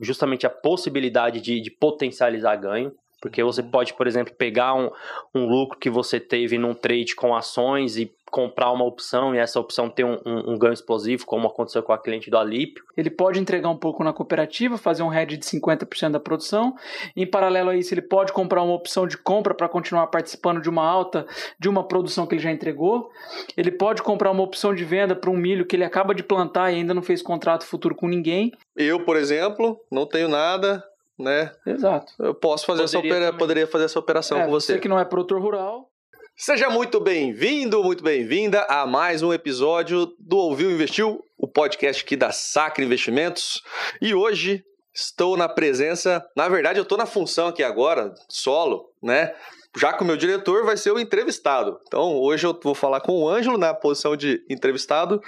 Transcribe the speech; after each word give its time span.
justamente 0.00 0.46
a 0.46 0.50
possibilidade 0.50 1.40
de, 1.40 1.60
de 1.60 1.70
potencializar 1.70 2.56
ganho. 2.56 2.92
Porque 3.20 3.42
você 3.42 3.62
pode, 3.62 3.94
por 3.94 4.06
exemplo, 4.06 4.34
pegar 4.34 4.74
um, 4.74 4.90
um 5.34 5.46
lucro 5.46 5.78
que 5.78 5.88
você 5.88 6.20
teve 6.20 6.58
num 6.58 6.74
trade 6.74 7.14
com 7.14 7.34
ações 7.34 7.96
e 7.96 8.12
comprar 8.30 8.72
uma 8.72 8.84
opção 8.84 9.34
e 9.34 9.38
essa 9.38 9.58
opção 9.58 9.88
ter 9.88 10.04
um, 10.04 10.18
um, 10.26 10.52
um, 10.52 10.58
ganho 10.58 10.74
explosivo, 10.74 11.24
como 11.24 11.46
aconteceu 11.46 11.82
com 11.82 11.92
a 11.92 11.98
cliente 11.98 12.30
do 12.30 12.36
Alípio. 12.36 12.84
Ele 12.96 13.08
pode 13.08 13.38
entregar 13.38 13.70
um 13.70 13.76
pouco 13.76 14.02
na 14.02 14.12
cooperativa, 14.12 14.76
fazer 14.76 15.02
um 15.02 15.12
hedge 15.12 15.36
de 15.36 15.46
50% 15.46 16.10
da 16.10 16.20
produção. 16.20 16.74
Em 17.16 17.26
paralelo 17.26 17.70
a 17.70 17.76
isso, 17.76 17.94
ele 17.94 18.02
pode 18.02 18.32
comprar 18.32 18.62
uma 18.62 18.74
opção 18.74 19.06
de 19.06 19.16
compra 19.16 19.54
para 19.54 19.68
continuar 19.68 20.08
participando 20.08 20.60
de 20.60 20.68
uma 20.68 20.86
alta 20.86 21.26
de 21.58 21.68
uma 21.68 21.86
produção 21.86 22.26
que 22.26 22.34
ele 22.34 22.42
já 22.42 22.50
entregou. 22.50 23.10
Ele 23.56 23.70
pode 23.70 24.02
comprar 24.02 24.30
uma 24.30 24.42
opção 24.42 24.74
de 24.74 24.84
venda 24.84 25.14
para 25.14 25.30
um 25.30 25.36
milho 25.36 25.64
que 25.64 25.76
ele 25.76 25.84
acaba 25.84 26.14
de 26.14 26.22
plantar 26.22 26.72
e 26.72 26.76
ainda 26.76 26.92
não 26.92 27.02
fez 27.02 27.22
contrato 27.22 27.64
futuro 27.64 27.94
com 27.94 28.08
ninguém. 28.08 28.52
Eu, 28.76 29.04
por 29.04 29.16
exemplo, 29.16 29.80
não 29.90 30.04
tenho 30.04 30.28
nada, 30.28 30.84
né? 31.18 31.52
Exato. 31.66 32.12
Eu 32.18 32.34
posso 32.34 32.66
fazer 32.66 32.82
poderia 32.82 32.98
essa 32.98 33.16
opera... 33.28 33.38
poderia 33.38 33.66
fazer 33.66 33.84
essa 33.84 33.98
operação 33.98 34.38
é, 34.38 34.44
com 34.44 34.50
você. 34.50 34.74
Você 34.74 34.78
que 34.78 34.88
não 34.88 34.98
é 34.98 35.04
produtor 35.04 35.40
rural. 35.40 35.90
Seja 36.38 36.68
muito 36.68 37.00
bem-vindo, 37.00 37.82
muito 37.82 38.04
bem-vinda 38.04 38.66
a 38.68 38.86
mais 38.86 39.22
um 39.22 39.32
episódio 39.32 40.14
do 40.18 40.36
Ouviu 40.36 40.70
Investiu, 40.70 41.24
o 41.38 41.48
podcast 41.48 42.04
aqui 42.04 42.14
da 42.14 42.30
Sacre 42.30 42.84
Investimentos. 42.84 43.62
E 44.02 44.14
hoje 44.14 44.62
estou 44.92 45.34
na 45.34 45.48
presença, 45.48 46.22
na 46.36 46.46
verdade 46.46 46.78
eu 46.78 46.82
estou 46.82 46.98
na 46.98 47.06
função 47.06 47.48
aqui 47.48 47.62
agora, 47.62 48.14
solo, 48.28 48.90
né? 49.02 49.34
Já 49.74 49.94
que 49.94 50.02
o 50.02 50.06
meu 50.06 50.16
diretor 50.16 50.64
vai 50.64 50.76
ser 50.76 50.90
o 50.90 51.00
entrevistado. 51.00 51.80
Então 51.86 52.16
hoje 52.18 52.46
eu 52.46 52.58
vou 52.62 52.74
falar 52.74 53.00
com 53.00 53.12
o 53.12 53.28
Ângelo 53.28 53.56
na 53.56 53.72
posição 53.72 54.14
de 54.14 54.44
entrevistado 54.50 55.22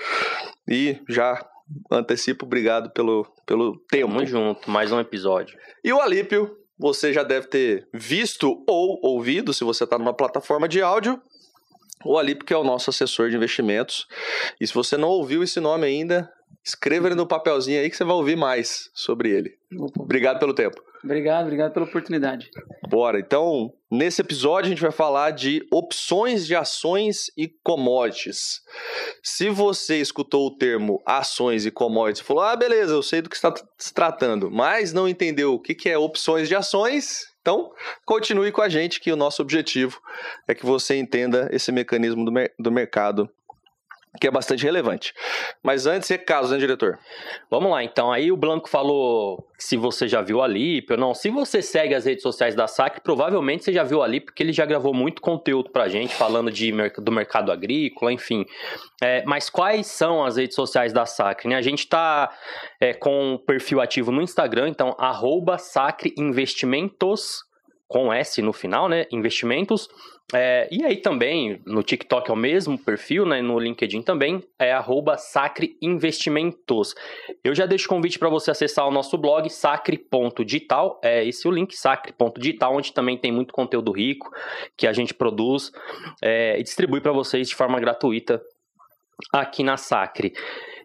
e 0.69 0.99
já 1.09 1.43
antecipo, 1.91 2.45
obrigado 2.45 2.91
pelo, 2.91 3.27
pelo 3.47 3.79
tempo. 3.89 4.13
Tamo 4.13 4.27
junto, 4.27 4.71
mais 4.71 4.93
um 4.93 5.01
episódio. 5.01 5.59
E 5.83 5.93
o 5.93 6.01
Alípio, 6.01 6.57
você 6.79 7.13
já 7.13 7.23
deve 7.23 7.47
ter 7.49 7.89
visto 7.93 8.63
ou 8.67 8.99
ouvido, 9.03 9.53
se 9.53 9.65
você 9.65 9.85
está 9.85 9.99
numa 9.99 10.15
plataforma 10.15 10.69
de 10.69 10.81
áudio, 10.81 11.21
o 12.05 12.17
Alípio, 12.17 12.47
que 12.47 12.55
é 12.55 12.57
o 12.57 12.65
nosso 12.65 12.91
assessor 12.91 13.29
de 13.29 13.37
investimentos. 13.37 14.07
E 14.61 14.67
se 14.67 14.73
você 14.73 14.97
não 14.97 15.09
ouviu 15.09 15.43
esse 15.43 15.59
nome 15.59 15.87
ainda, 15.87 16.33
escreva 16.65 17.09
ele 17.09 17.17
no 17.17 17.27
papelzinho 17.27 17.81
aí 17.81 17.91
que 17.91 17.97
você 17.97 18.05
vai 18.05 18.15
ouvir 18.15 18.37
mais 18.37 18.91
sobre 18.95 19.31
ele. 19.31 19.59
Obrigado 19.99 20.39
pelo 20.39 20.55
tempo. 20.55 20.81
Obrigado, 21.09 21.45
obrigado 21.45 21.73
pela 21.73 21.87
oportunidade. 21.87 22.51
Bora, 22.87 23.19
então, 23.19 23.73
nesse 23.91 24.21
episódio 24.21 24.67
a 24.67 24.69
gente 24.69 24.83
vai 24.83 24.93
falar 24.93 25.31
de 25.31 25.67
opções 25.73 26.47
de 26.47 26.55
ações 26.55 27.31
e 27.35 27.49
commodities. 27.65 28.61
Se 29.23 29.49
você 29.49 30.03
escutou 30.03 30.49
o 30.49 30.57
termo 30.59 31.03
ações 31.07 31.65
e 31.65 31.71
commodities 31.71 32.23
e 32.23 32.27
falou, 32.27 32.43
ah, 32.43 32.55
beleza, 32.55 32.93
eu 32.93 33.03
sei 33.03 33.23
do 33.23 33.31
que 33.31 33.37
está 33.37 33.55
se 33.79 33.95
tratando, 33.95 34.51
mas 34.51 34.93
não 34.93 35.09
entendeu 35.09 35.55
o 35.55 35.59
que 35.59 35.89
é 35.89 35.97
opções 35.97 36.47
de 36.47 36.55
ações, 36.55 37.25
então 37.41 37.73
continue 38.05 38.53
com 38.53 38.61
a 38.61 38.69
gente 38.69 39.01
que 39.01 39.11
o 39.11 39.17
nosso 39.17 39.41
objetivo 39.41 39.99
é 40.47 40.55
que 40.55 40.67
você 40.67 40.95
entenda 40.99 41.49
esse 41.51 41.73
mecanismo 41.73 42.23
do, 42.23 42.31
mer 42.31 42.53
do 42.59 42.71
mercado 42.71 43.31
que 44.19 44.27
é 44.27 44.31
bastante 44.31 44.65
relevante. 44.65 45.13
Mas 45.63 45.87
antes, 45.87 46.09
recados, 46.09 46.51
né, 46.51 46.59
diretor? 46.59 46.99
Vamos 47.51 47.71
lá, 47.71 47.83
então. 47.83 48.13
Aí 48.13 48.31
o 48.33 48.37
Blanco 48.37 48.69
falou 48.69 49.47
se 49.59 49.77
você 49.77 50.07
já 50.07 50.23
viu 50.23 50.43
ali, 50.43 50.85
ou 50.91 50.97
não. 50.97 51.15
Se 51.15 51.31
você 51.31 51.61
segue 51.61 51.95
as 51.95 52.05
redes 52.05 52.23
sociais 52.23 52.55
da 52.55 52.67
SAC, 52.67 53.01
provavelmente 53.01 53.65
você 53.65 53.73
já 53.73 53.83
viu 53.83 54.03
ali, 54.03 54.21
porque 54.21 54.43
ele 54.43 54.53
já 54.53 54.65
gravou 54.65 54.95
muito 54.95 55.21
conteúdo 55.21 55.71
pra 55.71 55.89
gente, 55.89 56.15
falando 56.15 56.51
de, 56.51 56.73
do 56.99 57.13
mercado 57.13 57.51
agrícola, 57.51 58.13
enfim. 58.13 58.45
É, 59.03 59.25
mas 59.27 59.51
quais 59.51 59.87
são 59.87 60.25
as 60.25 60.37
redes 60.37 60.55
sociais 60.55 60.93
da 60.93 61.07
Sacre? 61.07 61.49
Né? 61.49 61.57
A 61.57 61.63
gente 61.63 61.89
tá 61.89 62.31
é, 62.81 62.95
com 62.95 63.35
um 63.35 63.39
perfil 63.39 63.81
ativo 63.81 64.13
no 64.13 64.23
Instagram, 64.23 64.69
então, 64.69 64.95
arroba 64.99 65.57
Investimentos, 66.17 67.43
com 67.87 68.13
S 68.13 68.41
no 68.43 68.53
final, 68.53 68.89
né? 68.89 69.07
Investimentos. 69.11 69.89
É, 70.35 70.69
e 70.71 70.85
aí 70.85 70.97
também, 70.97 71.61
no 71.65 71.83
TikTok 71.83 72.31
é 72.31 72.33
o 72.33 72.37
mesmo 72.37 72.79
perfil, 72.79 73.25
né? 73.25 73.41
No 73.41 73.59
LinkedIn 73.59 74.03
também, 74.03 74.43
é 74.59 74.73
arroba 74.73 75.17
Sacre 75.17 75.77
Investimentos. 75.81 76.95
Eu 77.43 77.55
já 77.55 77.65
deixo 77.65 77.87
o 77.87 77.89
convite 77.89 78.19
para 78.19 78.29
você 78.29 78.51
acessar 78.51 78.87
o 78.87 78.91
nosso 78.91 79.17
blog, 79.17 79.49
sacre.digital. 79.49 81.01
É 81.03 81.25
esse 81.25 81.49
o 81.49 81.51
link, 81.51 81.75
sacre.digital, 81.75 82.77
onde 82.77 82.93
também 82.93 83.17
tem 83.17 83.33
muito 83.33 83.55
conteúdo 83.55 83.91
rico 83.91 84.31
que 84.77 84.87
a 84.87 84.93
gente 84.93 85.15
produz 85.15 85.73
é, 86.23 86.59
e 86.61 86.63
distribui 86.63 87.01
para 87.01 87.13
vocês 87.13 87.49
de 87.49 87.55
forma 87.55 87.81
gratuita 87.81 88.43
aqui 89.33 89.63
na 89.63 89.77
Sacre. 89.77 90.33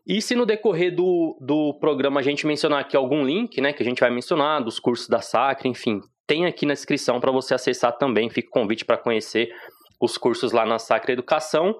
E 0.05 0.21
se 0.21 0.35
no 0.35 0.45
decorrer 0.45 0.93
do, 0.93 1.37
do 1.39 1.73
programa 1.79 2.19
a 2.19 2.23
gente 2.23 2.45
mencionar 2.45 2.81
aqui 2.81 2.95
algum 2.95 3.23
link, 3.23 3.61
né, 3.61 3.71
que 3.71 3.81
a 3.81 3.85
gente 3.85 3.99
vai 3.99 4.11
mencionar, 4.11 4.61
dos 4.61 4.79
cursos 4.79 5.07
da 5.07 5.21
Sacre, 5.21 5.69
enfim, 5.69 6.01
tem 6.27 6.45
aqui 6.45 6.65
na 6.65 6.73
descrição 6.73 7.19
para 7.19 7.31
você 7.31 7.53
acessar 7.53 7.97
também. 7.97 8.29
Fica 8.29 8.49
o 8.49 8.51
convite 8.51 8.83
para 8.83 8.97
conhecer 8.97 9.49
os 10.01 10.17
cursos 10.17 10.51
lá 10.51 10.65
na 10.65 10.77
Sacra 10.77 11.13
Educação. 11.13 11.77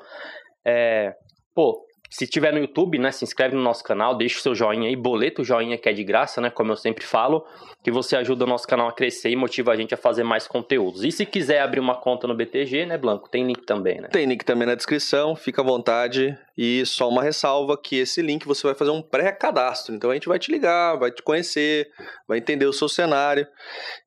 É, 0.65 1.13
pô, 1.53 1.85
se 2.13 2.27
tiver 2.27 2.53
no 2.53 2.59
YouTube, 2.59 2.99
né, 2.99 3.11
se 3.11 3.23
inscreve 3.23 3.55
no 3.55 3.61
nosso 3.63 3.83
canal, 3.83 4.15
deixa 4.15 4.37
o 4.37 4.41
seu 4.41 4.53
joinha 4.53 4.87
aí, 4.87 4.95
boleta 4.95 5.41
o 5.41 5.43
joinha 5.43 5.79
que 5.79 5.89
é 5.89 5.93
de 5.93 6.03
graça, 6.03 6.39
né, 6.39 6.51
como 6.51 6.71
eu 6.71 6.75
sempre 6.75 7.03
falo, 7.03 7.43
que 7.83 7.89
você 7.89 8.15
ajuda 8.15 8.45
o 8.45 8.47
nosso 8.47 8.67
canal 8.67 8.87
a 8.87 8.93
crescer 8.93 9.31
e 9.31 9.35
motiva 9.35 9.71
a 9.71 9.75
gente 9.75 9.95
a 9.95 9.97
fazer 9.97 10.23
mais 10.23 10.47
conteúdos. 10.47 11.03
E 11.03 11.11
se 11.11 11.25
quiser 11.25 11.61
abrir 11.61 11.79
uma 11.79 11.95
conta 11.95 12.27
no 12.27 12.35
BTG, 12.35 12.85
né, 12.85 12.99
Blanco, 12.99 13.27
tem 13.27 13.47
link 13.47 13.65
também, 13.65 13.99
né? 13.99 14.09
Tem 14.09 14.27
link 14.27 14.45
também 14.45 14.67
na 14.67 14.75
descrição, 14.75 15.35
fica 15.35 15.63
à 15.63 15.65
vontade. 15.65 16.37
E 16.55 16.85
só 16.85 17.09
uma 17.09 17.23
ressalva 17.23 17.75
que 17.75 17.95
esse 17.95 18.21
link 18.21 18.45
você 18.45 18.67
vai 18.67 18.75
fazer 18.75 18.91
um 18.91 19.01
pré-cadastro, 19.01 19.95
então 19.95 20.11
a 20.11 20.13
gente 20.13 20.27
vai 20.27 20.37
te 20.37 20.51
ligar, 20.51 20.95
vai 20.99 21.09
te 21.09 21.23
conhecer, 21.23 21.89
vai 22.27 22.37
entender 22.37 22.67
o 22.67 22.73
seu 22.73 22.87
cenário. 22.87 23.47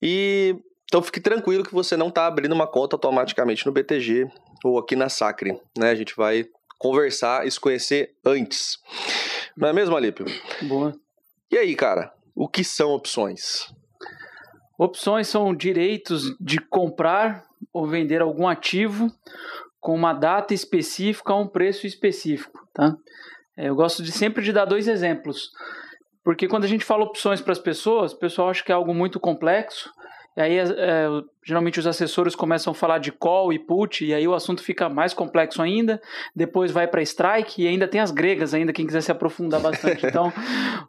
E 0.00 0.54
então 0.84 1.02
fique 1.02 1.18
tranquilo 1.18 1.64
que 1.64 1.74
você 1.74 1.96
não 1.96 2.06
está 2.06 2.26
abrindo 2.26 2.52
uma 2.52 2.68
conta 2.68 2.94
automaticamente 2.94 3.66
no 3.66 3.72
BTG 3.72 4.28
ou 4.64 4.78
aqui 4.78 4.94
na 4.94 5.08
Sacre, 5.08 5.60
né? 5.76 5.90
A 5.90 5.94
gente 5.96 6.14
vai 6.14 6.46
conversar 6.78 7.46
e 7.46 7.50
se 7.50 7.58
conhecer 7.58 8.14
antes. 8.24 8.78
Não 9.56 9.68
é 9.68 9.72
mesmo, 9.72 9.96
Alípio? 9.96 10.26
Boa. 10.62 10.94
E 11.50 11.56
aí, 11.56 11.74
cara, 11.74 12.12
o 12.34 12.48
que 12.48 12.62
são 12.62 12.90
opções? 12.90 13.72
Opções 14.78 15.28
são 15.28 15.54
direitos 15.54 16.36
de 16.38 16.58
comprar 16.58 17.44
ou 17.72 17.86
vender 17.86 18.20
algum 18.20 18.46
ativo 18.46 19.10
com 19.80 19.94
uma 19.94 20.12
data 20.12 20.52
específica 20.52 21.32
a 21.32 21.38
um 21.38 21.46
preço 21.46 21.86
específico, 21.86 22.68
tá? 22.74 22.94
É, 23.56 23.68
eu 23.68 23.74
gosto 23.74 24.02
de 24.02 24.12
sempre 24.12 24.44
de 24.44 24.52
dar 24.52 24.66
dois 24.66 24.86
exemplos, 24.86 25.50
porque 26.22 26.46
quando 26.46 26.64
a 26.64 26.68
gente 26.68 26.84
fala 26.84 27.04
opções 27.04 27.40
para 27.40 27.52
as 27.52 27.58
pessoas, 27.58 28.12
o 28.12 28.18
pessoal 28.18 28.50
acha 28.50 28.62
que 28.62 28.70
é 28.70 28.74
algo 28.74 28.92
muito 28.92 29.18
complexo, 29.18 29.90
e 30.36 30.40
aí, 30.40 30.58
é, 30.58 31.08
geralmente, 31.42 31.80
os 31.80 31.86
assessores 31.86 32.36
começam 32.36 32.70
a 32.70 32.74
falar 32.74 32.98
de 32.98 33.10
call 33.10 33.54
e 33.54 33.58
put, 33.58 34.04
e 34.04 34.12
aí 34.12 34.28
o 34.28 34.34
assunto 34.34 34.62
fica 34.62 34.86
mais 34.86 35.14
complexo 35.14 35.62
ainda. 35.62 35.98
Depois 36.34 36.70
vai 36.70 36.86
para 36.86 37.00
strike, 37.00 37.62
e 37.62 37.66
ainda 37.66 37.88
tem 37.88 38.02
as 38.02 38.10
gregas, 38.10 38.52
ainda, 38.52 38.70
quem 38.70 38.86
quiser 38.86 39.00
se 39.00 39.10
aprofundar 39.10 39.60
bastante. 39.60 40.04
Então, 40.16 40.32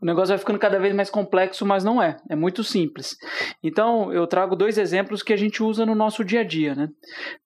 o 0.01 0.05
negócio 0.05 0.29
vai 0.29 0.37
ficando 0.37 0.59
cada 0.59 0.79
vez 0.79 0.93
mais 0.93 1.09
complexo, 1.09 1.65
mas 1.65 1.83
não 1.83 2.01
é. 2.01 2.17
É 2.29 2.35
muito 2.35 2.63
simples. 2.63 3.15
Então, 3.63 4.13
eu 4.13 4.27
trago 4.27 4.55
dois 4.55 4.77
exemplos 4.77 5.23
que 5.23 5.33
a 5.33 5.37
gente 5.37 5.63
usa 5.63 5.85
no 5.85 5.95
nosso 5.95 6.23
dia 6.23 6.41
a 6.41 6.43
dia. 6.43 6.75
Né? 6.75 6.89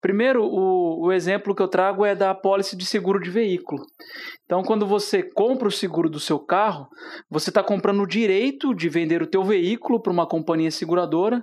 Primeiro, 0.01 0.43
o, 0.43 1.05
o 1.05 1.11
exemplo 1.11 1.55
que 1.55 1.61
eu 1.61 1.67
trago 1.67 2.05
é 2.05 2.13
da 2.13 2.31
apólice 2.31 2.75
de 2.75 2.85
seguro 2.85 3.19
de 3.19 3.29
veículo. 3.29 3.81
Então, 4.45 4.63
quando 4.63 4.85
você 4.85 5.23
compra 5.23 5.67
o 5.67 5.71
seguro 5.71 6.09
do 6.09 6.19
seu 6.19 6.37
carro, 6.37 6.87
você 7.29 7.49
está 7.49 7.63
comprando 7.63 8.01
o 8.01 8.07
direito 8.07 8.75
de 8.75 8.89
vender 8.89 9.21
o 9.21 9.27
teu 9.27 9.43
veículo 9.43 10.01
para 10.01 10.11
uma 10.11 10.27
companhia 10.27 10.69
seguradora 10.69 11.41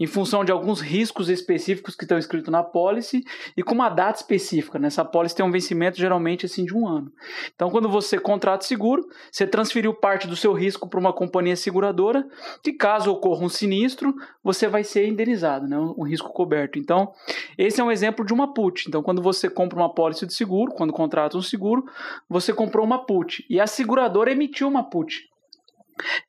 em 0.00 0.06
função 0.06 0.42
de 0.42 0.50
alguns 0.50 0.80
riscos 0.80 1.28
específicos 1.28 1.94
que 1.94 2.04
estão 2.04 2.16
escritos 2.16 2.50
na 2.50 2.62
pólice 2.62 3.22
e 3.54 3.62
com 3.62 3.74
uma 3.74 3.90
data 3.90 4.18
específica. 4.18 4.78
Nessa 4.78 5.04
né? 5.04 5.10
pólice 5.12 5.36
tem 5.36 5.44
um 5.44 5.50
vencimento 5.50 5.98
geralmente 5.98 6.46
assim 6.46 6.64
de 6.64 6.74
um 6.74 6.88
ano. 6.88 7.12
Então, 7.54 7.68
quando 7.68 7.86
você 7.86 8.18
contrata 8.18 8.64
seguro, 8.64 9.06
você 9.30 9.46
transferiu 9.46 9.92
parte 9.92 10.26
do 10.26 10.34
seu 10.34 10.54
risco 10.54 10.88
para 10.88 10.98
uma 10.98 11.12
companhia 11.12 11.54
seguradora 11.54 12.26
e 12.66 12.72
caso 12.72 13.12
ocorra 13.12 13.44
um 13.44 13.48
sinistro, 13.50 14.14
você 14.42 14.66
vai 14.66 14.82
ser 14.82 15.06
indenizado, 15.06 15.68
né? 15.68 15.76
um 15.78 16.02
risco 16.02 16.32
coberto. 16.32 16.78
Então, 16.78 17.12
esse 17.58 17.78
é 17.78 17.84
um 17.84 17.90
exemplo 17.90 18.24
de 18.24 18.32
uma 18.32 18.54
put. 18.54 18.88
Então, 18.88 19.02
quando 19.02 19.20
você 19.20 19.50
compra 19.50 19.78
uma 19.78 19.92
pólice 19.92 20.26
de 20.26 20.32
seguro, 20.32 20.72
quando 20.72 20.94
contrata 20.94 21.36
um 21.36 21.42
seguro, 21.42 21.84
você 22.26 22.54
comprou 22.54 22.86
uma 22.86 23.04
put 23.04 23.44
e 23.50 23.60
a 23.60 23.66
seguradora 23.66 24.32
emitiu 24.32 24.66
uma 24.66 24.82
put 24.82 25.29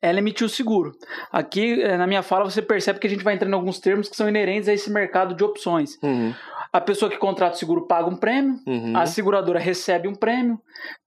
ela 0.00 0.18
emitiu 0.18 0.48
seguro. 0.48 0.96
Aqui, 1.30 1.82
eh, 1.82 1.96
na 1.96 2.06
minha 2.06 2.22
fala, 2.22 2.44
você 2.44 2.62
percebe 2.62 2.98
que 2.98 3.06
a 3.06 3.10
gente 3.10 3.24
vai 3.24 3.34
entrando 3.34 3.52
em 3.52 3.56
alguns 3.56 3.78
termos 3.78 4.08
que 4.08 4.16
são 4.16 4.28
inerentes 4.28 4.68
a 4.68 4.72
esse 4.72 4.90
mercado 4.90 5.34
de 5.34 5.44
opções. 5.44 5.98
Uhum. 6.02 6.34
A 6.72 6.80
pessoa 6.80 7.10
que 7.10 7.18
contrata 7.18 7.54
o 7.54 7.58
seguro 7.58 7.86
paga 7.86 8.08
um 8.08 8.16
prêmio, 8.16 8.58
Uhum. 8.66 8.96
a 8.96 9.04
seguradora 9.04 9.58
recebe 9.58 10.08
um 10.08 10.14
prêmio, 10.14 10.58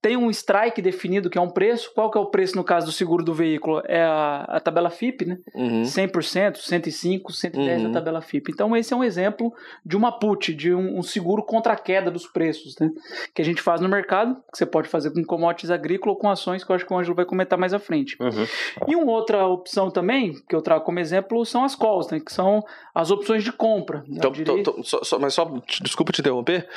tem 0.02 0.16
um 0.16 0.30
strike 0.30 0.80
definido 0.82 1.30
que 1.30 1.38
é 1.40 1.42
um 1.42 1.50
preço. 1.50 1.92
Qual 1.96 2.12
que 2.12 2.18
é 2.18 2.22
o 2.22 2.28
preço 2.28 2.56
no 2.56 2.64
caso 2.64 2.86
do 2.86 2.92
seguro 2.92 3.24
do 3.24 3.34
veículo? 3.34 3.82
É 3.86 4.04
a, 4.04 4.46
a 4.48 4.60
tabela 4.60 4.92
FIP, 4.92 5.26
né? 5.26 5.38
Uhum. 5.56 5.82
100%, 5.82 6.58
105, 6.58 7.34
110 7.34 7.82
Uhum. 7.82 7.88
da 7.92 8.00
tabela 8.00 8.22
FIP. 8.22 8.52
Então 8.52 8.76
esse 8.78 8.94
é 8.94 8.96
um 8.96 9.04
exemplo 9.04 9.52
de 9.84 9.98
uma 9.98 10.12
put, 10.12 10.54
de 10.54 10.72
um, 10.74 11.00
um 11.00 11.02
seguro 11.04 11.42
contra 11.44 11.74
a 11.74 11.76
queda 11.76 12.12
dos 12.12 12.28
preços, 12.28 12.76
né? 12.80 12.92
Que 13.34 13.42
a 13.42 13.46
gente 13.46 13.62
faz 13.62 13.82
no 13.82 13.90
mercado, 13.90 14.36
que 14.52 14.58
você 14.60 14.66
pode 14.68 14.88
fazer 14.88 15.12
com 15.12 15.24
commodities 15.24 15.72
agrícolas 15.72 16.16
ou 16.16 16.22
com 16.22 16.30
ações, 16.30 16.64
que 16.64 16.72
eu 16.72 16.76
acho 16.76 16.86
que 16.86 16.94
o 16.94 16.98
Ângelo 16.98 17.16
vai 17.16 17.26
comentar 17.26 17.58
mais 17.58 17.74
à 17.74 17.80
frente. 17.80 18.16
Uhum. 18.22 18.46
E 18.88 18.96
uma 18.96 19.12
outra 19.12 19.46
opção 19.48 19.90
também, 19.90 20.34
que 20.48 20.56
eu 20.56 20.62
trago 20.62 20.86
como 20.86 21.00
exemplo, 21.00 21.44
são 21.44 21.64
as 21.64 21.76
calls, 21.76 22.10
né? 22.12 22.20
Que 22.20 22.32
são 22.32 22.64
as 22.94 23.10
opções 23.10 23.44
de 23.44 23.52
compra. 23.52 24.00
né? 24.08 24.18
Então, 24.18 24.32
tô- 24.32 24.62
tô- 24.64 24.84
só- 24.84 25.04
só- 25.04 25.18
mas 25.20 25.34
só, 25.34 25.55
desculpa 25.81 26.12
te 26.12 26.22
interromper, 26.22 26.68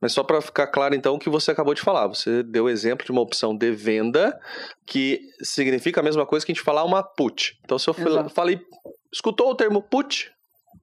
mas 0.00 0.12
só 0.12 0.22
para 0.22 0.40
ficar 0.40 0.66
claro 0.66 0.94
então 0.94 1.14
o 1.14 1.18
que 1.18 1.28
você 1.28 1.50
acabou 1.50 1.74
de 1.74 1.82
falar. 1.82 2.06
Você 2.06 2.42
deu 2.42 2.68
exemplo 2.68 3.04
de 3.04 3.12
uma 3.12 3.20
opção 3.20 3.56
de 3.56 3.70
venda 3.72 4.38
que 4.86 5.20
significa 5.42 6.00
a 6.00 6.04
mesma 6.04 6.26
coisa 6.26 6.44
que 6.44 6.52
a 6.52 6.54
gente 6.54 6.64
falar 6.64 6.84
uma 6.84 7.02
put. 7.02 7.58
Então, 7.64 7.78
se 7.78 7.88
eu 7.88 7.94
Exato. 7.96 8.30
falei, 8.30 8.60
escutou 9.12 9.50
o 9.50 9.54
termo 9.54 9.82
put, 9.82 10.30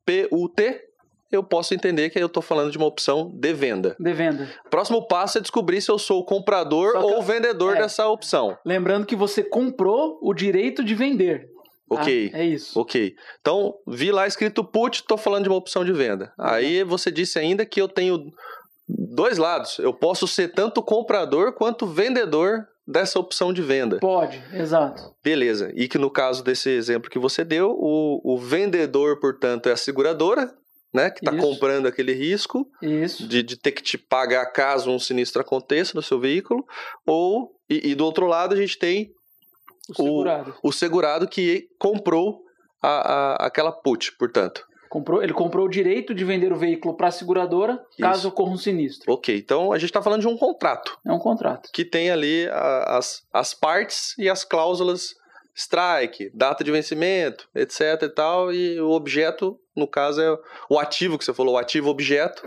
P-U-T, 0.06 0.92
eu 1.32 1.42
posso 1.42 1.74
entender 1.74 2.10
que 2.10 2.20
eu 2.20 2.28
estou 2.28 2.44
falando 2.44 2.72
de 2.72 2.78
uma 2.78 2.88
opção 2.88 3.32
de 3.34 3.54
venda. 3.54 3.96
De 3.98 4.14
venda. 4.14 4.50
Próximo 4.70 5.08
passo 5.08 5.38
é 5.38 5.42
descobrir 5.42 5.82
se 5.82 5.90
eu 5.90 5.98
sou 5.98 6.20
o 6.20 6.26
comprador 6.26 6.96
ou 6.98 7.20
o 7.20 7.22
vendedor 7.22 7.78
é. 7.78 7.82
dessa 7.82 8.08
opção. 8.08 8.58
Lembrando 8.66 9.06
que 9.06 9.16
você 9.16 9.42
comprou 9.42 10.20
o 10.22 10.34
direito 10.34 10.84
de 10.84 10.94
vender. 10.94 11.50
Ok. 11.92 12.32
É 12.34 12.46
isso. 12.46 12.80
Ok. 12.80 13.16
Então, 13.42 13.74
vi 13.88 14.12
lá 14.12 14.26
escrito 14.26 14.64
put, 14.64 15.04
tô 15.04 15.18
falando 15.18 15.44
de 15.44 15.50
uma 15.50 15.58
opção 15.58 15.84
de 15.84 15.92
venda. 15.92 16.34
Aí 16.38 16.84
você 16.84 17.12
disse 17.12 17.38
ainda 17.38 17.66
que 17.66 17.82
eu 17.82 17.88
tenho 17.88 18.32
dois 18.88 19.38
lados. 19.38 19.78
Eu 19.80 19.94
posso 19.94 20.26
ser 20.28 20.54
tanto 20.54 20.82
comprador 20.82 21.54
quanto 21.54 21.86
vendedor 21.86 22.66
dessa 22.88 23.20
opção 23.20 23.52
de 23.54 23.62
venda. 23.62 24.00
Pode, 24.00 24.42
exato. 24.54 25.14
Beleza. 25.24 25.72
E 25.76 25.88
que 25.88 25.98
no 25.98 26.10
caso 26.10 26.44
desse 26.44 26.70
exemplo 26.70 27.10
que 27.10 27.20
você 27.20 27.44
deu, 27.44 27.72
o, 27.78 28.22
o 28.24 28.38
vendedor, 28.38 29.20
portanto, 29.20 29.68
é 29.68 29.74
a 29.74 29.78
seguradora, 29.78 30.54
né? 30.94 31.10
Que 31.10 31.20
está 31.20 31.38
comprando 31.38 31.88
aquele 31.88 32.14
risco 32.14 32.68
Isso. 32.82 33.28
de, 33.28 33.44
de 33.44 33.58
ter 33.58 33.72
que 33.72 33.84
te 33.84 33.98
pagar 33.98 34.46
caso 34.48 34.92
um 34.92 35.00
sinistro 35.00 35.42
aconteça 35.42 35.92
no 35.94 36.02
seu 36.02 36.20
veículo. 36.20 36.66
Ou, 37.06 37.52
e, 37.70 37.92
e 37.92 37.96
do 37.96 38.06
outro 38.06 38.28
lado, 38.28 38.54
a 38.54 38.58
gente 38.58 38.78
tem 38.78 39.12
O 39.92 40.04
segurado. 40.04 40.56
o 40.64 40.72
segurado 40.72 41.28
que 41.28 41.68
comprou 41.80 42.42
a, 42.82 42.90
a- 43.44 43.46
aquela 43.48 43.72
put, 43.72 44.12
portanto. 44.18 44.66
Comprou, 44.90 45.24
ele 45.24 45.32
comprou 45.34 45.66
o 45.68 45.70
direito 45.70 46.14
de 46.14 46.26
vender 46.26 46.52
o 46.52 46.58
veículo 46.58 46.98
para 46.98 47.08
a 47.08 47.12
seguradora 47.12 47.80
caso 47.98 48.28
ocorra 48.28 48.52
um 48.52 48.58
sinistro. 48.58 49.14
Ok, 49.14 49.34
então 49.38 49.72
a 49.72 49.78
gente 49.78 49.90
está 49.90 50.02
falando 50.02 50.20
de 50.22 50.28
um 50.28 50.36
contrato 50.38 50.98
É 51.06 51.12
um 51.14 51.18
contrato. 51.20 51.70
que 51.74 51.86
tem 51.86 52.12
ali 52.12 52.46
a- 52.50 52.98
as, 52.98 53.22
as 53.34 53.54
partes 53.54 54.14
e 54.18 54.30
as 54.30 54.44
cláusulas 54.44 55.14
strike, 55.56 56.30
data 56.34 56.64
de 56.64 56.72
vencimento, 56.72 57.48
etc 57.56 58.02
e 58.04 58.10
tal, 58.10 58.54
e 58.54 58.80
o 58.82 58.90
objeto, 58.92 59.58
no 59.76 59.88
caso, 59.88 60.22
é 60.22 60.38
o 60.70 60.80
ativo 60.80 61.18
que 61.18 61.24
você 61.26 61.34
falou, 61.34 61.56
o 61.56 61.58
ativo 61.58 61.90
objeto, 61.90 62.42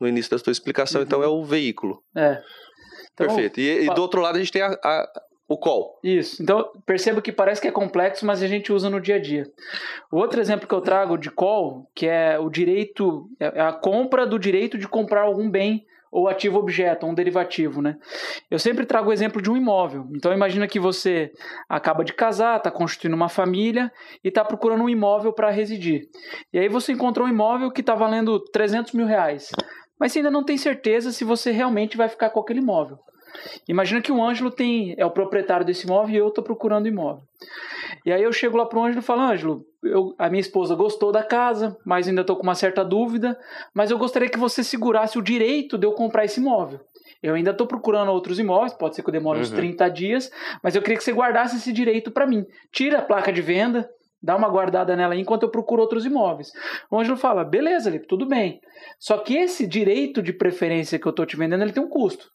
no 0.00 0.06
início 0.08 0.30
da 0.30 0.38
sua 0.38 0.50
explicação, 0.52 1.00
Uhum. 1.00 1.06
então 1.06 1.22
é 1.22 1.26
o 1.26 1.44
veículo. 1.44 2.02
É. 2.16 2.40
Então, 3.12 3.26
Perfeito. 3.26 3.60
E, 3.60 3.84
e 3.84 3.94
do 3.94 4.00
outro 4.00 4.20
lado 4.20 4.36
a 4.36 4.38
gente 4.38 4.52
tem 4.52 4.62
a- 4.62 4.78
a- 4.82 5.12
o 5.48 5.56
call. 5.56 5.98
Isso. 6.04 6.42
Então, 6.42 6.70
perceba 6.84 7.22
que 7.22 7.32
parece 7.32 7.60
que 7.60 7.66
é 7.66 7.72
complexo, 7.72 8.26
mas 8.26 8.42
a 8.42 8.46
gente 8.46 8.70
usa 8.70 8.90
no 8.90 9.00
dia 9.00 9.16
a 9.16 9.18
dia. 9.18 9.44
O 10.12 10.18
outro 10.18 10.40
exemplo 10.40 10.68
que 10.68 10.74
eu 10.74 10.80
trago 10.82 11.16
de 11.16 11.30
call, 11.30 11.90
que 11.94 12.06
é 12.06 12.38
o 12.38 12.50
direito, 12.50 13.28
é 13.40 13.60
a 13.60 13.72
compra 13.72 14.26
do 14.26 14.38
direito 14.38 14.76
de 14.76 14.86
comprar 14.86 15.22
algum 15.22 15.50
bem 15.50 15.86
ou 16.10 16.28
ativo 16.28 16.58
objeto, 16.58 17.06
um 17.06 17.14
derivativo, 17.14 17.82
né? 17.82 17.96
Eu 18.50 18.58
sempre 18.58 18.86
trago 18.86 19.10
o 19.10 19.12
exemplo 19.12 19.42
de 19.42 19.50
um 19.50 19.56
imóvel. 19.56 20.06
Então, 20.14 20.32
imagina 20.32 20.66
que 20.66 20.80
você 20.80 21.30
acaba 21.68 22.04
de 22.04 22.14
casar, 22.14 22.56
está 22.56 22.70
constituindo 22.70 23.16
uma 23.16 23.28
família 23.28 23.92
e 24.24 24.28
está 24.28 24.44
procurando 24.44 24.84
um 24.84 24.88
imóvel 24.88 25.32
para 25.32 25.50
residir. 25.50 26.08
E 26.52 26.58
aí 26.58 26.68
você 26.68 26.92
encontrou 26.92 27.26
um 27.26 27.30
imóvel 27.30 27.70
que 27.70 27.80
está 27.80 27.94
valendo 27.94 28.40
300 28.40 28.92
mil 28.92 29.06
reais. 29.06 29.50
Mas 30.00 30.12
você 30.12 30.20
ainda 30.20 30.30
não 30.30 30.44
tem 30.44 30.56
certeza 30.56 31.12
se 31.12 31.24
você 31.24 31.50
realmente 31.50 31.96
vai 31.96 32.08
ficar 32.08 32.30
com 32.30 32.40
aquele 32.40 32.60
imóvel. 32.60 32.98
Imagina 33.68 34.00
que 34.00 34.12
o 34.12 34.22
Ângelo 34.22 34.50
tem, 34.50 34.94
é 34.98 35.04
o 35.04 35.10
proprietário 35.10 35.64
desse 35.66 35.86
imóvel 35.86 36.14
e 36.14 36.18
eu 36.18 36.28
estou 36.28 36.42
procurando 36.44 36.86
imóvel. 36.88 37.22
E 38.04 38.12
aí 38.12 38.22
eu 38.22 38.32
chego 38.32 38.56
lá 38.56 38.66
pro 38.66 38.82
Ângelo 38.82 39.00
e 39.00 39.04
falo, 39.04 39.22
Ângelo, 39.22 39.62
eu- 39.82 40.14
a 40.18 40.28
minha 40.28 40.40
esposa 40.40 40.74
gostou 40.74 41.12
da 41.12 41.22
casa, 41.22 41.76
mas 41.84 42.08
ainda 42.08 42.20
estou 42.22 42.36
com 42.36 42.42
uma 42.42 42.54
certa 42.54 42.84
dúvida, 42.84 43.38
mas 43.74 43.90
eu 43.90 43.98
gostaria 43.98 44.28
que 44.28 44.38
você 44.38 44.62
segurasse 44.64 45.18
o 45.18 45.22
direito 45.22 45.76
de 45.78 45.86
eu 45.86 45.92
comprar 45.92 46.24
esse 46.24 46.40
imóvel. 46.40 46.80
Eu 47.22 47.34
ainda 47.34 47.50
estou 47.50 47.66
procurando 47.66 48.12
outros 48.12 48.38
imóveis, 48.38 48.72
pode 48.74 48.94
ser 48.94 49.02
que 49.02 49.08
eu 49.08 49.12
demore 49.12 49.40
uns 49.40 49.50
Uhum. 49.50 49.56
30 49.56 49.88
dias, 49.88 50.30
mas 50.62 50.74
eu 50.76 50.82
queria 50.82 50.96
que 50.96 51.04
você 51.04 51.12
guardasse 51.12 51.56
esse 51.56 51.72
direito 51.72 52.10
para 52.10 52.26
mim. 52.26 52.44
Tira 52.72 52.98
a 52.98 53.02
placa 53.02 53.32
de 53.32 53.42
venda, 53.42 53.88
dá 54.22 54.36
uma 54.36 54.48
guardada 54.48 54.94
nela 54.96 55.14
aí 55.14 55.20
enquanto 55.20 55.42
eu 55.42 55.50
procuro 55.50 55.82
outros 55.82 56.04
imóveis. 56.06 56.48
O 56.90 56.98
Ângelo 56.98 57.16
fala, 57.16 57.44
beleza, 57.44 57.90
Lipe, 57.90 58.06
tudo 58.06 58.26
bem. 58.26 58.60
Só 59.00 59.18
que 59.18 59.36
esse 59.36 59.66
direito 59.66 60.22
de 60.22 60.32
preferência 60.32 60.98
que 60.98 61.06
eu 61.06 61.10
estou 61.10 61.26
te 61.26 61.36
vendendo, 61.36 61.62
ele 61.62 61.72
tem 61.72 61.82
um 61.82 61.88
custo. 61.88 62.28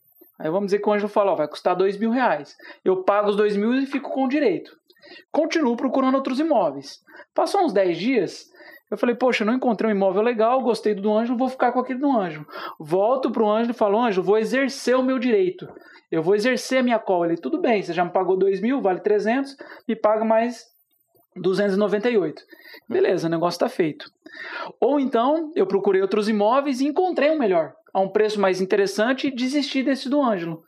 Aí 0.44 0.50
vamos 0.50 0.66
dizer 0.66 0.80
que 0.80 0.90
o 0.90 0.92
Ângelo 0.92 1.08
fala, 1.08 1.34
vai 1.36 1.48
custar 1.48 1.74
dois 1.74 1.98
mil 1.98 2.12
reais. 2.12 2.58
Eu 2.84 3.02
pago 3.04 3.30
os 3.30 3.38
dois 3.38 3.56
mil 3.56 3.74
e 3.76 3.86
fico 3.86 4.10
com 4.10 4.26
o 4.26 4.28
direito. 4.28 4.78
Continuo 5.32 5.78
procurando 5.78 6.16
outros 6.16 6.38
imóveis. 6.38 7.02
Passou 7.34 7.62
uns 7.62 7.72
10 7.72 7.98
dias, 7.98 8.52
eu 8.92 8.98
falei, 8.98 9.16
poxa, 9.16 9.46
não 9.46 9.54
encontrei 9.54 9.90
um 9.90 9.96
imóvel 9.96 10.22
legal, 10.22 10.62
gostei 10.62 10.94
do 10.94 11.02
do 11.02 11.14
Ângelo, 11.14 11.38
vou 11.38 11.48
ficar 11.48 11.72
com 11.72 11.80
aquele 11.80 12.00
do 12.00 12.12
Ângelo. 12.12 12.46
Volto 12.78 13.32
pro 13.32 13.50
Ângelo 13.50 13.72
e 13.72 13.74
falo, 13.74 13.98
Ângelo, 13.98 14.26
vou 14.26 14.38
exercer 14.38 14.98
o 14.98 15.02
meu 15.02 15.18
direito. 15.18 15.66
Eu 16.12 16.22
vou 16.22 16.36
exercer 16.36 16.80
a 16.80 16.84
minha 16.84 17.00
call. 17.00 17.24
Ele, 17.24 17.38
tudo 17.38 17.58
bem, 17.58 17.82
você 17.82 17.94
já 17.94 18.04
me 18.04 18.12
pagou 18.12 18.36
dois 18.36 18.60
mil, 18.60 18.82
vale 18.82 19.00
300, 19.00 19.56
me 19.88 19.96
paga 19.96 20.26
mais 20.26 20.66
298. 21.38 22.44
Beleza, 22.88 23.28
o 23.28 23.32
negócio 23.32 23.56
está 23.56 23.70
feito. 23.70 24.12
Ou 24.78 25.00
então, 25.00 25.54
eu 25.56 25.66
procurei 25.66 26.02
outros 26.02 26.28
imóveis 26.28 26.82
e 26.82 26.88
encontrei 26.88 27.32
um 27.32 27.40
melhor, 27.40 27.74
a 27.94 28.00
um 28.02 28.10
preço 28.10 28.40
mais 28.40 28.60
interessante 28.60 29.28
e 29.28 29.36
desisti 29.36 29.84
desse 29.84 30.10
do 30.10 30.22
Ângelo. 30.22 30.64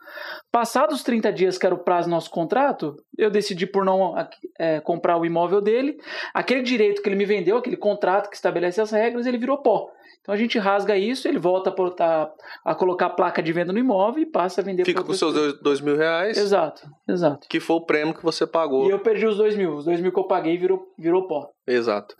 Passados 0.52 1.02
30 1.02 1.32
dias, 1.32 1.58
que 1.58 1.66
era 1.66 1.74
o 1.74 1.82
prazo 1.82 2.08
do 2.08 2.12
nosso 2.12 2.30
contrato, 2.30 2.94
eu 3.18 3.30
decidi 3.30 3.66
por 3.66 3.84
não 3.84 4.14
é, 4.58 4.80
comprar 4.80 5.18
o 5.18 5.26
imóvel 5.26 5.60
dele. 5.60 5.96
Aquele 6.32 6.62
direito 6.62 7.02
que 7.02 7.08
ele 7.08 7.16
me 7.16 7.24
vendeu, 7.24 7.56
aquele 7.56 7.76
contrato 7.76 8.30
que 8.30 8.36
estabelece 8.36 8.80
as 8.80 8.92
regras, 8.92 9.26
ele 9.26 9.38
virou 9.38 9.60
pó. 9.60 9.88
Então 10.26 10.34
a 10.34 10.38
gente 10.38 10.58
rasga 10.58 10.98
isso, 10.98 11.28
ele 11.28 11.38
volta 11.38 11.72
a, 12.00 12.30
a 12.64 12.74
colocar 12.74 13.06
a 13.06 13.10
placa 13.10 13.40
de 13.40 13.52
venda 13.52 13.72
no 13.72 13.78
imóvel 13.78 14.24
e 14.24 14.26
passa 14.26 14.60
a 14.60 14.64
vender 14.64 14.84
Fica 14.84 15.04
com 15.04 15.14
seus 15.14 15.32
dois, 15.32 15.52
dois 15.60 15.80
mil 15.80 15.96
reais, 15.96 16.36
Exato, 16.36 16.84
exato. 17.08 17.46
que 17.48 17.60
foi 17.60 17.76
o 17.76 17.80
prêmio 17.80 18.12
que 18.12 18.24
você 18.24 18.44
pagou. 18.44 18.88
E 18.88 18.90
eu 18.90 18.98
perdi 18.98 19.24
os 19.24 19.36
dois 19.36 19.54
mil. 19.54 19.76
Os 19.76 19.84
dois 19.84 20.00
mil 20.00 20.10
que 20.10 20.18
eu 20.18 20.24
paguei 20.24 20.58
virou, 20.58 20.92
virou 20.98 21.28
pó. 21.28 21.48
Exato. 21.64 22.16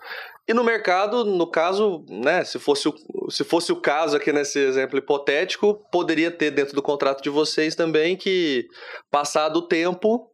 E 0.47 0.55
no 0.55 0.62
mercado, 0.62 1.25
no 1.25 1.50
caso, 1.50 2.05
né, 2.08 2.44
se 2.44 2.61
fosse, 2.61 2.88
o, 2.88 2.94
se 3.29 3.43
fosse 3.43 3.73
o 3.73 3.81
caso 3.81 4.17
aqui 4.17 4.32
nesse 4.32 4.61
exemplo 4.61 4.97
hipotético, 4.97 5.85
poderia 5.91 6.31
ter 6.31 6.53
dentro 6.53 6.76
do 6.76 6.82
contrato 6.82 7.20
de 7.25 7.29
vocês 7.29 7.75
também 7.75 8.17
que, 8.17 8.69
passado 9.11 9.56
o 9.56 9.62
tempo, 9.62 10.31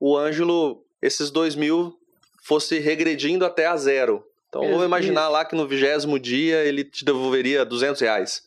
o 0.00 0.16
Ângelo, 0.16 0.82
esses 1.02 1.30
dois 1.30 1.54
mil 1.54 1.94
fosse 2.42 2.78
regredindo 2.78 3.44
até 3.44 3.66
a 3.66 3.76
zero. 3.76 4.24
Então, 4.50 4.62
vamos 4.68 4.84
imaginar 4.84 5.28
lá 5.28 5.44
que 5.44 5.54
no 5.56 5.66
vigésimo 5.66 6.18
dia 6.18 6.56
ele 6.64 6.84
te 6.84 7.04
devolveria 7.04 7.64
200 7.64 8.00
reais. 8.02 8.42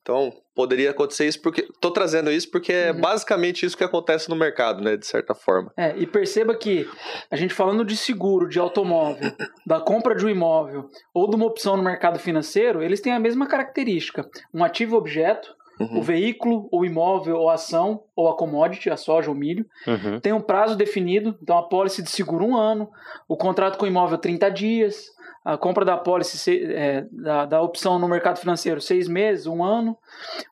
Então, 0.00 0.32
poderia 0.54 0.90
acontecer 0.90 1.26
isso 1.26 1.40
porque... 1.40 1.68
Tô 1.80 1.90
trazendo 1.90 2.30
isso 2.30 2.50
porque 2.50 2.72
é 2.72 2.92
Uhum. 2.92 3.00
basicamente 3.00 3.64
isso 3.66 3.76
que 3.76 3.84
acontece 3.84 4.28
no 4.28 4.34
mercado, 4.36 4.82
né, 4.82 4.96
de 4.96 5.06
certa 5.06 5.34
forma. 5.34 5.72
É, 5.76 5.94
e 5.96 6.06
perceba 6.06 6.54
que 6.56 6.88
a 7.30 7.36
gente 7.36 7.54
falando 7.54 7.84
de 7.84 7.96
seguro, 7.96 8.48
de 8.48 8.58
automóvel, 8.58 9.32
da 9.66 9.80
compra 9.80 10.14
de 10.16 10.24
um 10.24 10.28
imóvel 10.28 10.88
ou 11.14 11.28
de 11.28 11.36
uma 11.36 11.46
opção 11.46 11.76
no 11.76 11.82
mercado 11.82 12.18
financeiro, 12.18 12.82
eles 12.82 13.00
têm 13.00 13.12
a 13.12 13.20
mesma 13.20 13.46
característica. 13.46 14.28
Um 14.54 14.64
ativo 14.64 14.96
objeto, 14.96 15.54
Uhum. 15.80 15.98
o 15.98 16.02
veículo, 16.02 16.68
o 16.70 16.84
imóvel, 16.84 17.36
ou 17.36 17.48
a 17.50 17.54
ação, 17.54 18.02
ou 18.14 18.28
a 18.28 18.36
commodity, 18.36 18.90
a 18.90 18.96
soja 18.96 19.30
ou 19.30 19.34
milho, 19.36 19.66
Uhum. 19.86 20.20
tem 20.20 20.32
um 20.32 20.40
prazo 20.40 20.76
definido, 20.76 21.36
então 21.42 21.56
a 21.58 21.62
pólice 21.62 22.02
de 22.02 22.10
seguro 22.10 22.44
um 22.44 22.56
ano, 22.56 22.90
o 23.26 23.36
contrato 23.36 23.78
com 23.78 23.84
o 23.84 23.88
imóvel 23.88 24.18
30 24.18 24.50
dias, 24.50 25.06
a 25.44 25.56
compra 25.58 25.84
da 25.84 25.96
pólice 25.96 26.64
é, 26.72 27.04
da, 27.10 27.46
da 27.46 27.60
opção 27.60 27.98
no 27.98 28.06
mercado 28.06 28.38
financeiro 28.38 28.80
seis 28.80 29.08
meses, 29.08 29.44
um 29.46 29.64
ano, 29.64 29.96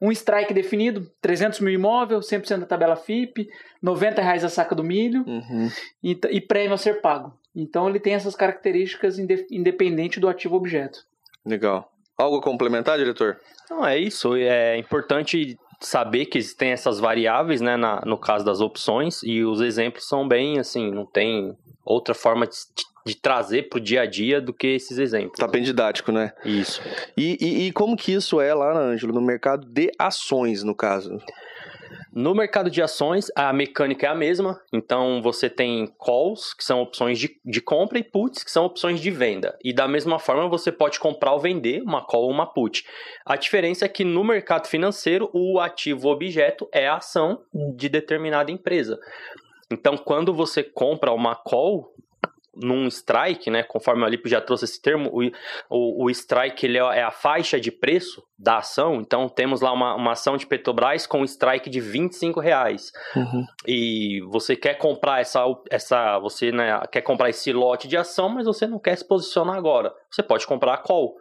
um 0.03 0.11
strike 0.11 0.53
definido, 0.53 1.09
300 1.23 1.61
mil 1.61 1.73
imóvel, 1.73 2.19
100% 2.19 2.59
da 2.61 2.67
tabela 2.67 2.97
FIP, 2.97 3.49
90 3.81 4.21
reais 4.21 4.43
a 4.45 4.49
saca 4.49 4.75
do 4.75 4.83
milho 4.83 5.23
Uhum. 5.29 5.69
e, 6.03 6.19
e 6.31 6.41
prêmio 6.41 6.75
a 6.75 6.79
ser 6.79 7.00
pago. 7.00 7.33
Então 7.55 7.89
ele 7.89 8.00
tem 8.00 8.15
essas 8.15 8.35
características 8.35 9.17
inde- 9.19 9.47
independente 9.50 10.19
do 10.19 10.29
ativo 10.29 10.57
objeto. 10.57 11.00
Legal. 11.47 11.89
Algo 12.21 12.37
a 12.39 12.43
complementar, 12.43 12.99
diretor? 12.99 13.39
Não, 13.71 13.87
é 13.87 13.99
isso. 13.99 14.35
É 14.37 14.77
importante 14.77 15.57
saber 15.81 16.27
que 16.27 16.37
existem 16.39 16.71
essas 16.71 17.00
variáveis, 17.00 17.61
né, 17.61 17.77
na- 17.77 18.03
no 18.05 18.19
caso 18.19 18.45
das 18.45 18.61
opções, 18.61 19.23
e 19.23 19.43
os 19.45 19.61
exemplos 19.61 20.07
são 20.07 20.29
bem, 20.29 20.59
assim, 20.59 20.91
não 20.91 21.07
tem 21.07 21.57
outra 21.85 22.12
forma 22.15 22.47
de, 22.47 22.53
de 23.07 23.17
trazer 23.17 23.69
pro 23.71 23.81
dia 23.81 24.03
a 24.03 24.07
dia 24.07 24.41
do 24.41 24.53
que 24.53 24.67
esses 24.67 24.99
exemplos. 24.99 25.39
Tá 25.39 25.49
bem 25.49 25.62
didático, 25.62 26.12
né? 26.12 26.33
Isso. 26.45 26.83
E, 27.17 27.39
e, 27.41 27.67
e 27.69 27.73
como 27.73 27.97
que 27.97 28.12
isso 28.12 28.41
é 28.41 28.53
lá, 28.53 28.77
Ângelo, 28.79 29.15
no 29.15 29.23
mercado 29.23 29.67
de 29.67 29.91
ações, 29.99 30.62
no 30.62 30.75
caso? 30.75 31.17
No 32.12 32.35
mercado 32.35 32.70
de 32.70 32.82
ações, 32.82 33.30
a 33.35 33.52
mecânica 33.52 34.06
é 34.06 34.11
a 34.11 34.14
mesma. 34.14 34.61
Então, 34.73 35.20
você 35.23 35.49
tem 35.49 35.87
calls, 36.04 36.54
que 36.54 36.64
são 36.64 36.80
opções 36.80 37.18
de, 37.18 37.38
de 37.44 37.61
compra, 37.61 37.99
e 37.99 38.02
puts, 38.02 38.42
que 38.42 38.50
são 38.50 38.64
opções 38.64 39.00
de 39.00 39.11
venda. 39.11 39.59
E 39.62 39.73
da 39.73 39.87
mesma 39.87 40.18
forma, 40.18 40.49
você 40.49 40.73
pode 40.73 40.99
comprar 40.99 41.32
ou 41.32 41.40
vender 41.40 41.82
uma 41.82 42.04
call 42.04 42.25
ou 42.25 42.30
uma 42.30 42.47
put. 42.47 42.85
A 43.25 43.37
diferença 43.37 43.85
é 43.85 43.88
que 43.88 44.04
no 44.04 44.25
mercado 44.25 44.66
financeiro, 44.66 45.30
o 45.32 45.61
ativo 45.61 46.09
objeto 46.09 46.68
é 46.73 46.88
a 46.88 46.97
ação 46.97 47.42
de 47.76 47.88
determinada 47.88 48.50
empresa. 48.50 48.99
Então, 49.70 49.97
quando 49.97 50.35
você 50.35 50.64
compra 50.64 51.12
uma 51.12 51.37
call, 51.37 51.94
num 52.54 52.87
strike, 52.88 53.50
né, 53.50 53.62
conforme 53.62 54.02
o 54.02 54.04
Alipo 54.04 54.28
já 54.28 54.40
trouxe 54.40 54.64
esse 54.64 54.80
termo, 54.80 55.11
o, 55.12 55.25
o, 55.69 56.04
o 56.04 56.11
strike 56.11 56.66
ele 56.66 56.78
é 56.78 57.02
a 57.02 57.11
faixa 57.11 57.61
de 57.61 57.71
preço 57.71 58.23
da 58.38 58.59
ação, 58.59 59.00
então 59.00 59.28
temos 59.28 59.61
lá 59.61 59.73
uma, 59.73 59.95
uma 59.95 60.12
ação 60.12 60.37
de 60.37 60.47
Petrobras 60.47 61.07
com 61.07 61.21
um 61.21 61.25
strike 61.25 61.71
de 61.71 61.80
25 61.80 62.40
reais. 62.40 62.90
Uhum. 63.14 63.45
E 63.66 64.21
você 64.30 64.57
quer 64.57 64.75
comprar 64.75 65.21
essa, 65.21 65.45
essa 65.71 66.19
você 66.19 66.50
né, 66.50 66.80
quer 66.90 67.02
comprar 67.02 67.30
esse 67.30 67.52
lote 67.52 67.87
de 67.87 67.97
ação, 67.97 68.28
mas 68.28 68.47
você 68.47 68.66
não 68.66 68.78
quer 68.78 68.97
se 68.97 69.07
posicionar 69.07 69.57
agora. 69.57 69.92
Você 70.11 70.23
pode 70.23 70.47
comprar 70.47 70.75
a 70.75 70.78
call. 70.78 71.14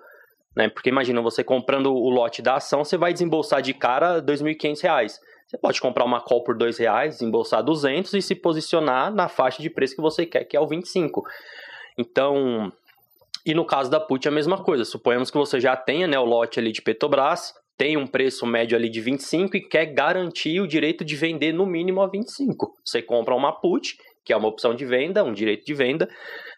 Né? 0.56 0.68
Porque 0.68 0.90
imagina, 0.90 1.22
você 1.22 1.44
comprando 1.44 1.94
o 1.94 2.10
lote 2.10 2.42
da 2.42 2.56
ação, 2.56 2.84
você 2.84 2.98
vai 2.98 3.14
desembolsar 3.14 3.62
de 3.62 3.74
cara 3.74 4.16
R$ 4.16 4.22
2.500. 4.22 5.20
Você 5.50 5.58
pode 5.58 5.82
comprar 5.82 6.06
uma 6.06 6.22
call 6.22 6.44
por 6.44 6.56
dois 6.56 6.78
reais, 6.78 7.24
embolsar 7.24 7.64
200 7.64 8.14
e 8.14 8.22
se 8.22 8.36
posicionar 8.36 9.12
na 9.12 9.28
faixa 9.28 9.64
de 9.64 9.70
preço 9.70 9.96
que 9.96 10.02
você 10.02 10.24
quer, 10.24 10.44
que 10.44 10.56
é 10.56 10.60
o 10.60 10.68
25. 10.68 11.24
Então, 11.98 12.72
e 13.44 13.56
no 13.56 13.66
caso 13.66 13.90
da 13.90 14.00
put 14.00 14.28
é 14.28 14.30
a 14.30 14.34
mesma 14.34 14.64
coisa. 14.64 14.86
Suponhamos 14.86 15.32
que 15.32 15.38
você 15.38 15.60
já 15.60 15.76
tenha 15.76 16.06
né, 16.06 16.20
o 16.20 16.24
lote 16.24 16.60
ali 16.60 16.72
de 16.72 16.84
Petrobras, 16.84 17.52
tem 17.76 17.98
um 17.98 18.06
preço 18.06 18.46
médio 18.46 18.78
ali 18.78 18.90
de 18.90 19.02
25 19.02 19.58
e 19.58 19.62
quer 19.62 19.88
garantir 19.88 20.62
o 20.62 20.68
direito 20.68 21.04
de 21.04 21.16
vender 21.16 21.52
no 21.52 21.66
mínimo 21.66 22.04
a 22.04 22.08
25. 22.08 22.76
Você 22.86 23.02
compra 23.02 23.34
uma 23.34 23.52
put, 23.52 23.98
que 24.24 24.32
é 24.32 24.38
uma 24.38 24.50
opção 24.50 24.76
de 24.76 24.86
venda, 24.86 25.24
um 25.24 25.34
direito 25.34 25.66
de 25.66 25.74
venda, 25.74 26.08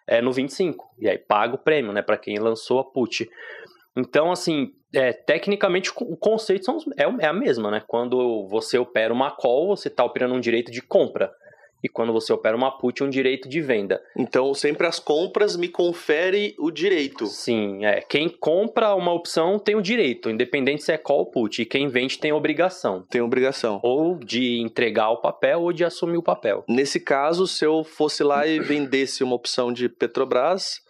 é 0.06 0.22
no 0.22 0.34
25. 0.34 0.86
E 1.00 1.08
aí 1.08 1.18
paga 1.18 1.56
o 1.56 1.58
prêmio, 1.58 1.94
né, 1.94 2.02
para 2.02 2.18
quem 2.18 2.38
lançou 2.40 2.80
a 2.80 2.84
put. 2.84 3.26
Então, 3.96 4.32
assim, 4.32 4.72
é, 4.94 5.14
tecnicamente 5.14 5.92
o 5.96 6.18
conceito 6.18 6.66
são, 6.66 6.78
é, 6.98 7.04
é 7.24 7.28
a 7.28 7.34
mesma, 7.34 7.72
né? 7.72 7.82
Quando 7.86 8.48
você 8.48 8.78
opera 8.78 9.14
uma 9.14 9.32
call, 9.32 9.76
você 9.76 9.88
está 9.88 10.04
operando 10.04 10.36
um 10.36 10.40
direito 10.40 10.72
de 10.72 10.82
compra. 10.82 11.32
E 11.84 11.90
quando 11.90 12.14
você 12.14 12.32
opera 12.32 12.56
uma 12.56 12.78
put, 12.78 13.04
um 13.04 13.10
direito 13.10 13.50
de 13.50 13.60
venda. 13.60 14.02
Então, 14.16 14.54
sempre 14.54 14.86
as 14.86 15.00
compras 15.00 15.56
me 15.56 15.68
confere 15.68 16.56
o 16.60 16.70
direito. 16.70 17.26
Sim, 17.26 17.84
é. 17.86 18.02
Quem 18.02 18.30
compra 18.30 18.94
uma 18.94 19.12
opção 19.12 19.58
tem 19.58 19.76
o 19.76 19.82
direito, 19.82 20.30
independente 20.30 20.84
se 20.84 20.92
é 20.92 20.98
call 20.98 21.20
ou 21.20 21.26
put. 21.26 21.62
E 21.62 21.66
quem 21.66 21.88
vende 21.88 22.20
tem 22.20 22.32
obrigação. 22.32 23.04
Tem 23.10 23.22
obrigação. 23.22 23.80
Ou 23.84 24.16
de 24.16 24.60
entregar 24.62 25.10
o 25.10 25.22
papel 25.22 25.62
ou 25.62 25.74
de 25.74 25.84
assumir 25.84 26.18
o 26.18 26.24
papel. 26.24 26.64
Nesse 26.68 27.00
caso, 27.00 27.48
se 27.48 27.66
eu 27.66 27.84
fosse 27.84 28.24
lá 28.24 28.46
e 28.46 28.60
vendesse 28.60 29.24
uma 29.24 29.36
opção 29.36 29.74
de 29.74 29.90
Petrobras, 29.90 30.82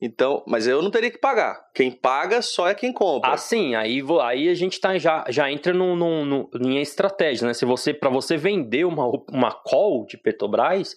então, 0.00 0.44
mas 0.46 0.66
eu 0.66 0.80
não 0.80 0.90
teria 0.90 1.10
que 1.10 1.18
pagar. 1.18 1.60
Quem 1.74 1.90
paga 1.90 2.40
só 2.40 2.68
é 2.68 2.74
quem 2.74 2.92
compra. 2.92 3.32
Ah, 3.32 3.36
sim. 3.36 3.74
Aí, 3.74 4.00
aí 4.22 4.48
a 4.48 4.54
gente 4.54 4.80
tá, 4.80 4.96
já, 4.96 5.24
já 5.28 5.50
entra 5.50 5.72
no, 5.72 5.96
no, 5.96 6.24
no, 6.24 6.50
em 6.54 6.80
estratégia, 6.80 7.48
né? 7.48 7.54
Se 7.54 7.64
você, 7.64 7.92
para 7.92 8.08
você 8.08 8.36
vender 8.36 8.84
uma, 8.84 9.06
uma 9.28 9.52
call 9.52 10.06
de 10.06 10.16
Petrobras, 10.16 10.94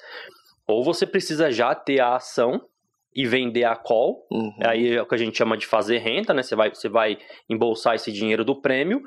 ou 0.68 0.84
você 0.84 1.08
precisa 1.08 1.52
já 1.52 1.74
ter 1.74 2.00
a 2.00 2.16
ação 2.16 2.62
e 3.14 3.26
vender 3.26 3.64
a 3.64 3.76
call. 3.76 4.26
Uhum. 4.32 4.54
Aí 4.64 4.94
é 4.94 5.02
o 5.02 5.08
que 5.08 5.16
a 5.16 5.18
gente 5.18 5.36
chama 5.36 5.58
de 5.58 5.66
fazer 5.66 5.98
renda, 5.98 6.32
né? 6.34 6.44
Você 6.44 6.56
vai, 6.56 6.70
você 6.70 6.88
vai 6.88 7.18
embolsar 7.50 7.96
esse 7.96 8.12
dinheiro 8.12 8.46
do 8.46 8.62
prêmio, 8.62 9.02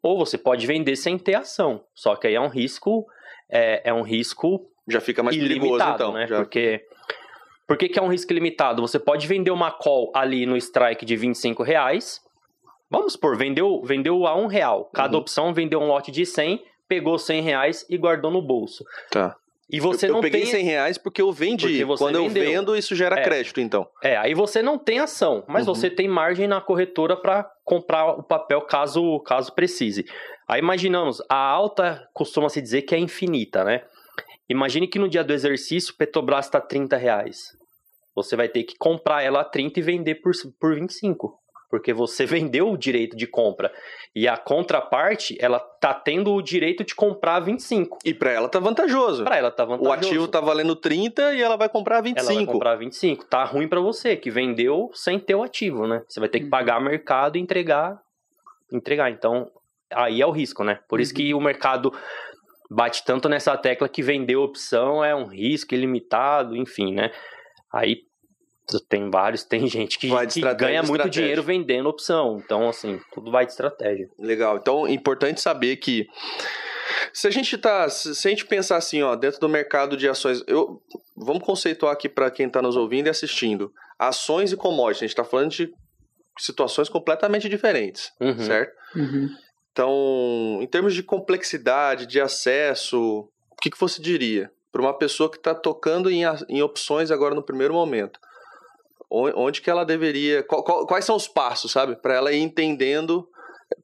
ou 0.00 0.16
você 0.16 0.38
pode 0.38 0.64
vender 0.64 0.94
sem 0.94 1.18
ter 1.18 1.34
ação. 1.34 1.84
Só 1.92 2.14
que 2.14 2.28
aí 2.28 2.34
é 2.34 2.40
um 2.40 2.48
risco, 2.48 3.04
é, 3.50 3.90
é 3.90 3.92
um 3.92 4.02
risco 4.02 4.70
já 4.88 5.00
fica 5.00 5.22
mais 5.22 5.36
perigoso, 5.36 5.84
então. 5.84 6.12
Né? 6.12 6.26
Já... 6.26 6.36
Porque 6.36 6.84
por 7.70 7.76
que, 7.76 7.88
que 7.88 8.00
é 8.00 8.02
um 8.02 8.08
risco 8.08 8.32
limitado? 8.32 8.82
Você 8.82 8.98
pode 8.98 9.28
vender 9.28 9.52
uma 9.52 9.70
call 9.70 10.10
ali 10.12 10.44
no 10.44 10.56
strike 10.56 11.06
de 11.06 11.14
25 11.14 11.62
reais. 11.62 12.20
Vamos 12.90 13.12
supor, 13.12 13.36
vendeu, 13.36 13.80
vendeu 13.84 14.26
a 14.26 14.36
um 14.36 14.48
real. 14.48 14.90
Cada 14.92 15.14
uhum. 15.14 15.20
opção 15.20 15.54
vendeu 15.54 15.78
um 15.78 15.86
lote 15.86 16.10
de 16.10 16.26
100, 16.26 16.64
pegou 16.88 17.16
100 17.16 17.42
reais 17.42 17.86
e 17.88 17.96
guardou 17.96 18.28
no 18.28 18.42
bolso. 18.42 18.84
Tá. 19.08 19.36
E 19.70 19.78
você 19.78 20.06
eu, 20.06 20.10
não 20.10 20.16
eu 20.18 20.22
peguei 20.22 20.40
tem... 20.40 20.50
100 20.50 20.64
reais 20.64 20.98
porque 20.98 21.22
eu 21.22 21.30
vendi. 21.30 21.84
Porque 21.84 21.96
Quando 21.96 22.24
vendeu. 22.24 22.42
eu 22.42 22.50
vendo, 22.50 22.76
isso 22.76 22.96
gera 22.96 23.20
é. 23.20 23.22
crédito, 23.22 23.60
então. 23.60 23.86
É, 24.02 24.16
aí 24.16 24.34
você 24.34 24.60
não 24.62 24.76
tem 24.76 24.98
ação, 24.98 25.44
mas 25.46 25.68
uhum. 25.68 25.72
você 25.72 25.88
tem 25.88 26.08
margem 26.08 26.48
na 26.48 26.60
corretora 26.60 27.16
para 27.16 27.48
comprar 27.64 28.18
o 28.18 28.22
papel 28.24 28.62
caso, 28.62 29.20
caso 29.20 29.52
precise. 29.52 30.04
Aí 30.48 30.58
imaginamos, 30.58 31.22
a 31.28 31.38
alta 31.38 32.04
costuma 32.12 32.48
se 32.48 32.60
dizer 32.60 32.82
que 32.82 32.96
é 32.96 32.98
infinita, 32.98 33.62
né? 33.62 33.84
Imagine 34.50 34.88
que 34.88 34.98
no 34.98 35.08
dia 35.08 35.22
do 35.22 35.32
exercício 35.32 35.94
Petrobras 35.94 36.46
está 36.46 36.60
30 36.60 36.96
reais. 36.96 37.56
Você 38.16 38.34
vai 38.34 38.48
ter 38.48 38.64
que 38.64 38.76
comprar 38.76 39.22
ela 39.22 39.42
a 39.42 39.44
30 39.44 39.78
e 39.78 39.82
vender 39.82 40.16
por, 40.16 40.32
por 40.58 40.74
25. 40.74 41.38
Porque 41.70 41.92
você 41.92 42.26
vendeu 42.26 42.68
o 42.68 42.76
direito 42.76 43.16
de 43.16 43.28
compra. 43.28 43.72
E 44.12 44.26
a 44.26 44.36
contraparte, 44.36 45.38
ela 45.40 45.60
tá 45.60 45.94
tendo 45.94 46.34
o 46.34 46.42
direito 46.42 46.82
de 46.82 46.96
comprar 46.96 47.38
25. 47.38 47.98
E 48.04 48.12
para 48.12 48.32
ela 48.32 48.48
tá 48.48 48.58
vantajoso. 48.58 49.22
Para 49.22 49.36
ela 49.36 49.52
tá 49.52 49.64
vantajoso. 49.64 49.88
O 49.88 49.92
ativo 49.92 50.26
tá 50.26 50.40
valendo 50.40 50.74
30 50.74 51.32
e 51.34 51.40
ela 51.40 51.56
vai 51.56 51.68
comprar 51.68 52.00
25. 52.00 52.32
Ela 52.32 52.34
vai 52.34 52.52
comprar 52.52 52.74
25. 52.74 53.26
Tá 53.26 53.44
ruim 53.44 53.68
para 53.68 53.80
você, 53.80 54.16
que 54.16 54.32
vendeu 54.32 54.90
sem 54.92 55.20
ter 55.20 55.36
o 55.36 55.44
ativo, 55.44 55.86
né? 55.86 56.02
Você 56.08 56.18
vai 56.18 56.28
ter 56.28 56.40
que 56.40 56.46
uhum. 56.46 56.50
pagar 56.50 56.80
mercado 56.80 57.38
e 57.38 57.40
entregar. 57.40 58.02
Entregar. 58.72 59.12
Então, 59.12 59.48
aí 59.92 60.20
é 60.20 60.26
o 60.26 60.32
risco, 60.32 60.64
né? 60.64 60.80
Por 60.88 60.98
uhum. 60.98 61.02
isso 61.04 61.14
que 61.14 61.32
o 61.32 61.40
mercado 61.40 61.92
bate 62.70 63.04
tanto 63.04 63.28
nessa 63.28 63.56
tecla 63.56 63.88
que 63.88 64.02
vender 64.02 64.36
opção 64.36 65.04
é 65.04 65.14
um 65.14 65.26
risco 65.26 65.74
ilimitado, 65.74 66.56
enfim, 66.56 66.94
né? 66.94 67.10
Aí 67.72 68.02
tem 68.88 69.10
vários, 69.10 69.42
tem 69.44 69.66
gente 69.66 69.98
que, 69.98 70.08
que 70.28 70.54
ganha 70.54 70.82
muito 70.82 71.10
dinheiro 71.10 71.42
vendendo 71.42 71.88
opção. 71.88 72.40
Então, 72.44 72.68
assim, 72.68 73.00
tudo 73.12 73.30
vai 73.30 73.44
de 73.44 73.52
estratégia. 73.52 74.08
Legal. 74.18 74.56
Então, 74.56 74.86
é 74.86 74.92
importante 74.92 75.40
saber 75.40 75.76
que 75.76 76.06
se 77.12 77.26
a 77.26 77.30
gente 77.30 77.58
tá, 77.58 77.88
se 77.88 78.28
a 78.28 78.30
gente 78.30 78.46
pensar 78.46 78.76
assim, 78.76 79.02
ó, 79.02 79.16
dentro 79.16 79.40
do 79.40 79.48
mercado 79.48 79.96
de 79.96 80.08
ações, 80.08 80.42
eu 80.46 80.80
vamos 81.16 81.42
conceituar 81.42 81.92
aqui 81.92 82.08
para 82.08 82.30
quem 82.30 82.46
está 82.46 82.62
nos 82.62 82.76
ouvindo 82.76 83.08
e 83.08 83.10
assistindo. 83.10 83.72
Ações 83.98 84.52
e 84.52 84.56
commodities, 84.56 85.02
a 85.02 85.06
gente 85.06 85.10
está 85.10 85.24
falando 85.24 85.50
de 85.50 85.72
situações 86.38 86.88
completamente 86.88 87.48
diferentes, 87.48 88.12
uhum. 88.20 88.38
certo? 88.38 88.72
Uhum. 88.94 89.28
Então, 89.80 90.58
em 90.60 90.66
termos 90.66 90.94
de 90.94 91.02
complexidade, 91.02 92.04
de 92.04 92.20
acesso, 92.20 93.30
o 93.50 93.56
que, 93.62 93.70
que 93.70 93.80
você 93.80 94.00
diria? 94.00 94.52
para 94.70 94.80
uma 94.80 94.96
pessoa 94.96 95.30
que 95.30 95.36
está 95.36 95.54
tocando 95.54 96.10
em, 96.10 96.22
em 96.48 96.62
opções 96.62 97.10
agora 97.10 97.34
no 97.34 97.42
primeiro 97.42 97.74
momento? 97.74 98.20
Onde 99.10 99.60
que 99.60 99.68
ela 99.68 99.84
deveria. 99.84 100.42
Qual, 100.44 100.86
quais 100.86 101.04
são 101.04 101.16
os 101.16 101.26
passos, 101.26 101.72
sabe? 101.72 101.96
Para 101.96 102.14
ela 102.14 102.32
ir 102.32 102.40
entendendo 102.40 103.28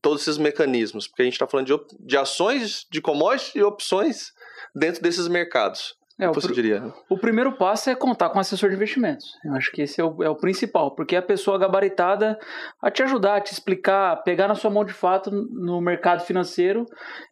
todos 0.01 0.23
esses 0.23 0.39
mecanismos. 0.39 1.09
Porque 1.09 1.23
a 1.23 1.25
gente 1.25 1.35
está 1.35 1.49
falando 1.49 1.67
de, 1.67 1.97
de 1.99 2.17
ações, 2.17 2.87
de 2.91 3.01
commodities 3.01 3.57
e 3.57 3.63
opções 3.63 4.33
dentro 4.75 5.03
desses 5.03 5.27
mercados. 5.27 5.97
É, 6.19 6.29
o, 6.31 6.33
você 6.33 6.51
diria? 6.53 6.95
o 7.11 7.19
primeiro 7.19 7.53
passo 7.53 7.91
é 7.91 7.95
contar 7.95 8.31
com 8.31 8.39
um 8.39 8.41
assessor 8.41 8.71
de 8.71 8.77
investimentos. 8.77 9.37
Eu 9.45 9.55
acho 9.55 9.71
que 9.71 9.83
esse 9.83 10.01
é 10.01 10.05
o, 10.05 10.23
é 10.23 10.31
o 10.31 10.37
principal, 10.37 10.95
porque 10.95 11.15
é 11.15 11.19
a 11.19 11.23
pessoa 11.23 11.59
gabaritada 11.59 12.39
a 12.81 12.91
te 12.91 13.03
ajudar, 13.03 13.37
a 13.37 13.41
te 13.41 13.53
explicar, 13.53 14.23
pegar 14.23 14.49
na 14.49 14.55
sua 14.55 14.71
mão 14.71 14.85
de 14.85 14.95
fato 14.95 15.31
no 15.31 15.81
mercado 15.81 16.25
financeiro 16.25 16.87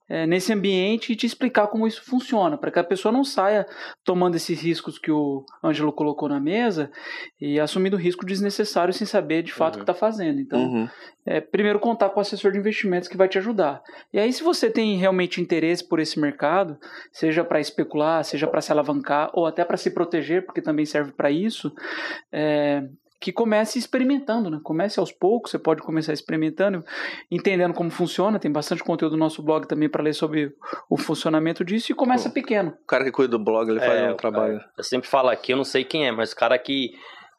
é, 0.08 0.26
nesse 0.26 0.52
ambiente 0.52 1.12
e 1.12 1.16
te 1.16 1.26
explicar 1.26 1.68
como 1.68 1.86
isso 1.86 2.04
funciona, 2.04 2.58
para 2.58 2.70
que 2.70 2.78
a 2.78 2.84
pessoa 2.84 3.10
não 3.10 3.24
saia 3.24 3.66
tomando 4.04 4.36
esses 4.36 4.60
riscos 4.60 4.98
que 4.98 5.10
o 5.10 5.44
Ângelo 5.62 5.92
colocou 5.92 6.28
na 6.28 6.38
mesa 6.38 6.90
e 7.40 7.58
assumindo 7.58 7.96
risco 7.96 8.26
desnecessário 8.26 8.92
sem 8.92 9.06
saber 9.06 9.42
de 9.42 9.52
fato 9.52 9.76
uhum. 9.76 9.82
o 9.82 9.84
que 9.84 9.90
está 9.90 9.94
fazendo. 9.94 10.40
Então, 10.40 10.60
uhum. 10.60 10.88
é, 11.26 11.40
primeiro 11.40 11.78
contar 11.78 12.10
com 12.10 12.18
o 12.18 12.20
assessor 12.20 12.52
de 12.52 12.58
investimentos 12.58 13.08
que 13.08 13.16
vai 13.16 13.28
te 13.28 13.38
ajudar. 13.38 13.82
E 14.12 14.18
aí, 14.18 14.32
se 14.32 14.42
você 14.42 14.70
tem 14.70 14.96
realmente 14.96 15.40
interesse 15.40 15.86
por 15.86 15.98
esse 15.98 16.20
mercado, 16.20 16.78
seja 17.10 17.42
para 17.42 17.60
especular, 17.60 18.22
seja 18.24 18.46
para 18.46 18.60
se 18.60 18.72
alavancar 18.72 19.30
ou 19.32 19.46
até 19.46 19.64
para 19.64 19.76
se 19.76 19.90
proteger, 19.90 20.44
porque 20.44 20.60
também 20.60 20.84
serve 20.84 21.12
para 21.12 21.30
isso, 21.30 21.72
é, 22.30 22.82
que 23.20 23.32
comece 23.32 23.78
experimentando, 23.78 24.50
né? 24.50 24.60
Comece 24.62 25.00
aos 25.00 25.10
poucos, 25.10 25.50
você 25.50 25.58
pode 25.58 25.82
começar 25.82 26.12
experimentando, 26.12 26.84
entendendo 27.30 27.72
como 27.72 27.90
funciona. 27.90 28.38
Tem 28.38 28.50
bastante 28.50 28.84
conteúdo 28.84 29.12
no 29.12 29.18
nosso 29.18 29.42
blog 29.42 29.66
também 29.66 29.88
para 29.88 30.02
ler 30.02 30.14
sobre 30.14 30.54
o 30.90 30.96
funcionamento 30.96 31.64
disso 31.64 31.92
e 31.92 31.94
começa 31.94 32.28
pequeno. 32.28 32.74
O 32.82 32.86
cara 32.86 33.04
que 33.04 33.12
cuida 33.12 33.30
do 33.30 33.42
blog, 33.42 33.70
ele 33.70 33.80
faz 33.80 34.00
é, 34.00 34.12
um 34.12 34.16
trabalho. 34.16 34.60
Eu 34.76 34.84
sempre 34.84 35.08
falo 35.08 35.28
aqui, 35.28 35.52
eu 35.52 35.56
não 35.56 35.64
sei 35.64 35.84
quem 35.84 36.06
é, 36.06 36.12
mas 36.12 36.32
o 36.32 36.36
cara 36.36 36.58
que 36.58 36.92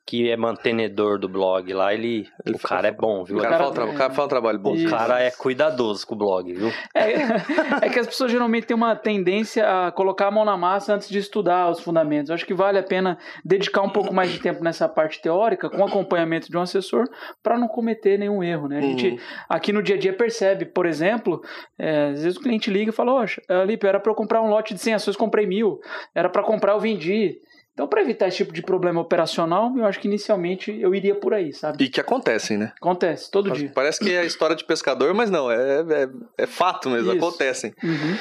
que 0.08 0.30
é 0.30 0.38
mantenedor 0.38 1.18
do 1.18 1.28
blog 1.28 1.74
lá, 1.74 1.92
ele, 1.92 2.28
Ele 2.46 2.56
o 2.56 2.60
cara 2.60 2.88
é 2.90 2.92
bom, 2.92 3.24
viu? 3.24 3.38
O 3.38 3.42
cara, 3.42 3.58
cara- 3.58 3.64
fala, 3.64 3.74
tra- 3.74 3.86
o 3.86 3.94
cara 3.96 4.14
fala 4.14 4.26
um 4.26 4.30
trabalho 4.30 4.60
bom. 4.60 4.76
Isso. 4.76 4.86
O 4.88 4.90
cara 4.98 5.20
é 5.20 5.32
cuidadoso 5.32 6.06
com 6.06 6.14
o 6.14 6.18
blog, 6.18 6.54
viu? 6.54 6.70
É, 6.94 7.02
é 7.88 7.90
que 7.90 7.98
as 8.00 8.06
pessoas 8.06 8.32
geralmente 8.32 8.68
têm 8.68 8.76
uma 8.78 8.96
tendência 8.96 9.66
a 9.88 9.92
colocar 9.92 10.28
a 10.28 10.32
mão 10.32 10.46
na 10.46 10.56
massa 10.56 10.94
antes 10.94 11.10
de 11.10 11.18
estudar 11.18 11.72
os 11.72 11.80
fundamentos. 11.80 12.30
Eu 12.30 12.36
acho 12.36 12.46
que 12.46 12.54
vale 12.54 12.78
a 12.78 12.84
pena 12.84 13.18
dedicar 13.44 13.82
um 13.82 13.90
pouco 13.90 14.14
mais 14.14 14.30
de 14.32 14.40
tempo 14.40 14.64
nessa 14.64 14.88
parte 14.88 15.20
teórica, 15.22 15.70
com 15.72 15.84
acompanhamento 15.84 16.52
de 16.52 16.56
um 16.58 16.62
assessor, 16.62 17.06
para 17.42 17.58
não 17.58 17.68
cometer 17.68 18.20
nenhum 18.20 18.44
erro, 18.44 18.68
né? 18.68 18.78
A 18.78 18.82
gente 18.82 19.08
Uhum. 19.10 19.18
aqui 19.50 19.74
no 19.74 19.82
dia 19.82 19.96
a 19.96 20.00
dia 20.00 20.14
percebe, 20.14 20.66
por 20.66 20.86
exemplo, 20.86 21.42
é, 21.80 22.10
às 22.12 22.22
vezes 22.24 22.38
o 22.38 22.42
cliente 22.42 22.70
liga 22.70 22.92
e 22.92 22.94
fala: 22.94 23.12
Oxe, 23.24 23.42
Lipe, 23.66 23.88
era 23.88 24.00
para 24.00 24.12
eu 24.12 24.16
comprar 24.16 24.42
um 24.44 24.50
lote 24.50 24.74
de 24.76 24.80
100 24.80 24.94
ações, 24.94 25.16
comprei 25.18 25.48
mil. 25.48 25.80
Era 26.14 26.30
para 26.30 26.44
comprar, 26.44 26.74
eu 26.74 26.80
vendi. 26.80 27.40
Então, 27.76 27.90
para 27.90 28.02
evitar 28.02 28.30
esse 28.30 28.38
tipo 28.38 28.54
de 28.54 28.62
problema 28.62 29.02
operacional, 29.02 29.70
eu 29.78 29.84
acho 29.86 30.00
que 30.00 30.08
inicialmente 30.08 30.72
eu 30.80 30.96
iria 30.96 31.14
por 31.14 31.34
aí, 31.34 31.52
sabe? 31.52 31.84
E 31.84 31.90
que 31.90 32.00
acontecem, 32.00 32.58
né? 32.58 32.72
Acontece 32.78 33.30
todo 33.30 33.52
dia. 33.52 33.70
Parece 33.76 34.00
que 34.00 34.16
é 34.16 34.26
história 34.26 34.56
de 34.56 34.64
pescador, 34.64 35.14
mas 35.14 35.30
não, 35.30 35.52
é, 35.52 35.82
é, 35.82 36.10
é 36.38 36.48
fato 36.48 36.90
mesmo, 36.90 37.12
Isso. 37.14 37.18
acontecem. 37.18 37.74
Uhum. 37.84 38.18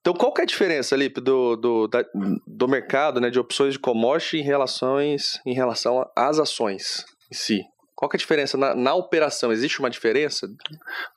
Então, 0.00 0.14
qual 0.14 0.32
que 0.32 0.40
é 0.40 0.44
a 0.44 0.46
diferença, 0.46 0.94
Lipe, 0.94 1.20
do, 1.20 1.56
do, 1.56 1.88
da- 1.88 2.04
do 2.46 2.68
mercado, 2.68 3.20
né, 3.20 3.28
de 3.28 3.40
opções 3.40 3.72
de 3.72 3.78
commodity 3.80 4.38
em, 4.38 4.42
relações, 4.42 5.40
em 5.44 5.52
relação 5.52 6.08
às 6.16 6.38
ações 6.38 7.04
em 7.28 7.34
si? 7.34 7.64
Qual 7.96 8.08
que 8.08 8.16
é 8.16 8.18
a 8.18 8.20
diferença 8.20 8.56
na, 8.56 8.72
na 8.72 8.94
operação? 8.94 9.50
Existe 9.50 9.80
uma 9.80 9.90
diferença 9.90 10.48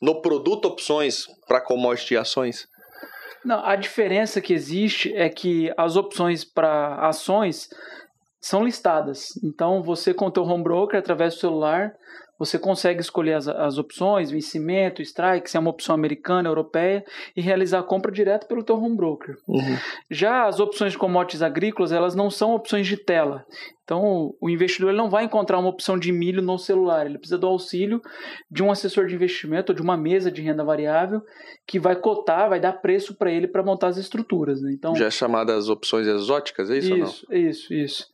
no 0.01 0.21
produto 0.23 0.65
opções 0.65 1.27
para 1.47 1.61
commodity 1.61 2.15
e 2.15 2.17
ações? 2.17 2.67
Não, 3.45 3.63
a 3.63 3.75
diferença 3.75 4.41
que 4.41 4.53
existe 4.53 5.13
é 5.15 5.29
que 5.29 5.71
as 5.77 5.95
opções 5.95 6.43
para 6.43 6.95
ações 7.07 7.69
são 8.41 8.63
listadas. 8.63 9.39
Então, 9.43 9.83
você 9.83 10.13
com 10.15 10.25
o 10.25 10.31
teu 10.31 10.43
home 10.43 10.63
broker, 10.63 10.99
através 10.99 11.35
do 11.35 11.39
celular, 11.39 11.93
você 12.37 12.59
consegue 12.59 12.99
escolher 12.99 13.33
as, 13.33 13.47
as 13.47 13.77
opções, 13.77 14.31
vencimento, 14.31 15.01
strike, 15.01 15.49
se 15.49 15.57
é 15.57 15.59
uma 15.59 15.69
opção 15.69 15.95
americana, 15.95 16.49
europeia, 16.49 17.03
e 17.35 17.41
realizar 17.41 17.79
a 17.79 17.83
compra 17.83 18.11
direto 18.11 18.47
pelo 18.47 18.63
teu 18.63 18.75
home 18.75 18.95
broker. 18.95 19.35
Já 20.09 20.45
as 20.45 20.59
opções 20.59 20.91
de 20.93 20.97
commodities 20.97 21.41
agrícolas, 21.41 21.91
elas 21.91 22.15
não 22.15 22.29
são 22.29 22.53
opções 22.53 22.87
de 22.87 22.97
tela. 22.97 23.45
Então, 23.83 24.33
o 24.41 24.49
investidor 24.49 24.93
não 24.93 25.09
vai 25.11 25.25
encontrar 25.25 25.59
uma 25.59 25.69
opção 25.69 25.97
de 25.97 26.11
milho 26.11 26.41
no 26.41 26.57
celular, 26.57 27.05
ele 27.05 27.19
precisa 27.19 27.37
do 27.37 27.45
auxílio 27.45 28.01
de 28.49 28.63
um 28.63 28.71
assessor 28.71 29.05
de 29.05 29.13
investimento 29.13 29.71
ou 29.71 29.75
de 29.75 29.81
uma 29.81 29.95
mesa 29.95 30.31
de 30.31 30.41
renda 30.41 30.63
variável 30.63 31.21
que 31.67 31.79
vai 31.79 31.95
cotar, 31.95 32.49
vai 32.49 32.59
dar 32.59 32.73
preço 32.73 33.15
para 33.15 33.31
ele 33.31 33.47
para 33.47 33.61
montar 33.63 33.87
as 33.87 33.97
estruturas. 33.97 34.59
Né? 34.61 34.73
Então, 34.73 34.95
Já 34.95 35.05
é 35.05 35.11
chamadas 35.11 35.69
opções 35.69 36.07
exóticas, 36.07 36.71
é 36.71 36.77
isso, 36.79 36.91
ou 36.93 36.97
não? 36.97 37.05
isso, 37.05 37.25
isso, 37.33 37.73
isso. 37.73 38.05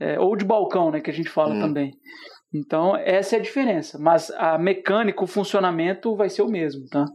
É, 0.00 0.18
ou 0.18 0.34
de 0.34 0.44
balcão, 0.46 0.90
né, 0.90 1.00
que 1.00 1.10
a 1.10 1.14
gente 1.14 1.28
fala 1.28 1.54
Hum. 1.54 1.60
também. 1.60 1.92
Então, 2.52 2.96
essa 2.96 3.36
é 3.36 3.38
a 3.38 3.42
diferença. 3.42 3.96
Mas 3.98 4.30
a 4.32 4.58
mecânica, 4.58 5.22
o 5.22 5.26
funcionamento 5.26 6.16
vai 6.16 6.28
ser 6.28 6.42
o 6.42 6.48
mesmo, 6.48 6.86
tá? 6.88 7.06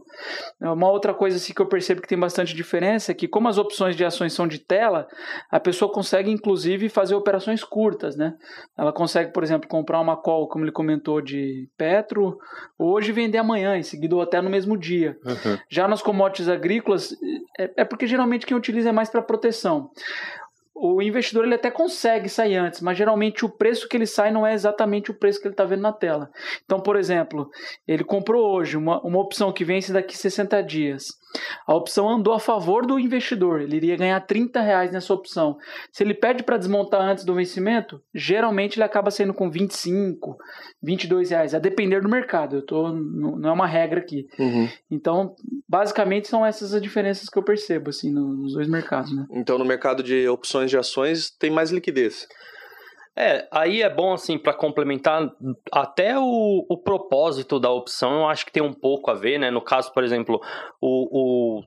Uma 0.60 0.90
outra 0.90 1.12
coisa 1.12 1.36
assim, 1.36 1.52
que 1.52 1.60
eu 1.60 1.66
percebo 1.66 2.00
que 2.00 2.08
tem 2.08 2.18
bastante 2.18 2.54
diferença 2.54 3.12
é 3.12 3.14
que, 3.14 3.28
como 3.28 3.48
as 3.48 3.58
opções 3.58 3.94
de 3.94 4.04
ações 4.04 4.32
são 4.32 4.48
de 4.48 4.58
tela, 4.58 5.06
a 5.50 5.60
pessoa 5.60 5.92
consegue, 5.92 6.30
inclusive, 6.30 6.88
fazer 6.88 7.14
operações 7.14 7.62
curtas, 7.62 8.16
né? 8.16 8.34
Ela 8.78 8.92
consegue, 8.92 9.30
por 9.32 9.42
exemplo, 9.42 9.68
comprar 9.68 10.00
uma 10.00 10.16
call, 10.16 10.48
como 10.48 10.64
ele 10.64 10.72
comentou, 10.72 11.20
de 11.20 11.68
Petro, 11.76 12.38
hoje 12.78 13.10
e 13.10 13.12
vender 13.12 13.38
amanhã, 13.38 13.76
em 13.76 13.82
seguida 13.82 14.16
ou 14.16 14.22
até 14.22 14.40
no 14.40 14.48
mesmo 14.48 14.76
dia. 14.76 15.18
Uhum. 15.22 15.58
Já 15.68 15.86
nas 15.86 16.00
commodities 16.00 16.48
agrícolas, 16.48 17.14
é, 17.58 17.82
é 17.82 17.84
porque 17.84 18.06
geralmente 18.06 18.46
quem 18.46 18.56
utiliza 18.56 18.88
é 18.88 18.92
mais 18.92 19.10
para 19.10 19.20
proteção. 19.20 19.90
O 20.78 21.00
investidor 21.00 21.44
ele 21.44 21.54
até 21.54 21.70
consegue 21.70 22.28
sair 22.28 22.56
antes, 22.56 22.82
mas 22.82 22.98
geralmente 22.98 23.46
o 23.46 23.48
preço 23.48 23.88
que 23.88 23.96
ele 23.96 24.04
sai 24.04 24.30
não 24.30 24.46
é 24.46 24.52
exatamente 24.52 25.10
o 25.10 25.14
preço 25.14 25.40
que 25.40 25.46
ele 25.46 25.54
está 25.54 25.64
vendo 25.64 25.80
na 25.80 25.92
tela. 25.92 26.30
Então, 26.66 26.78
por 26.78 26.96
exemplo, 26.96 27.50
ele 27.88 28.04
comprou 28.04 28.54
hoje 28.54 28.76
uma, 28.76 29.00
uma 29.00 29.18
opção 29.18 29.50
que 29.50 29.64
vence 29.64 29.90
daqui 29.90 30.16
60 30.16 30.62
dias. 30.62 31.06
A 31.66 31.74
opção 31.74 32.08
andou 32.08 32.32
a 32.34 32.40
favor 32.40 32.86
do 32.86 32.98
investidor, 32.98 33.60
ele 33.60 33.76
iria 33.76 33.96
ganhar 33.96 34.20
30 34.20 34.60
reais 34.60 34.90
nessa 34.92 35.12
opção. 35.12 35.56
Se 35.92 36.02
ele 36.02 36.14
pede 36.14 36.42
para 36.42 36.56
desmontar 36.56 37.00
antes 37.00 37.24
do 37.24 37.34
vencimento, 37.34 38.00
geralmente 38.14 38.76
ele 38.76 38.84
acaba 38.84 39.10
saindo 39.10 39.34
com 39.34 39.50
25, 39.50 40.36
22 40.82 41.30
reais, 41.30 41.54
a 41.54 41.58
depender 41.58 42.00
do 42.00 42.08
mercado. 42.08 42.56
Eu 42.56 42.62
tô, 42.62 42.88
não 42.92 43.48
é 43.48 43.52
uma 43.52 43.66
regra 43.66 44.00
aqui. 44.00 44.26
Uhum. 44.38 44.68
Então, 44.90 45.34
basicamente 45.68 46.28
são 46.28 46.44
essas 46.44 46.72
as 46.74 46.82
diferenças 46.82 47.28
que 47.28 47.38
eu 47.38 47.42
percebo 47.42 47.90
assim 47.90 48.12
no- 48.12 48.32
nos 48.36 48.54
dois 48.54 48.68
mercados, 48.68 49.14
né? 49.14 49.24
Então, 49.30 49.58
no 49.58 49.64
mercado 49.64 50.02
de 50.02 50.28
opções 50.28 50.70
de 50.70 50.78
ações, 50.78 51.30
tem 51.30 51.50
mais 51.50 51.70
liquidez. 51.70 52.26
É, 53.18 53.48
aí 53.50 53.80
é 53.82 53.88
bom, 53.88 54.12
assim, 54.12 54.36
para 54.36 54.52
complementar, 54.52 55.30
até 55.72 56.18
o, 56.18 56.66
o 56.68 56.76
propósito 56.76 57.58
da 57.58 57.70
opção 57.70 58.20
eu 58.20 58.28
acho 58.28 58.44
que 58.44 58.52
tem 58.52 58.62
um 58.62 58.74
pouco 58.74 59.10
a 59.10 59.14
ver, 59.14 59.38
né? 59.38 59.50
No 59.50 59.62
caso, 59.62 59.90
por 59.92 60.04
exemplo, 60.04 60.38
o, 60.80 61.60
o- 61.60 61.64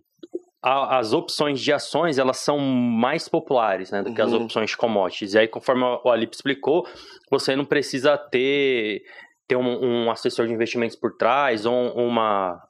as 0.62 1.12
opções 1.14 1.60
de 1.60 1.72
ações, 1.74 2.20
elas 2.20 2.38
são 2.38 2.60
mais 2.60 3.28
populares, 3.28 3.90
né? 3.92 4.04
Do 4.04 4.14
que 4.14 4.22
as 4.22 4.32
Uhum. 4.32 4.44
opções 4.44 4.70
de 4.72 4.78
commodities. 4.78 5.34
E 5.34 5.40
aí, 5.40 5.48
conforme 5.48 5.84
o 6.04 6.10
Alip 6.10 6.36
explicou, 6.36 6.86
você 7.32 7.56
não 7.56 7.66
precisa 7.66 8.16
ter, 8.18 9.02
ter 9.48 9.56
um, 9.56 10.06
um 10.06 10.12
assessor 10.12 10.46
de 10.46 10.54
investimentos 10.54 10.96
por 10.98 11.16
trás 11.18 11.66
ou 11.66 11.74
uma, 11.96 12.62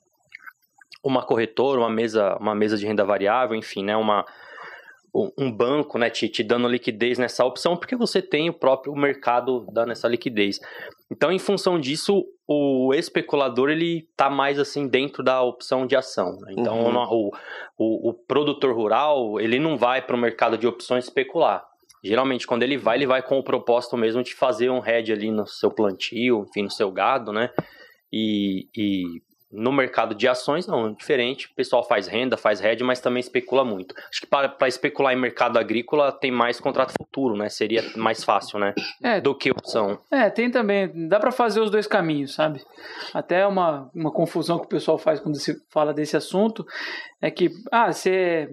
uma 1.04 1.24
corretora, 1.24 1.80
uma 1.82 1.90
mesa, 1.90 2.38
uma 2.40 2.54
mesa 2.56 2.78
de 2.78 2.86
renda 2.86 3.04
variável, 3.04 3.56
enfim, 3.58 3.84
né? 3.84 3.98
Uma, 3.98 4.24
um 5.14 5.52
banco, 5.52 5.98
né, 5.98 6.10
te, 6.10 6.30
te 6.30 6.44
dando 6.44 6.68
liquidez 6.68 7.18
nessa 7.18 7.44
opção, 7.44 7.76
porque 7.76 7.96
você 7.96 8.22
tem 8.22 8.50
o 8.50 8.54
próprio 8.54 8.94
mercado 8.96 9.66
dando 9.72 9.92
essa 9.92 10.08
liquidez. 10.08 10.60
Então, 11.12 11.32
em 11.32 11.40
função 11.40 11.80
disso, 11.80 12.24
o 12.48 12.94
especulador 12.94 13.70
ele 13.70 14.08
tá 14.16 14.30
mais 14.30 14.60
assim 14.60 14.88
dentro 14.88 15.24
da 15.24 15.42
opção 15.42 15.88
de 15.88 15.96
ação. 15.96 16.38
né? 16.42 16.54
Então, 16.58 16.80
Uhum. 16.86 17.04
o, 17.10 17.32
o, 17.78 18.10
o 18.10 18.14
produtor 18.14 18.76
rural 18.76 19.40
ele 19.40 19.58
não 19.60 19.76
vai 19.78 20.02
para 20.02 20.16
o 20.16 20.20
mercado 20.20 20.58
de 20.58 20.68
opções 20.68 21.06
especular. 21.06 21.66
Geralmente, 22.04 22.48
quando 22.48 22.64
ele 22.64 22.78
vai, 22.78 22.98
ele 22.98 23.08
vai 23.08 23.22
com 23.22 23.38
o 23.40 23.44
propósito 23.44 23.98
mesmo 23.98 24.24
de 24.24 24.34
fazer 24.34 24.70
um 24.70 24.86
hedge 24.86 25.12
ali 25.12 25.32
no 25.32 25.46
seu 25.48 25.70
plantio, 25.72 26.46
enfim, 26.48 26.64
no 26.64 26.72
seu 26.72 26.90
gado, 26.92 27.34
né? 27.34 27.50
E, 28.14 28.68
e 28.76 29.04
no 29.52 29.72
mercado 29.72 30.14
de 30.14 30.28
ações, 30.28 30.68
não, 30.68 30.88
é 30.88 30.92
diferente. 30.92 31.48
O 31.48 31.56
pessoal 31.56 31.84
faz 31.84 32.08
renda, 32.08 32.38
faz 32.38 32.64
hedge, 32.64 32.84
mas 32.84 33.00
também 33.00 33.20
especula 33.20 33.66
muito. 33.66 33.96
Acho 34.10 34.22
que 34.22 34.28
para, 34.28 34.48
para 34.48 34.68
especular 34.68 35.14
em 35.14 35.20
mercado 35.20 35.58
agrícola 35.58 36.12
tem 36.12 36.32
mais 36.32 36.60
contrato 36.60 36.94
futuro, 36.98 37.36
né? 37.36 37.50
Seria 37.50 37.84
mais 37.96 38.24
fácil, 38.24 38.60
né? 38.60 38.74
É, 39.02 39.20
Do 39.20 39.34
que 39.34 39.50
opção. 39.50 40.00
É, 40.12 40.30
tem 40.30 40.52
também. 40.52 41.08
Dá 41.08 41.20
pra 41.20 41.32
fazer 41.32 41.62
os 41.62 41.72
dois 41.72 41.88
caminhos, 41.88 42.36
sabe? 42.36 42.64
Até 43.14 43.46
uma, 43.48 43.90
uma 43.94 44.12
confusão 44.12 44.60
que 44.60 44.66
o 44.66 44.70
pessoal 44.70 44.98
faz 44.98 45.20
quando 45.20 45.40
se 45.40 45.60
fala 45.70 45.94
desse 45.94 46.16
assunto 46.16 46.66
é 47.22 47.32
que, 47.32 47.50
ah, 47.72 47.92
você. 47.92 48.50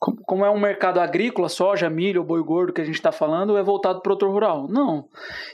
Com- 0.00 0.16
Como 0.16 0.44
é 0.44 0.50
um 0.50 0.58
mercado 0.58 0.98
agrícola, 0.98 1.48
soja, 1.48 1.88
milho, 1.90 2.24
boi 2.24 2.42
gordo 2.42 2.72
que 2.72 2.80
a 2.80 2.84
gente 2.84 2.94
está 2.94 3.12
falando, 3.12 3.56
é 3.56 3.62
voltado 3.62 4.00
para 4.00 4.12
o 4.12 4.16
produtor 4.16 4.30
rural. 4.30 4.66
Não. 4.68 5.04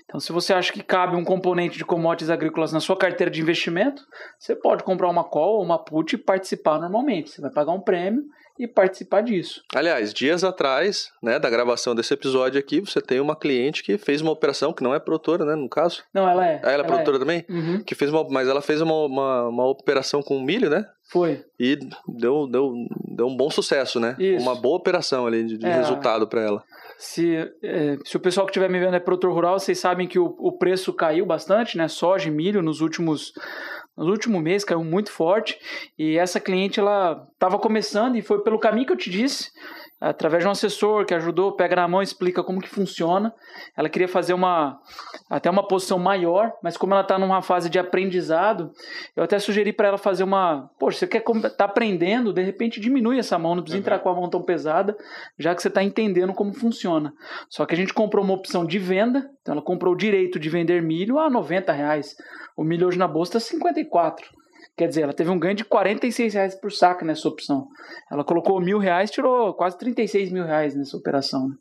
Então, 0.05 0.19
se 0.21 0.33
você 0.33 0.55
acha 0.55 0.73
que 0.73 0.83
cabe 0.83 1.17
um 1.17 1.25
componente 1.25 1.77
de 1.77 1.85
commodities 1.85 2.31
agrícolas 2.31 2.73
na 2.73 2.81
sua 2.81 2.97
carteira 2.97 3.31
de 3.31 3.43
investimento, 3.43 4.07
você 4.39 4.55
pode 4.55 4.85
comprar 4.85 5.11
uma 5.11 5.25
call 5.25 5.57
ou 5.57 5.63
uma 5.63 5.79
put 5.79 6.15
e 6.15 6.19
participar 6.19 6.79
normalmente. 6.79 7.31
Você 7.31 7.43
vai 7.43 7.51
pagar 7.51 7.73
um 7.73 7.81
prêmio 7.81 8.25
e 8.59 8.66
participar 8.66 9.23
disso. 9.23 9.62
Aliás, 9.75 10.12
dias 10.14 10.42
atrás, 10.45 11.11
né, 11.23 11.38
da 11.38 11.51
gravação 11.51 11.95
desse 11.95 12.12
episódio 12.14 12.59
aqui, 12.59 12.81
você 12.81 13.01
tem 13.01 13.21
uma 13.21 13.37
cliente 13.37 13.83
que 13.83 13.99
fez 13.99 14.21
uma 14.21 14.33
operação, 14.33 14.73
que 14.73 14.83
não 14.83 14.95
é 14.95 14.99
produtora, 14.99 15.45
né, 15.45 15.55
no 15.55 15.69
caso. 15.69 16.03
Não, 16.12 16.29
ela 16.29 16.47
é. 16.47 16.61
Ah, 16.62 16.71
ela 16.73 16.83
é 16.83 16.87
produtora 16.87 17.19
também? 17.19 17.45
Uhum, 17.49 17.83
Que 17.83 17.95
fez 17.95 18.11
uma, 18.11 18.27
mas 18.29 18.49
ela 18.49 18.62
fez 18.62 18.81
uma, 18.81 18.95
uma, 19.05 19.49
uma 19.49 19.66
operação 19.69 20.23
com 20.23 20.40
milho, 20.40 20.71
né? 20.71 20.85
foi. 21.09 21.45
E 21.59 21.79
deu, 22.09 22.49
deu, 22.49 22.73
deu 23.16 23.27
um 23.29 23.37
bom 23.37 23.49
sucesso, 23.49 24.01
né? 24.01 24.16
Isso. 24.19 24.42
Uma 24.42 24.57
boa 24.57 24.77
operação 24.77 25.25
ali 25.25 25.45
de, 25.45 25.57
de 25.57 25.64
É. 25.64 25.77
resultado 25.77 26.27
para 26.27 26.40
ela. 26.42 26.64
Se, 26.99 27.49
é, 27.62 27.97
se 28.05 28.16
o 28.16 28.21
pessoal 28.21 28.45
que 28.45 28.51
estiver 28.51 28.69
me 28.69 28.81
vendo 28.81 28.97
é 28.97 28.99
produtor 28.99 29.33
rural, 29.33 29.57
vocês 29.59 29.79
sabem 29.79 30.09
que 30.09 30.19
o, 30.19 30.35
o 30.38 30.51
preço 30.59 30.92
caiu 30.92 31.25
bastante, 31.25 31.77
né? 31.79 31.87
Soja 31.87 32.27
e 32.29 32.33
milho 32.33 32.61
nos 32.61 32.81
últimos 32.81 33.33
nos 33.97 34.09
últimos 34.09 34.43
meses 34.43 34.65
caiu 34.65 34.85
muito 34.85 35.11
forte. 35.11 35.59
E 35.99 36.19
essa 36.19 36.39
cliente 36.39 36.79
ela 36.79 37.27
estava 37.33 37.59
começando 37.59 38.17
e 38.17 38.23
foi 38.23 38.43
pelo 38.43 38.59
caminho 38.59 38.87
que 38.87 38.93
eu 38.93 38.97
te 38.97 39.09
disse, 39.09 39.51
através 40.01 40.43
de 40.43 40.49
um 40.49 40.51
assessor 40.53 41.07
que 41.07 41.15
ajudou, 41.15 41.53
pega 41.53 41.77
na 41.77 41.89
mão, 41.89 42.03
e 42.03 42.05
explica 42.05 42.43
como 42.43 42.61
que 42.61 42.69
funciona. 42.69 43.33
Ela 43.77 43.89
queria 43.89 44.09
fazer 44.09 44.35
uma 44.35 44.79
até 45.29 45.51
uma 45.51 45.67
posição 45.67 45.99
maior, 45.99 46.53
mas 46.63 46.77
como 46.77 46.93
ela 46.93 47.03
está 47.03 47.19
numa 47.19 47.43
fase 47.43 47.71
de 47.71 47.79
aprendizado, 47.79 48.71
eu 49.17 49.25
até 49.25 49.39
sugeri 49.39 49.73
para 49.73 49.89
ela 49.89 49.99
fazer 49.99 50.23
uma, 50.23 50.71
poxa, 50.79 50.99
você 50.99 51.07
quer 51.07 51.23
tá 51.57 51.65
aprendendo, 51.65 52.33
de 52.33 52.43
repente 52.43 52.81
diminui 52.81 53.19
essa 53.19 53.39
mão, 53.39 53.55
não 53.55 53.63
precisa 53.63 53.81
entrar 53.81 53.99
com 53.99 54.09
a 54.09 54.15
mão 54.15 54.29
tão 54.29 54.43
pesada, 54.43 54.97
já 55.39 55.55
que 55.55 55.63
você 55.63 55.69
está 55.69 55.83
entendendo 55.83 56.35
como 56.35 56.53
funciona. 56.53 57.13
Só 57.49 57.65
que 57.65 57.75
a 57.75 57.77
gente 57.77 57.95
comprou 57.95 58.25
uma 58.25 58.35
opção 58.35 58.65
de 58.65 58.79
venda, 58.79 59.31
então 59.41 59.53
ela 59.53 59.63
comprou 59.63 59.95
o 59.95 59.97
direito 59.97 60.39
de 60.39 60.49
vender 60.49 60.83
milho 60.83 61.19
a 61.19 61.31
90 61.31 61.73
reais. 61.73 62.15
O 62.57 62.65
milho 62.65 62.87
hoje 62.87 62.99
na 62.99 63.07
bolsa 63.07 63.37
está 63.37 63.41
54. 63.41 63.86
Quer 64.77 64.88
dizer, 64.88 65.03
ela 65.03 65.14
teve 65.14 65.31
um 65.31 65.38
ganho 65.38 65.55
de 65.55 65.64
46 65.64 66.35
reais 66.35 66.55
por 66.55 66.70
saco 66.70 67.03
nessa 67.03 67.27
opção. 67.27 67.66
Ela 68.12 68.22
colocou 68.22 68.61
mil 68.61 68.79
reais, 68.79 69.11
tirou 69.11 69.55
quase 69.55 69.79
36 69.79 70.31
mil 70.31 70.44
reais 70.44 70.75
nessa 70.75 70.94
operação. 70.96 71.49
né? 71.49 71.55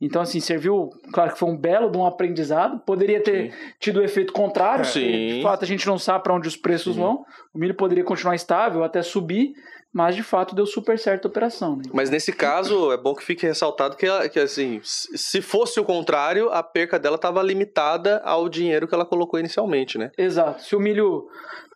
Então, 0.00 0.22
assim, 0.22 0.40
serviu, 0.40 0.88
claro 1.12 1.32
que 1.32 1.38
foi 1.38 1.48
um 1.48 1.56
belo 1.56 1.90
de 1.90 1.98
um 1.98 2.06
aprendizado. 2.06 2.80
Poderia 2.80 3.22
ter 3.22 3.50
Sim. 3.52 3.58
tido 3.78 4.00
o 4.00 4.04
efeito 4.04 4.32
contrário. 4.32 4.84
De 4.90 5.40
fato, 5.42 5.62
a 5.62 5.66
gente 5.66 5.86
não 5.86 5.98
sabe 5.98 6.24
para 6.24 6.34
onde 6.34 6.48
os 6.48 6.56
preços 6.56 6.94
Sim. 6.94 7.02
vão. 7.02 7.24
O 7.52 7.58
milho 7.58 7.74
poderia 7.74 8.04
continuar 8.04 8.34
estável, 8.34 8.82
até 8.82 9.02
subir, 9.02 9.52
mas 9.92 10.14
de 10.14 10.22
fato 10.22 10.54
deu 10.54 10.66
super 10.66 10.98
certo 10.98 11.26
a 11.26 11.28
operação. 11.28 11.76
Né? 11.76 11.82
Mas 11.92 12.10
nesse 12.10 12.32
caso, 12.32 12.92
é 12.92 12.96
bom 12.96 13.14
que 13.14 13.24
fique 13.24 13.46
ressaltado 13.46 13.96
que, 13.96 14.06
que 14.28 14.38
assim, 14.38 14.80
se 14.82 15.38
se 15.38 15.42
fosse 15.42 15.78
o 15.78 15.84
contrário, 15.84 16.50
a 16.50 16.62
perca 16.62 16.98
dela 16.98 17.16
estava 17.16 17.42
limitada 17.42 18.20
ao 18.24 18.48
dinheiro 18.48 18.88
que 18.88 18.94
ela 18.94 19.06
colocou 19.06 19.38
inicialmente, 19.38 19.96
né? 19.98 20.10
Exato. 20.18 20.62
Se 20.62 20.74
o 20.74 20.80
milho. 20.80 21.26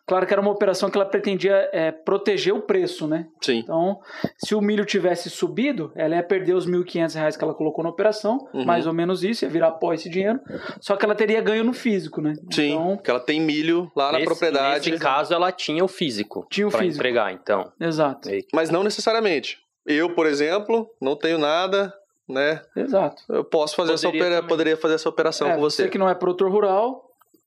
Claro 0.06 0.26
que 0.26 0.32
era 0.32 0.40
uma 0.42 0.50
operação 0.50 0.90
que 0.90 0.98
ela 0.98 1.06
pretendia 1.06 1.68
é, 1.72 1.92
proteger 1.92 2.52
o 2.52 2.60
preço, 2.62 3.06
né? 3.06 3.26
Sim. 3.40 3.58
Então, 3.58 4.00
se 4.36 4.54
o 4.54 4.60
milho 4.60 4.84
tivesse 4.84 5.30
subido, 5.30 5.92
ela 5.94 6.16
ia 6.16 6.22
perder 6.22 6.54
os 6.54 6.66
1.500 6.66 7.14
reais 7.14 7.36
que 7.36 7.44
ela 7.44 7.54
colocou 7.54 7.84
na 7.84 7.90
operação, 7.90 8.38
Uhum. 8.52 8.64
mais 8.64 8.86
ou 8.86 8.92
menos 8.92 9.22
isso, 9.22 9.44
ia 9.44 9.48
virar 9.50 9.70
pó 9.72 9.94
esse 9.94 10.10
dinheiro. 10.10 10.40
Só 10.80 10.96
que 10.96 11.04
ela 11.04 11.14
teria 11.14 11.40
ganho 11.40 11.62
no 11.62 11.72
físico, 11.72 12.20
né? 12.20 12.34
Sim. 12.50 12.72
Então, 12.72 12.96
Porque 12.96 13.10
ela 13.10 13.20
tem 13.20 13.40
milho 13.40 13.90
lá 13.96 14.06
na 14.06 14.18
Nesse- 14.18 14.24
propriedade. 14.26 14.90
Nesse 14.90 15.02
caso, 15.02 15.32
ela 15.32 15.52
tinha 15.52 15.84
o 15.84 15.88
físico. 15.88 16.46
Tinha 16.50 16.66
o 16.66 16.70
pra 16.70 16.80
físico. 16.80 17.00
entregar, 17.00 17.32
então. 17.32 17.72
exato. 17.80 18.28
E- 18.28 18.44
Mas 18.52 18.70
não 18.70 18.82
necessariamente. 18.82 19.58
Eu, 19.86 20.14
por 20.14 20.26
exemplo, 20.26 20.88
não 21.00 21.14
tenho 21.16 21.38
nada, 21.38 21.92
né? 22.28 22.60
Exato. 22.76 23.22
Eu 23.28 23.44
posso 23.44 23.74
fazer 23.76 23.92
essa 23.94 24.06
Poderia 24.08 24.26
opera... 24.26 24.36
também. 24.36 24.48
poderia 24.48 24.76
fazer 24.76 24.94
essa 24.94 25.08
operação 25.08 25.48
É, 25.48 25.54
com 25.54 25.60
você. 25.60 25.84
você 25.84 25.88
que 25.88 25.98
não 25.98 26.08
é 26.08 26.14
produtor 26.14 26.50
rural, 26.50 27.04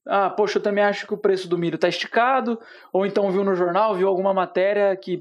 ah, 0.08 0.30
poxa, 0.30 0.58
eu 0.60 0.63
também 0.63 0.84
acho 0.84 1.08
que 1.08 1.13
o 1.13 1.18
preço 1.18 1.48
do 1.48 1.58
milho 1.58 1.78
tá 1.78 1.88
esticado, 1.88 2.60
ou 2.94 3.06
então 3.06 3.32
viu 3.32 3.44
no 3.44 3.56
jornal, 3.56 3.96
viu 3.96 4.08
alguma 4.08 4.34
matéria 4.34 4.96
que 4.96 5.20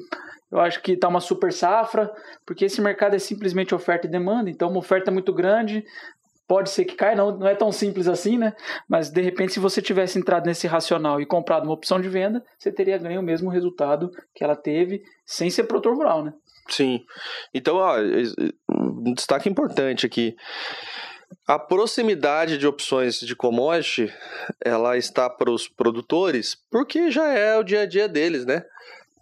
eu 0.51 0.61
acho 0.61 0.81
que 0.83 0.97
tá 0.97 1.09
uma 1.09 1.21
super 1.21 1.53
safra, 1.53 2.13
porque 2.47 2.67
esse 2.67 2.81
mercado 2.81 3.17
é 3.17 3.19
simplesmente 3.19 3.75
oferta 3.75 4.07
e 4.07 4.11
demanda, 4.11 4.51
então 4.51 4.69
uma 4.69 4.79
oferta 4.79 5.11
muito 5.11 5.33
grande, 5.33 5.85
pode 6.47 6.71
ser 6.71 6.85
que 6.85 6.95
caia, 6.95 7.17
não, 7.17 7.37
não 7.39 7.47
é 7.49 7.55
tão 7.55 7.73
simples 7.73 8.07
assim, 8.07 8.39
né? 8.39 8.55
Mas 8.89 9.11
de 9.11 9.21
repente, 9.21 9.53
se 9.55 9.61
você 9.61 9.81
tivesse 9.81 10.19
entrado 10.19 10.47
nesse 10.47 10.67
racional 10.67 11.21
e 11.21 11.27
comprado 11.27 11.65
uma 11.65 11.73
opção 11.73 12.01
de 12.01 12.09
venda, 12.09 12.45
você 12.59 12.71
teria 12.71 12.99
ganho 12.99 13.21
o 13.21 13.25
mesmo 13.25 13.51
resultado 13.51 14.11
que 14.35 14.45
ela 14.45 14.55
teve 14.55 15.03
sem 15.25 15.51
ser 15.51 15.65
produtor 15.65 15.97
rural, 15.97 16.23
né? 16.23 16.33
Sim. 16.69 17.05
Então, 17.53 17.77
ó, 17.77 17.97
um 18.71 19.13
destaque 19.15 19.49
importante 19.49 20.07
aqui. 20.07 20.37
A 21.47 21.59
proximidade 21.59 22.59
de 22.59 22.67
opções 22.67 23.21
de 23.21 23.35
commodity, 23.37 24.13
ela 24.65 24.97
está 24.97 25.29
para 25.29 25.51
os 25.51 25.69
produtores, 25.69 26.57
porque 26.71 27.11
já 27.11 27.33
é 27.33 27.57
o 27.59 27.63
dia 27.63 27.83
a 27.83 27.87
dia 27.87 28.09
deles, 28.09 28.45
né? 28.45 28.65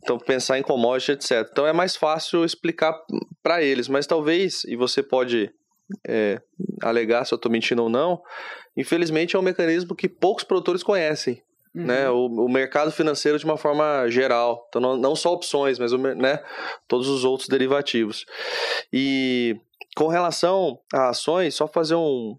Então, 0.03 0.19
pensar 0.19 0.59
em 0.59 0.63
commodity, 0.63 1.13
etc. 1.13 1.49
Então, 1.51 1.67
é 1.67 1.73
mais 1.73 1.95
fácil 1.95 2.45
explicar 2.45 2.95
para 3.43 3.63
eles, 3.63 3.89
mas 3.89 4.07
talvez, 4.07 4.65
e 4.65 4.75
você 4.75 5.03
pode 5.03 5.51
é, 6.07 6.41
alegar 6.83 7.25
se 7.25 7.33
eu 7.33 7.37
estou 7.37 7.51
mentindo 7.53 7.83
ou 7.83 7.89
não, 7.89 8.21
infelizmente 8.77 9.37
é 9.37 9.39
um 9.39 9.43
mecanismo 9.43 9.95
que 9.95 10.09
poucos 10.09 10.45
produtores 10.45 10.83
conhecem 10.83 11.43
Uhum. 11.75 11.87
né, 11.87 12.11
o, 12.11 12.27
o 12.27 12.49
mercado 12.51 12.93
financeiro 12.93 13.39
de 13.39 13.47
uma 13.47 13.57
forma 13.57 14.07
geral. 14.09 14.67
Então, 14.69 14.81
não, 14.81 14.97
não 14.97 15.17
só 15.17 15.33
opções, 15.33 15.79
mas 15.79 15.93
né, 15.93 16.39
todos 16.87 17.09
os 17.09 17.25
outros 17.25 17.49
derivativos. 17.49 18.27
E 18.93 19.57
com 19.97 20.09
relação 20.09 20.79
a 20.93 21.11
ações, 21.11 21.55
só 21.55 21.67
fazer 21.67 21.95
um, 21.95 22.37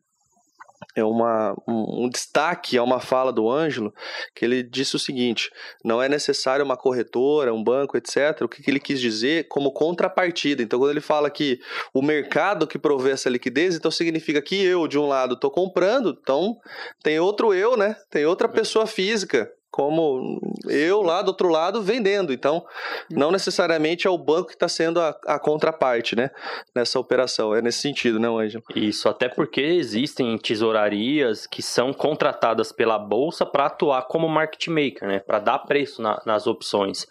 é 0.95 1.03
uma, 1.03 1.53
um, 1.67 2.05
um 2.05 2.09
destaque 2.09 2.77
a 2.77 2.83
uma 2.83 2.99
fala 2.99 3.31
do 3.31 3.49
Ângelo, 3.49 3.93
que 4.35 4.43
ele 4.45 4.63
disse 4.63 4.95
o 4.95 4.99
seguinte: 4.99 5.49
não 5.83 6.01
é 6.01 6.09
necessário 6.09 6.63
uma 6.63 6.77
corretora, 6.77 7.53
um 7.53 7.63
banco, 7.63 7.97
etc. 7.97 8.41
O 8.41 8.49
que, 8.49 8.61
que 8.61 8.69
ele 8.69 8.79
quis 8.79 8.99
dizer 8.99 9.47
como 9.47 9.71
contrapartida. 9.71 10.61
Então, 10.61 10.79
quando 10.79 10.91
ele 10.91 11.01
fala 11.01 11.29
que 11.29 11.59
o 11.93 12.01
mercado 12.01 12.67
que 12.67 12.77
provê 12.77 13.11
essa 13.11 13.29
liquidez, 13.29 13.75
então 13.75 13.91
significa 13.91 14.41
que 14.41 14.61
eu, 14.63 14.87
de 14.87 14.97
um 14.97 15.07
lado, 15.07 15.35
estou 15.35 15.51
comprando, 15.51 16.17
então 16.21 16.55
tem 17.01 17.19
outro 17.19 17.53
eu, 17.53 17.77
né? 17.77 17.95
Tem 18.09 18.25
outra 18.25 18.47
pessoa 18.47 18.85
física. 18.85 19.49
Como 19.73 20.39
eu 20.69 21.01
lá 21.01 21.23
do 21.23 21.29
outro 21.29 21.49
lado 21.49 21.81
vendendo. 21.81 22.31
Então, 22.31 22.63
não 23.09 23.31
necessariamente 23.31 24.05
é 24.05 24.09
o 24.09 24.19
banco 24.19 24.49
que 24.49 24.53
está 24.53 24.67
sendo 24.67 25.01
a, 25.01 25.17
a 25.25 25.39
contraparte, 25.39 26.15
né? 26.15 26.29
Nessa 26.75 26.99
operação. 26.99 27.55
É 27.55 27.59
nesse 27.59 27.79
sentido, 27.79 28.19
né, 28.19 28.27
Ângelo? 28.27 28.63
Isso, 28.75 29.09
até 29.09 29.27
porque 29.27 29.61
existem 29.61 30.37
tesourarias 30.37 31.47
que 31.47 31.63
são 31.63 31.91
contratadas 31.91 32.71
pela 32.71 32.99
bolsa 32.99 33.47
para 33.47 33.65
atuar 33.65 34.03
como 34.03 34.29
market 34.29 34.67
maker, 34.67 35.07
né? 35.07 35.17
Para 35.17 35.39
dar 35.39 35.57
preço 35.57 36.03
na- 36.03 36.21
nas 36.23 36.45
opções. 36.45 37.07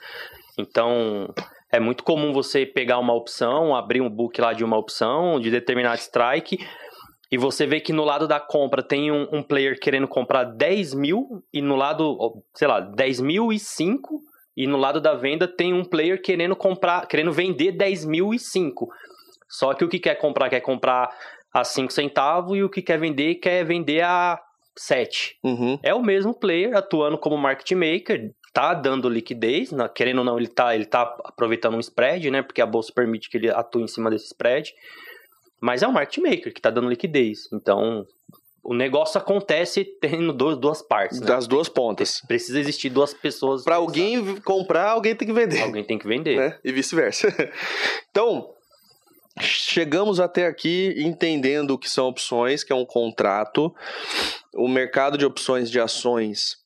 Então, 0.57 1.35
é 1.72 1.81
muito 1.81 2.05
comum 2.05 2.33
você 2.33 2.64
pegar 2.64 3.01
uma 3.01 3.12
opção, 3.12 3.75
abrir 3.75 4.01
um 4.01 4.09
book 4.09 4.40
lá 4.40 4.53
de 4.53 4.62
uma 4.62 4.77
opção, 4.79 5.40
de 5.40 5.51
determinado 5.51 5.98
strike, 5.98 6.64
e 7.33 7.38
você 7.38 7.66
vê 7.66 7.81
que 7.81 7.95
no 7.95 8.05
lado 8.05 8.29
da 8.29 8.38
compra 8.38 8.83
tem 8.83 9.11
um, 9.11 9.27
um 9.33 9.42
player 9.42 9.81
querendo 9.81 10.07
comprar 10.07 10.45
10 10.45 10.92
mil, 10.92 11.42
e 11.51 11.62
no 11.62 11.77
lado, 11.77 12.45
sei 12.53 12.68
lá, 12.68 12.79
10 12.79 13.23
mil 13.23 13.51
e 13.51 13.59
5, 13.59 14.23
e 14.55 14.66
no 14.66 14.77
lado 14.77 15.01
da 15.01 15.14
venda 15.14 15.49
tem 15.49 15.73
um 15.73 15.83
player 15.83 16.21
querendo 16.21 16.55
comprar, 16.55 17.07
querendo 17.09 17.33
vender 17.33 17.73
10 17.73 18.05
mil 18.05 18.35
e 18.35 18.38
5. 18.38 18.87
Só 19.49 19.73
que 19.73 19.83
o 19.83 19.88
que 19.88 19.99
quer 19.99 20.16
comprar 20.16 20.51
quer 20.51 20.61
comprar 20.61 21.11
a 21.51 21.64
5 21.64 21.90
centavos 21.90 22.59
e 22.59 22.62
o 22.62 22.68
que 22.68 22.83
quer 22.83 22.99
vender 22.99 23.37
quer 23.37 23.64
vender 23.64 24.03
a 24.03 24.38
7. 24.77 25.38
Uhum. 25.42 25.79
É 25.83 25.95
o 25.95 26.03
mesmo 26.03 26.35
player 26.35 26.77
atuando 26.77 27.16
como 27.16 27.38
market 27.38 27.73
maker, 27.73 28.31
tá 28.53 28.75
dando 28.75 29.09
liquidez, 29.09 29.71
querendo 29.95 30.18
ou 30.18 30.25
não, 30.25 30.38
ele 30.38 30.49
tá, 30.49 30.75
ele 30.75 30.85
tá 30.85 31.03
aproveitando 31.25 31.79
um 31.79 31.81
spread, 31.81 32.31
né? 32.31 32.42
Porque 32.42 32.61
a 32.61 32.66
bolsa 32.66 32.92
permite 32.95 33.31
que 33.31 33.38
ele 33.38 33.49
atue 33.49 33.85
em 33.85 33.88
cima 33.88 34.11
desse 34.11 34.27
spread. 34.27 34.75
Mas 35.62 35.81
é 35.81 35.87
um 35.87 35.92
market 35.92 36.18
maker 36.18 36.53
que 36.53 36.61
tá 36.61 36.70
dando 36.70 36.88
liquidez. 36.88 37.48
Então, 37.53 38.05
o 38.64 38.75
negócio 38.75 39.16
acontece 39.16 39.85
tendo 39.85 40.33
duas, 40.33 40.57
duas 40.59 40.83
partes, 40.83 41.20
né? 41.20 41.27
Das 41.27 41.46
duas 41.46 41.68
pontas. 41.68 42.20
Precisa 42.27 42.59
existir 42.59 42.90
duas 42.90 43.14
pessoas. 43.14 43.62
Para 43.62 43.77
alguém 43.77 44.40
comprar, 44.40 44.90
alguém 44.90 45.14
tem 45.14 45.29
que 45.29 45.33
vender. 45.33 45.62
Alguém 45.62 45.85
tem 45.85 45.96
que 45.96 46.09
vender. 46.09 46.37
né? 46.37 46.59
E 46.64 46.72
vice-versa. 46.72 47.29
Então, 48.11 48.51
chegamos 49.40 50.18
até 50.20 50.46
aqui 50.46 50.94
entendendo 50.98 51.70
o 51.70 51.79
que 51.79 51.88
são 51.88 52.09
opções, 52.09 52.64
que 52.64 52.72
é 52.72 52.77
um 52.77 52.85
contrato. 52.85 53.72
O 54.53 54.66
mercado 54.66 55.16
de 55.16 55.25
opções 55.25 55.70
de 55.70 55.79
ações 55.81 56.59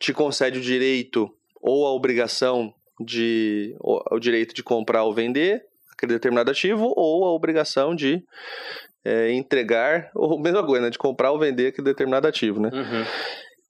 te 0.00 0.12
concede 0.12 0.58
o 0.58 0.62
direito 0.62 1.32
ou 1.62 1.86
a 1.86 1.92
obrigação 1.94 2.74
de 3.00 3.74
o 3.80 4.16
o 4.16 4.18
direito 4.18 4.52
de 4.54 4.62
comprar 4.62 5.04
ou 5.04 5.14
vender 5.14 5.64
aquele 5.96 6.12
determinado 6.12 6.50
ativo 6.50 6.92
ou 6.96 7.24
a 7.24 7.32
obrigação 7.32 7.94
de 7.94 8.22
é, 9.04 9.32
entregar 9.32 10.10
ou 10.14 10.40
mesma 10.40 10.64
coisa, 10.64 10.84
né, 10.84 10.90
de 10.90 10.98
comprar 10.98 11.30
ou 11.30 11.38
vender 11.38 11.68
aquele 11.68 11.86
determinado 11.86 12.26
ativo, 12.26 12.60
né? 12.60 12.70
Uhum. 12.72 13.04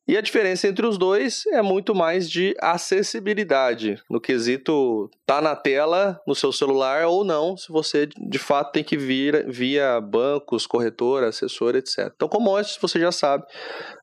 E 0.08 0.16
a 0.16 0.20
diferença 0.20 0.68
entre 0.68 0.86
os 0.86 0.96
dois 0.96 1.44
é 1.46 1.60
muito 1.60 1.92
mais 1.92 2.30
de 2.30 2.54
acessibilidade, 2.60 4.00
no 4.08 4.20
quesito 4.20 5.10
tá 5.26 5.40
na 5.40 5.56
tela 5.56 6.20
no 6.24 6.32
seu 6.32 6.52
celular 6.52 7.06
ou 7.06 7.24
não, 7.24 7.56
se 7.56 7.72
você 7.72 8.06
de 8.06 8.38
fato 8.38 8.70
tem 8.70 8.84
que 8.84 8.96
vir 8.96 9.44
via 9.50 10.00
bancos, 10.00 10.64
corretora, 10.64 11.28
assessor, 11.28 11.74
etc. 11.74 12.12
Então, 12.14 12.28
commodities, 12.28 12.78
você 12.80 13.00
já 13.00 13.10
sabe, 13.10 13.44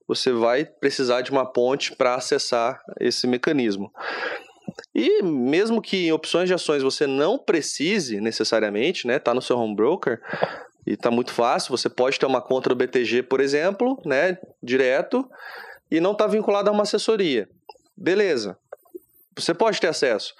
você 0.06 0.34
vai 0.34 0.66
precisar 0.66 1.22
de 1.22 1.32
uma 1.32 1.46
ponte 1.46 1.96
para 1.96 2.16
acessar 2.16 2.82
esse 3.00 3.26
mecanismo. 3.26 3.90
E 4.96 5.24
mesmo 5.24 5.82
que 5.82 6.08
em 6.08 6.12
opções 6.12 6.48
de 6.48 6.54
ações 6.54 6.84
você 6.84 7.08
não 7.08 7.38
precise 7.38 8.22
necessariamente, 8.22 9.08
né, 9.08 9.18
tá 9.18 9.34
no 9.34 9.42
seu 9.42 9.58
home 9.58 9.76
broker, 9.76 10.22
e 10.86 10.96
tá 10.98 11.10
muito 11.10 11.32
fácil, 11.32 11.76
você 11.76 11.90
pode 11.90 12.20
ter 12.20 12.26
uma 12.26 12.42
conta 12.42 12.70
do 12.70 12.76
BTG, 12.76 13.24
por 13.24 13.40
exemplo, 13.40 14.00
né, 14.06 14.38
direto, 14.62 15.28
e 15.90 16.00
não 16.00 16.12
está 16.12 16.28
vinculado 16.28 16.70
a 16.70 16.74
uma 16.74 16.84
assessoria. 16.84 17.48
Beleza. 17.96 18.58
Você 19.36 19.54
pode 19.54 19.80
ter 19.82 19.88
acesso. 19.88 20.34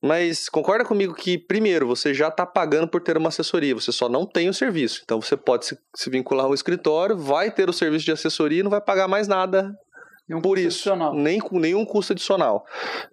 Mas 0.00 0.48
concorda 0.48 0.84
comigo 0.84 1.14
que, 1.14 1.36
primeiro, 1.36 1.86
você 1.86 2.14
já 2.14 2.28
está 2.28 2.46
pagando 2.46 2.88
por 2.88 3.02
ter 3.02 3.16
uma 3.16 3.28
assessoria, 3.28 3.74
você 3.74 3.92
só 3.92 4.08
não 4.08 4.24
tem 4.24 4.48
o 4.48 4.54
serviço. 4.54 5.02
Então 5.04 5.20
você 5.20 5.36
pode 5.36 5.66
se, 5.66 6.10
vincular 6.10 6.46
a 6.46 6.48
um 6.48 6.54
escritório, 6.54 7.16
vai 7.16 7.50
ter 7.50 7.68
o 7.68 7.72
serviço 7.72 8.06
de 8.06 8.12
assessoria 8.12 8.60
e 8.60 8.62
não 8.62 8.70
vai 8.70 8.80
pagar 8.80 9.06
mais 9.06 9.28
nada 9.28 9.76
Nenhum 10.32 10.42
por 10.42 10.50
custo 10.56 10.68
isso. 10.68 10.88
adicional. 10.90 11.14
Nem 11.14 11.38
com 11.38 11.58
nenhum 11.58 11.84
custo 11.84 12.12
adicional. 12.12 12.64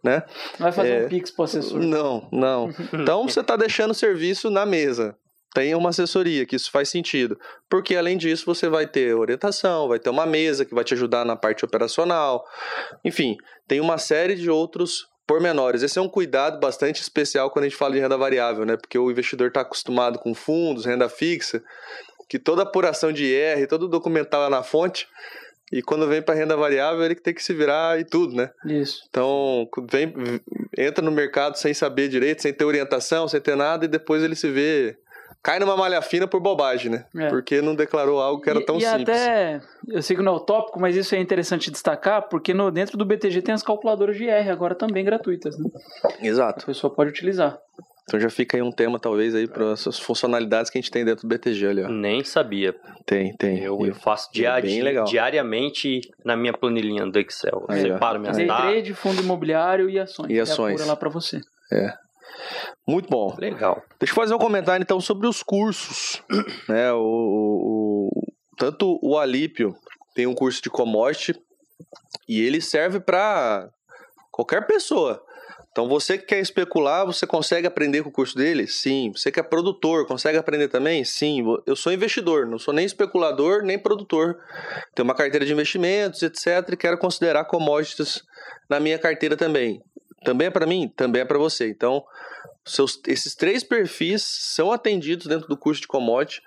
Né? 0.03 0.23
Não 0.60 0.63
vai 0.65 0.71
fazer 0.71 1.01
É. 1.01 1.05
um 1.05 1.10
pix 1.10 1.32
pro 1.32 1.43
assessor. 1.45 1.79
Não, 1.79 2.27
não. 2.32 2.69
Então 2.93 3.27
você 3.27 3.41
está 3.41 3.55
deixando 3.55 3.91
o 3.91 3.95
serviço 3.95 4.49
na 4.49 4.65
mesa. 4.65 5.15
Tem 5.53 5.73
uma 5.73 5.89
assessoria, 5.89 6.45
que 6.45 6.55
isso 6.55 6.69
faz 6.69 6.89
sentido. 6.89 7.36
Porque 7.67 7.95
além 7.95 8.17
disso, 8.17 8.45
você 8.45 8.69
vai 8.69 8.86
ter 8.86 9.15
orientação, 9.15 9.88
vai 9.88 9.97
ter 9.97 10.10
uma 10.12 10.25
mesa 10.25 10.63
que 10.63 10.75
vai 10.75 10.84
te 10.84 10.93
ajudar 10.93 11.25
na 11.25 11.36
parte 11.36 11.65
operacional. 11.65 12.45
Enfim, 13.03 13.36
tem 13.67 13.79
uma 13.82 13.97
série 13.97 14.36
de 14.36 14.47
outros 14.49 15.08
pormenores. 15.25 15.82
Esse 15.82 15.97
é 15.97 16.01
um 16.01 16.08
cuidado 16.08 16.60
bastante 16.60 17.01
especial 17.01 17.49
quando 17.49 17.65
a 17.65 17.67
gente 17.67 17.77
fala 17.77 17.93
de 17.95 17.99
renda 17.99 18.15
variável, 18.17 18.63
né? 18.63 18.77
Porque 18.77 18.97
o 18.97 19.10
investidor 19.10 19.47
está 19.47 19.62
acostumado 19.62 20.19
com 20.19 20.36
fundos, 20.36 20.86
renda 20.86 21.10
fixa, 21.10 21.63
que 22.29 22.38
toda 22.38 22.62
apuração 22.62 23.12
de 23.12 23.25
IR, 23.25 23.67
todo 23.67 23.88
documental 23.88 24.45
é 24.45 24.49
na 24.49 24.62
fonte. 24.62 25.08
E 25.71 25.82
quando 25.82 26.08
vem 26.08 26.21
para 26.21 26.34
renda 26.36 26.55
variável, 26.58 27.03
ele 27.03 27.15
que 27.15 27.21
tem 27.21 27.34
que 27.34 27.43
se 27.43 27.53
virar 27.53 27.99
e 27.99 28.03
tudo, 28.03 28.36
né? 28.36 28.49
Isso. 28.65 29.03
Então, 29.10 29.67
vem, 29.91 30.13
entra 30.77 31.03
no 31.03 31.12
mercado 31.12 31.55
sem 31.58 31.73
saber 31.73 32.08
direito, 32.08 32.41
sem 32.41 32.53
ter 32.53 32.65
orientação, 32.65 33.27
sem 33.27 33.39
ter 33.39 33.55
nada, 33.55 33.86
e 33.86 33.88
depois 33.88 34.23
ele 34.23 34.36
se 34.36 34.49
vê 34.49 34.97
cai 35.41 35.58
numa 35.58 35.77
malha 35.77 36.01
fina 36.01 36.27
por 36.27 36.41
bobagem, 36.41 36.91
né? 36.91 37.05
É. 37.15 37.29
Porque 37.29 37.62
não 37.62 37.73
declarou 37.73 38.19
algo 38.19 38.41
que 38.41 38.49
era 38.49 38.60
E- 38.60 38.65
tão 38.65 38.75
e 38.77 38.82
simples. 38.82 39.08
até, 39.17 39.62
eu 39.88 40.01
sei 40.01 40.15
que 40.17 40.21
não 40.21 40.34
é 40.34 40.36
o 40.36 40.39
tópico, 40.41 40.77
mas 40.82 40.95
isso 40.97 41.15
é 41.15 41.19
interessante 41.19 41.71
destacar, 41.71 42.27
porque 42.27 42.53
no, 42.53 42.69
dentro 42.69 42.97
do 42.97 43.05
BTG 43.05 43.41
tem 43.41 43.53
as 43.53 43.63
calculadoras 43.63 44.17
de 44.17 44.27
R 44.27 44.49
agora 44.49 44.75
também 44.75 45.05
gratuitas, 45.05 45.58
né? 45.58 45.69
A 46.03 46.25
Exato. 46.25 46.65
pessoa 46.65 46.93
pode 46.93 47.12
utilizar. 47.12 47.58
Então 48.10 48.19
já 48.19 48.30
fica 48.32 48.58
aí 48.58 48.63
um 48.63 48.72
tema, 48.72 48.98
talvez, 49.00 49.36
aí 49.36 49.48
para 49.48 49.72
essas 49.72 50.00
funcionalidades 50.00 50.72
que 50.72 50.80
a 50.80 50.82
gente 50.82 50.89
tem 50.89 51.06
dentro 51.06 51.28
do 51.28 51.30
BTG 51.30 51.67
ali, 51.67 51.84
ó. 51.84 51.88
Nem 51.89 52.24
sabia. 52.24 52.74
Tem, 53.06 53.36
tem. 53.38 53.60
Eu, 53.60 53.78
eu 53.86 53.93
faço 53.93 54.30
é 54.30 54.34
diari- 54.34 55.04
diariamente 55.06 56.02
na 56.26 56.36
minha 56.36 56.52
planilhinha 56.52 57.06
do 57.06 57.19
Excel. 57.19 57.65
Eu 57.69 57.76
Aí, 57.76 57.91
ó. 57.91 57.93
separo 57.93 58.19
minhas 58.19 58.36
Day 58.36 58.48
datas. 58.48 58.65
trade, 58.65 58.93
fundo 58.95 59.22
imobiliário 59.22 59.88
e 59.91 60.00
ações. 60.00 60.32
E 60.32 60.39
ações. 60.39 60.84
lá 60.88 60.95
pra 60.95 61.08
você. 61.08 61.39
Muito 62.88 63.08
bom. 63.10 63.36
Legal. 63.38 63.80
Deixa 64.00 64.12
eu 64.12 64.15
fazer 64.15 64.34
um 64.34 64.39
comentário 64.39 64.82
então 64.82 65.00
sobre 65.00 65.28
os 65.28 65.43
cursos. 65.43 66.24
né? 66.67 66.91
o, 66.91 66.98
o- 66.98 68.08
o- 68.08 68.34
tanto 68.58 68.98
o 69.04 69.19
Alípio 69.19 69.76
tem 70.15 70.26
um 70.26 70.34
curso 70.34 70.63
de 70.63 70.69
commodity 70.72 71.36
e 72.28 72.41
ele 72.41 72.60
serve 72.60 73.00
para 73.00 73.69
qualquer 74.32 74.65
pessoa. 74.65 75.22
Então 75.80 75.88
você 75.88 76.18
que 76.18 76.26
quer 76.26 76.42
especular, 76.42 77.06
você 77.06 77.26
consegue 77.26 77.65
aprender 77.65 78.04
com 78.04 78.10
o 78.10 78.12
curso 78.12 78.36
dele? 78.36 78.68
Sim. 78.68 79.13
Você 79.15 79.32
que 79.32 79.39
é 79.39 79.44
produtor, 79.44 80.06
consegue 80.06 80.38
aprender 80.38 80.68
também? 80.68 81.06
Sim. 81.06 81.42
Eu 81.65 81.74
sou 81.74 81.94
investidor, 81.94 82.46
não 82.46 82.60
sou 82.60 82.74
nem 82.74 82.86
especulador, 82.86 83.63
nem 83.63 83.80
produtor. 83.80 84.38
Tenho 84.94 85.06
uma 85.06 85.15
carteira 85.15 85.46
de 85.46 85.54
investimentos, 85.54 86.22
etc. 86.22 86.74
E 86.74 86.76
quero 86.76 86.98
considerar 86.98 87.46
commodities 87.46 88.22
na 88.70 88.78
minha 88.78 89.00
carteira 89.00 89.38
também. 89.38 89.82
Também 90.26 90.48
é 90.48 90.52
para 90.52 90.65
mim? 90.65 90.92
Também 90.98 91.22
é 91.22 91.26
para 91.26 91.38
você. 91.38 91.70
Então, 91.70 92.04
seus, 92.65 93.00
esses 93.08 93.34
três 93.34 93.63
perfis 93.63 94.22
são 94.22 94.74
atendidos 94.74 95.28
dentro 95.28 95.48
do 95.48 95.56
curso 95.56 95.80
de 95.80 95.88
commodity. 95.88 96.42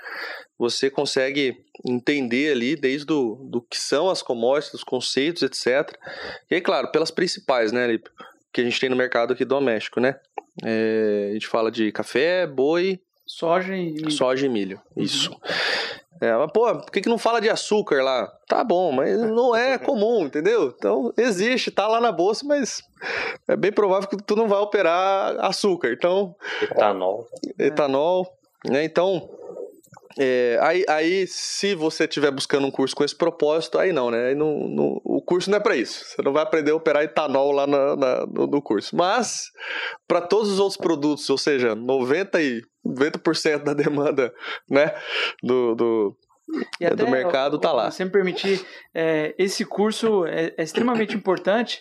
Você 0.59 0.91
consegue 0.91 1.57
entender 1.89 2.53
ali 2.53 2.77
desde 2.77 3.07
do, 3.07 3.37
do 3.51 3.63
que 3.63 3.79
são 3.79 4.11
as 4.11 4.21
commodities, 4.21 4.75
os 4.75 4.85
conceitos, 4.85 5.43
etc. 5.43 5.91
E 6.51 6.57
aí, 6.57 6.61
claro, 6.61 6.93
pelas 6.93 7.11
principais, 7.11 7.73
né, 7.73 7.87
Lipe? 7.87 8.11
Que 8.53 8.61
a 8.61 8.65
gente 8.65 8.79
tem 8.79 8.91
no 8.91 8.97
mercado 8.97 9.33
aqui 9.33 9.45
doméstico, 9.45 10.01
né? 10.01 10.17
É, 10.65 11.29
a 11.31 11.33
gente 11.33 11.47
fala 11.47 11.71
de 11.71 11.91
café, 11.91 12.47
boi, 12.47 13.01
Soja 13.27 13.75
e. 13.75 14.11
soja 14.11 14.47
e 14.47 14.49
milho. 14.49 14.81
Isso. 14.97 15.35
É, 16.21 16.37
mas, 16.37 16.53
pô, 16.53 16.73
por 16.77 16.91
que, 16.93 17.01
que 17.01 17.09
não 17.09 17.19
fala 17.19 17.41
de 17.41 17.49
açúcar 17.49 18.03
lá? 18.03 18.27
Tá 18.47 18.63
bom, 18.63 18.93
mas 18.93 19.19
não 19.19 19.57
é 19.57 19.79
comum, 19.79 20.27
entendeu? 20.27 20.73
Então, 20.77 21.13
existe, 21.17 21.71
tá 21.71 21.89
lá 21.89 22.01
na 22.01 22.13
bolsa, 22.13 22.45
mas 22.47 22.83
é 23.49 23.57
bem 23.57 23.73
provável 23.73 24.09
que 24.09 24.17
tu 24.19 24.37
não 24.37 24.47
vai 24.49 24.59
operar 24.59 25.35
açúcar. 25.45 25.93
Então, 25.93 26.35
Etanol. 26.61 27.27
etanol, 27.59 28.37
né? 28.67 28.85
Então, 28.85 29.29
é, 30.19 30.59
aí, 30.61 30.85
aí, 30.89 31.27
se 31.27 31.75
você 31.75 32.05
estiver 32.05 32.31
buscando 32.31 32.67
um 32.67 32.71
curso 32.71 32.95
com 32.95 33.05
esse 33.05 33.17
propósito, 33.17 33.79
aí 33.79 33.93
não, 33.93 34.11
né? 34.11 34.29
Aí 34.29 34.35
não, 34.35 34.69
não- 34.69 35.01
o 35.05 35.23
curso 35.23 35.51
não 35.51 35.57
é 35.59 35.61
para 35.61 35.77
isso. 35.77 36.05
Você 36.05 36.23
não 36.23 36.33
vai 36.33 36.43
aprender 36.43 36.71
a 36.71 36.75
operar 36.77 37.03
etanol 37.03 37.53
lá 37.53 37.67
na- 37.67 37.97
na- 37.97 38.27
no, 38.27 38.47
no 38.47 38.63
curso. 38.63 38.95
Mas, 38.95 39.45
para 40.07 40.21
todos 40.21 40.51
os 40.53 40.59
outros 40.59 40.77
produtos, 40.77 41.29
ou 41.31 41.39
seja, 41.39 41.75
90%, 41.75 42.41
e, 42.41 42.63
90% 42.85 43.65
da 43.65 43.75
demanda 43.75 44.33
né, 44.69 44.95
do, 45.43 45.75
do, 45.75 46.17
E 46.81 46.91
do 46.91 47.09
mercado, 47.09 47.59
tá 47.59 47.73
lá. 47.73 47.91
Se 47.91 48.05
me 48.05 48.11
permitir, 48.11 48.65
é, 48.95 49.35
esse 49.39 49.65
curso 49.65 50.27
é, 50.27 50.53
é 50.59 50.63
extremamente 50.63 51.17
importante 51.17 51.81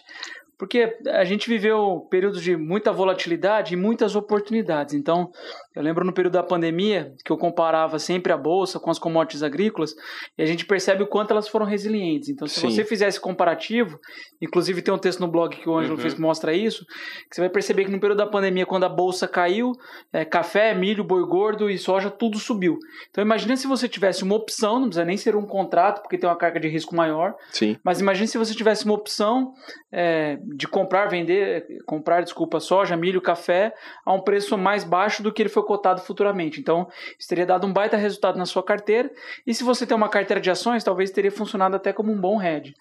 porque 0.62 0.96
a 1.08 1.24
gente 1.24 1.50
viveu 1.50 2.08
períodos 2.12 2.40
de 2.40 2.56
muita 2.56 2.92
volatilidade 2.92 3.74
e 3.74 3.78
muitas 3.78 4.16
oportunidades. 4.16 4.94
Então, 4.94 5.32
eu 5.76 5.82
lembro 5.82 6.04
no 6.06 6.12
período 6.14 6.34
da 6.34 6.44
pandemia 6.44 7.14
que 7.24 7.32
eu 7.32 7.38
comparava 7.38 7.98
sempre 8.00 8.32
a 8.34 8.38
bolsa 8.38 8.80
com 8.80 8.90
as 8.90 9.00
commodities 9.00 9.42
agrícolas 9.44 9.96
e 10.38 10.44
a 10.44 10.46
gente 10.46 10.66
percebe 10.66 11.04
o 11.04 11.08
quanto 11.08 11.32
elas 11.32 11.48
foram 11.48 11.66
resilientes. 11.66 12.30
Então, 12.30 12.48
se 12.48 12.60
Sim. 12.60 12.70
você 12.70 12.84
fizer 12.84 13.08
esse 13.08 13.20
comparativo, 13.20 13.98
inclusive 14.42 14.82
tem 14.82 14.94
um 14.94 14.98
texto 14.98 15.20
no 15.20 15.28
blog 15.28 15.56
que 15.56 15.70
o 15.70 15.78
Ângelo 15.78 15.96
Uhum. 15.96 16.02
fez 16.02 16.14
que 16.14 16.22
mostra 16.22 16.54
isso, 16.54 16.86
que 17.30 17.36
você 17.36 17.42
vai 17.42 17.50
perceber 17.50 17.86
que 17.86 17.92
no 17.92 18.00
período 18.00 18.18
da 18.18 18.28
pandemia, 18.28 18.66
quando 18.66 18.84
a 18.84 18.90
bolsa 18.90 19.28
caiu, 19.28 19.72
é, 20.12 20.26
café, 20.26 20.74
milho, 20.74 21.04
boi 21.04 21.26
gordo 21.26 21.70
e 21.70 21.78
soja, 21.78 22.10
tudo 22.10 22.38
subiu. 22.38 22.78
Então 23.10 23.24
imagina 23.24 23.56
se 23.56 23.68
você 23.68 23.88
tivesse 23.88 24.24
uma 24.24 24.36
opção, 24.36 24.76
não 24.80 24.88
precisa 24.88 25.06
nem 25.06 25.18
ser 25.18 25.36
um 25.36 25.46
contrato, 25.46 26.02
porque 26.02 26.18
tem 26.18 26.30
uma 26.30 26.36
carga 26.38 26.60
de 26.60 26.68
risco 26.68 26.96
maior, 26.96 27.34
Sim. 27.52 27.78
mas 27.84 28.00
imagine 28.02 28.28
se 28.28 28.38
você 28.38 28.54
tivesse 28.54 28.86
uma 28.86 28.94
opção 28.94 29.54
é, 29.92 30.38
de 30.56 30.68
comprar, 30.68 31.08
vender, 31.08 31.66
comprar, 31.86 32.22
desculpa, 32.22 32.60
soja, 32.60 32.96
milho, 32.96 33.22
café 33.22 33.74
a 34.06 34.14
um 34.14 34.22
preço 34.22 34.58
mais 34.58 34.84
baixo 34.84 35.22
do 35.24 35.32
que 35.32 35.42
ele 35.42 35.50
foi 35.50 35.61
cotado 35.64 36.02
futuramente. 36.02 36.60
Então, 36.60 36.88
isso 37.18 37.28
teria 37.28 37.46
dado 37.46 37.66
um 37.68 37.74
baita 37.74 37.98
resultado 37.98 38.38
na 38.38 38.46
sua 38.46 38.64
carteira. 38.64 39.12
E 39.46 39.54
se 39.54 39.64
você 39.64 39.86
tem 39.86 39.96
uma 39.96 40.10
carteira 40.10 40.42
de 40.42 40.50
ações, 40.50 40.84
talvez 40.84 41.12
teria 41.12 41.32
funcionado 41.32 41.76
até 41.76 41.92
como 41.92 42.12
um 42.12 42.20
bom 42.20 42.42
hedge. 42.42 42.76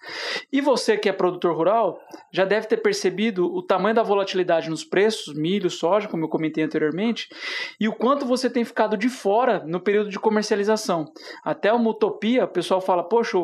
E 0.51 0.61
você 0.61 0.97
que 0.97 1.09
é 1.09 1.13
produtor 1.13 1.55
rural, 1.55 1.99
já 2.31 2.45
deve 2.45 2.67
ter 2.67 2.77
percebido 2.77 3.45
o 3.45 3.61
tamanho 3.61 3.95
da 3.95 4.03
volatilidade 4.03 4.69
nos 4.69 4.83
preços, 4.83 5.33
milho, 5.33 5.69
soja, 5.69 6.07
como 6.07 6.23
eu 6.23 6.29
comentei 6.29 6.63
anteriormente, 6.63 7.29
e 7.79 7.87
o 7.87 7.93
quanto 7.93 8.25
você 8.25 8.49
tem 8.49 8.63
ficado 8.63 8.97
de 8.97 9.09
fora 9.09 9.63
no 9.65 9.79
período 9.79 10.09
de 10.09 10.19
comercialização. 10.19 11.11
Até 11.43 11.71
uma 11.73 11.89
utopia, 11.89 12.45
o 12.45 12.47
pessoal 12.47 12.81
fala, 12.81 13.03
poxa, 13.03 13.37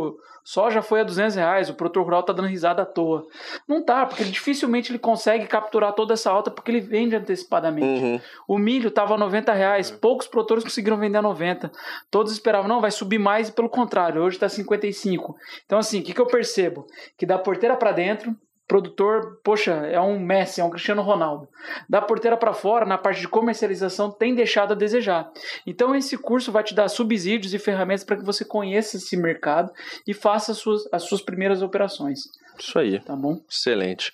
soja 0.48 0.82
foi 0.82 1.02
a 1.02 1.04
200 1.04 1.36
reais, 1.36 1.70
o 1.70 1.74
produtor 1.74 2.06
rural 2.06 2.24
tá 2.24 2.32
dando 2.32 2.48
risada 2.48 2.84
à 2.84 2.86
toa. 2.86 3.28
Não 3.68 3.84
tá, 3.84 4.06
porque 4.06 4.24
ele, 4.24 4.32
dificilmente 4.32 4.90
ele 4.90 4.98
consegue 4.98 5.46
capturar 5.46 5.92
toda 5.92 6.14
essa 6.14 6.32
alta 6.32 6.50
porque 6.50 6.72
ele 6.72 6.80
vende 6.80 7.18
antecipadamente. 7.18 8.02
Uhum. 8.02 8.22
O 8.48 8.58
milho 8.58 8.88
estava 8.88 9.16
a 9.16 9.18
90 9.18 9.52
reais, 9.52 9.92
poucos 9.92 10.26
produtores 10.26 10.64
conseguiram 10.64 10.96
vender 10.96 11.18
a 11.18 11.22
90. 11.22 11.70
Todos 12.10 12.32
esperavam, 12.32 12.70
não, 12.70 12.80
vai 12.80 12.92
subir 12.92 13.20
mais, 13.20 13.50
e 13.50 13.52
pelo 13.52 13.68
contrário, 13.68 14.22
hoje 14.22 14.38
está 14.38 14.48
55. 14.48 15.36
Então, 15.66 15.80
assim, 15.80 16.00
o 16.00 16.04
que, 16.04 16.14
que 16.14 16.22
eu 16.22 16.28
percebo? 16.28 16.88
Que 17.18 17.26
da 17.26 17.38
porteira 17.38 17.76
para 17.76 17.92
dentro, 17.92 18.34
produtor, 18.68 19.40
poxa, 19.44 19.72
é 19.72 20.00
um 20.00 20.20
Messi, 20.20 20.60
é 20.60 20.64
um 20.64 20.70
Cristiano 20.70 21.02
Ronaldo. 21.02 21.48
Da 21.90 22.02
porteira 22.02 22.36
para 22.36 22.54
fora, 22.54 22.86
na 22.86 22.98
parte 22.98 23.22
de 23.22 23.28
comercialização, 23.28 24.12
tem 24.12 24.36
deixado 24.36 24.74
a 24.74 24.76
desejar. 24.76 25.32
Então, 25.66 25.96
esse 25.96 26.18
curso 26.18 26.52
vai 26.52 26.64
te 26.64 26.76
dar 26.76 26.90
subsídios 26.90 27.54
e 27.54 27.60
ferramentas 27.60 28.04
para 28.04 28.18
que 28.18 28.26
você 28.26 28.44
conheça 28.44 28.98
esse 28.98 29.16
mercado 29.16 29.72
e 30.06 30.14
faça 30.14 30.52
as 30.52 30.58
suas, 30.58 30.84
as 30.92 31.04
suas 31.04 31.22
primeiras 31.22 31.62
operações, 31.62 32.20
Isso 32.60 32.78
aí. 32.78 33.00
tá 33.00 33.16
bom? 33.16 33.40
Excelente. 33.50 34.12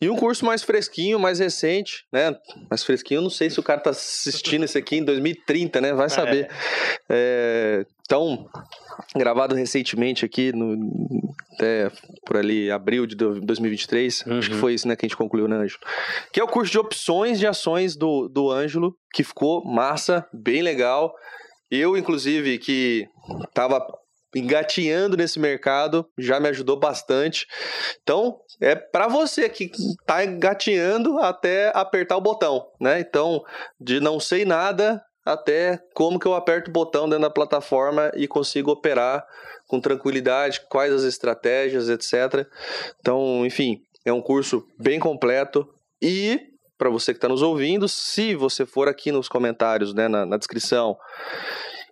E 0.00 0.08
um 0.08 0.16
curso 0.16 0.46
mais 0.46 0.62
fresquinho, 0.62 1.18
mais 1.18 1.38
recente, 1.38 2.06
né? 2.10 2.34
Mais 2.70 2.82
fresquinho, 2.82 3.20
não 3.20 3.30
sei 3.30 3.50
se 3.50 3.60
o 3.60 3.62
cara 3.62 3.80
tá 3.80 3.90
assistindo 3.90 4.64
isso 4.64 4.78
aqui 4.78 4.96
em 4.96 5.04
2030, 5.04 5.80
né? 5.80 5.92
Vai 5.92 6.08
saber. 6.08 6.48
É, 7.08 7.84
então, 8.06 8.46
gravado 9.16 9.54
recentemente 9.54 10.24
aqui, 10.24 10.52
no, 10.52 10.76
até 11.54 11.90
por 12.26 12.36
ali, 12.36 12.70
abril 12.70 13.06
de 13.06 13.14
do- 13.16 13.40
2023, 13.40 14.24
acho 14.26 14.48
que 14.48 14.54
Uhum. 14.54 14.60
foi 14.60 14.74
isso, 14.74 14.86
né, 14.86 14.94
que 14.96 15.06
a 15.06 15.08
gente 15.08 15.16
concluiu, 15.16 15.48
né, 15.48 15.56
Ângelo? 15.56 15.80
Que 16.32 16.40
é 16.40 16.44
o 16.44 16.48
curso 16.48 16.70
de 16.70 16.78
opções 16.78 17.38
de 17.38 17.46
ações 17.46 17.96
do, 17.96 18.28
do 18.28 18.50
Ângelo, 18.50 18.94
que 19.12 19.24
ficou 19.24 19.64
massa, 19.64 20.26
bem 20.32 20.62
legal. 20.62 21.14
Eu, 21.70 21.96
inclusive, 21.96 22.58
que 22.58 23.08
tava 23.54 23.84
engatinhando 24.36 25.16
nesse 25.16 25.38
mercado, 25.38 26.06
já 26.18 26.38
me 26.40 26.48
ajudou 26.48 26.76
bastante. 26.78 27.46
Então, 28.02 28.38
é 28.60 28.74
para 28.74 29.06
você 29.08 29.48
que 29.48 29.70
tá 30.06 30.24
engatinhando 30.24 31.18
até 31.20 31.70
apertar 31.74 32.16
o 32.16 32.20
botão, 32.20 32.66
né? 32.80 33.00
Então, 33.00 33.42
de 33.80 34.00
não 34.00 34.18
sei 34.20 34.44
nada 34.44 35.00
até 35.24 35.78
como 35.94 36.18
que 36.18 36.26
eu 36.26 36.34
aperto 36.34 36.70
o 36.70 36.72
botão 36.72 37.08
dentro 37.08 37.22
da 37.22 37.30
plataforma 37.30 38.10
e 38.14 38.28
consigo 38.28 38.70
operar 38.70 39.26
com 39.66 39.80
tranquilidade, 39.80 40.60
quais 40.68 40.92
as 40.92 41.02
estratégias, 41.04 41.88
etc. 41.88 42.46
Então, 43.00 43.46
enfim, 43.46 43.80
é 44.04 44.12
um 44.12 44.20
curso 44.20 44.66
bem 44.78 45.00
completo 45.00 45.66
e 46.02 46.38
para 46.76 46.90
você 46.90 47.12
que 47.12 47.18
está 47.18 47.28
nos 47.28 47.42
ouvindo, 47.42 47.88
se 47.88 48.34
você 48.34 48.66
for 48.66 48.88
aqui 48.88 49.12
nos 49.12 49.28
comentários, 49.28 49.94
né, 49.94 50.08
na, 50.08 50.26
na 50.26 50.36
descrição, 50.36 50.96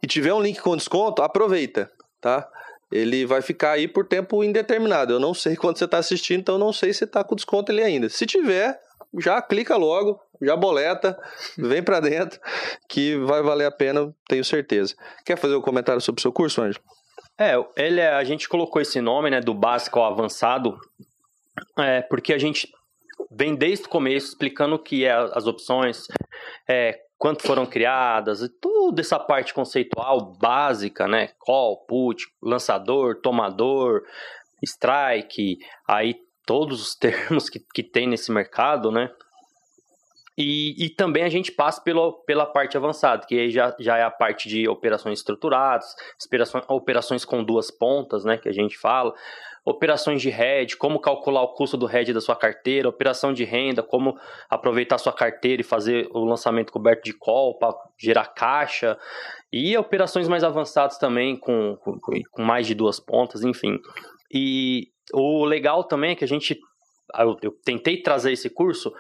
e 0.03 0.07
tiver 0.07 0.35
um 0.35 0.43
link 0.43 0.61
com 0.61 0.77
desconto, 0.77 1.23
aproveita, 1.23 1.91
tá? 2.21 2.49
Ele 2.91 3.25
vai 3.25 3.41
ficar 3.41 3.73
aí 3.73 3.89
por 3.89 4.07
tempo 4.07 4.45
indeterminado. 4.45 5.15
Eu 5.15 5.21
não 5.21 5.33
sei 5.33 5.55
quando 5.57 5.79
você 5.79 5.85
está 5.85 5.99
assistindo, 5.99 6.41
então 6.41 6.59
não 6.59 6.73
sei 6.73 6.93
se 6.93 7.05
está 7.05 7.23
com 7.25 7.37
desconto 7.37 7.71
ele 7.73 7.83
ainda. 7.83 8.09
Se 8.09 8.27
tiver, 8.27 8.79
já 9.19 9.41
clica 9.41 9.77
logo, 9.77 10.21
já 10.43 10.57
boleta, 10.57 11.19
vem 11.57 11.83
para 11.83 12.01
dentro, 12.01 12.41
que 12.89 13.17
vai 13.19 13.43
valer 13.43 13.67
a 13.67 13.71
pena, 13.71 14.13
tenho 14.29 14.45
certeza. 14.45 14.95
Quer 15.25 15.39
fazer 15.39 15.55
um 15.55 15.63
comentário 15.63 16.01
sobre 16.01 16.19
o 16.19 16.23
seu 16.23 16.33
curso, 16.33 16.63
Anjo? 16.63 16.81
É, 17.39 17.55
ele 17.77 18.01
é- 18.01 18.13
a 18.13 18.25
gente 18.25 18.49
colocou 18.49 18.81
esse 18.83 19.01
nome, 19.01 19.31
né, 19.31 19.41
do 19.41 19.55
básico 19.55 19.99
ao 19.99 20.13
avançado, 20.13 20.79
é, 21.79 22.03
porque 22.03 22.33
a 22.33 22.39
gente 22.39 22.69
vem 23.31 23.55
desde 23.55 23.87
o 23.87 23.89
começo 23.89 24.29
explicando 24.29 24.77
o 24.77 24.79
que 24.79 25.05
é 25.05 25.13
as 25.13 25.47
opções, 25.47 26.07
é, 26.69 26.99
quanto 27.19 27.47
foram 27.47 27.65
criadas, 27.65 28.41
toda 28.61 29.01
essa 29.01 29.19
parte 29.19 29.55
conceitual 29.55 30.37
básica, 30.41 31.07
né, 31.07 31.31
call, 31.39 31.85
put, 31.87 32.25
lançador, 32.43 33.21
tomador, 33.21 34.03
strike, 34.65 35.59
aí 35.87 36.17
todos 36.45 36.83
os 36.83 36.95
termos 37.41 37.49
que, 37.49 37.61
que 37.73 37.83
tem 37.83 38.07
nesse 38.09 38.33
mercado, 38.33 38.91
né, 38.91 39.11
E, 40.37 40.87
e 40.87 40.89
também 40.89 41.25
a 41.25 41.29
gente 41.29 41.53
passa 41.53 41.83
pelo, 41.83 42.15
pela 42.25 42.47
parte 42.47 42.77
avançada, 42.77 43.27
que 43.27 43.51
já, 43.51 43.75
já 43.79 43.99
é 43.99 44.03
a 44.03 44.11
parte 44.11 44.49
de 44.49 44.67
operações 44.67 45.19
estruturadas, 45.19 45.95
operações, 46.25 46.65
operações 46.69 47.25
com 47.25 47.45
duas 47.45 47.71
pontas, 47.71 48.25
né, 48.25 48.39
que 48.39 48.49
a 48.49 48.53
gente 48.53 48.79
fala, 48.79 49.13
operações 49.65 50.23
de 50.23 50.31
hedge, 50.31 50.77
como 50.77 51.01
calcular 51.01 51.43
o 51.43 51.55
custo 51.55 51.77
do 51.77 51.89
hedge 51.89 52.13
da 52.13 52.21
sua 52.21 52.35
carteira, 52.35 52.89
operação 52.89 53.33
de 53.33 53.45
renda, 53.45 53.83
como 53.83 54.19
aproveitar 54.49 54.99
sua 54.99 55.13
carteira 55.13 55.61
e 55.61 55.65
fazer 55.65 56.09
o 56.11 56.25
lançamento 56.25 56.73
coberto 56.73 57.05
de 57.05 57.13
call 57.13 57.59
para 57.59 57.75
gerar 57.99 58.27
caixa, 58.27 58.99
e 59.53 59.77
operações 59.77 60.29
mais 60.29 60.43
avançadas 60.43 60.97
também, 60.97 61.37
com, 61.37 61.77
com, 61.77 61.99
com 62.31 62.43
mais 62.43 62.67
de 62.67 62.75
duas 62.75 62.99
pontas, 62.99 63.45
enfim. 63.45 63.79
E 64.33 64.89
o 65.13 65.45
legal 65.45 65.85
também 65.85 66.13
é 66.13 66.15
que 66.15 66.25
a 66.25 66.29
gente. 66.29 66.59
Eu, 67.19 67.37
eu 67.43 67.53
tentei 67.63 68.01
trazer 68.01 68.33
esse 68.33 68.49
curso 68.49 68.91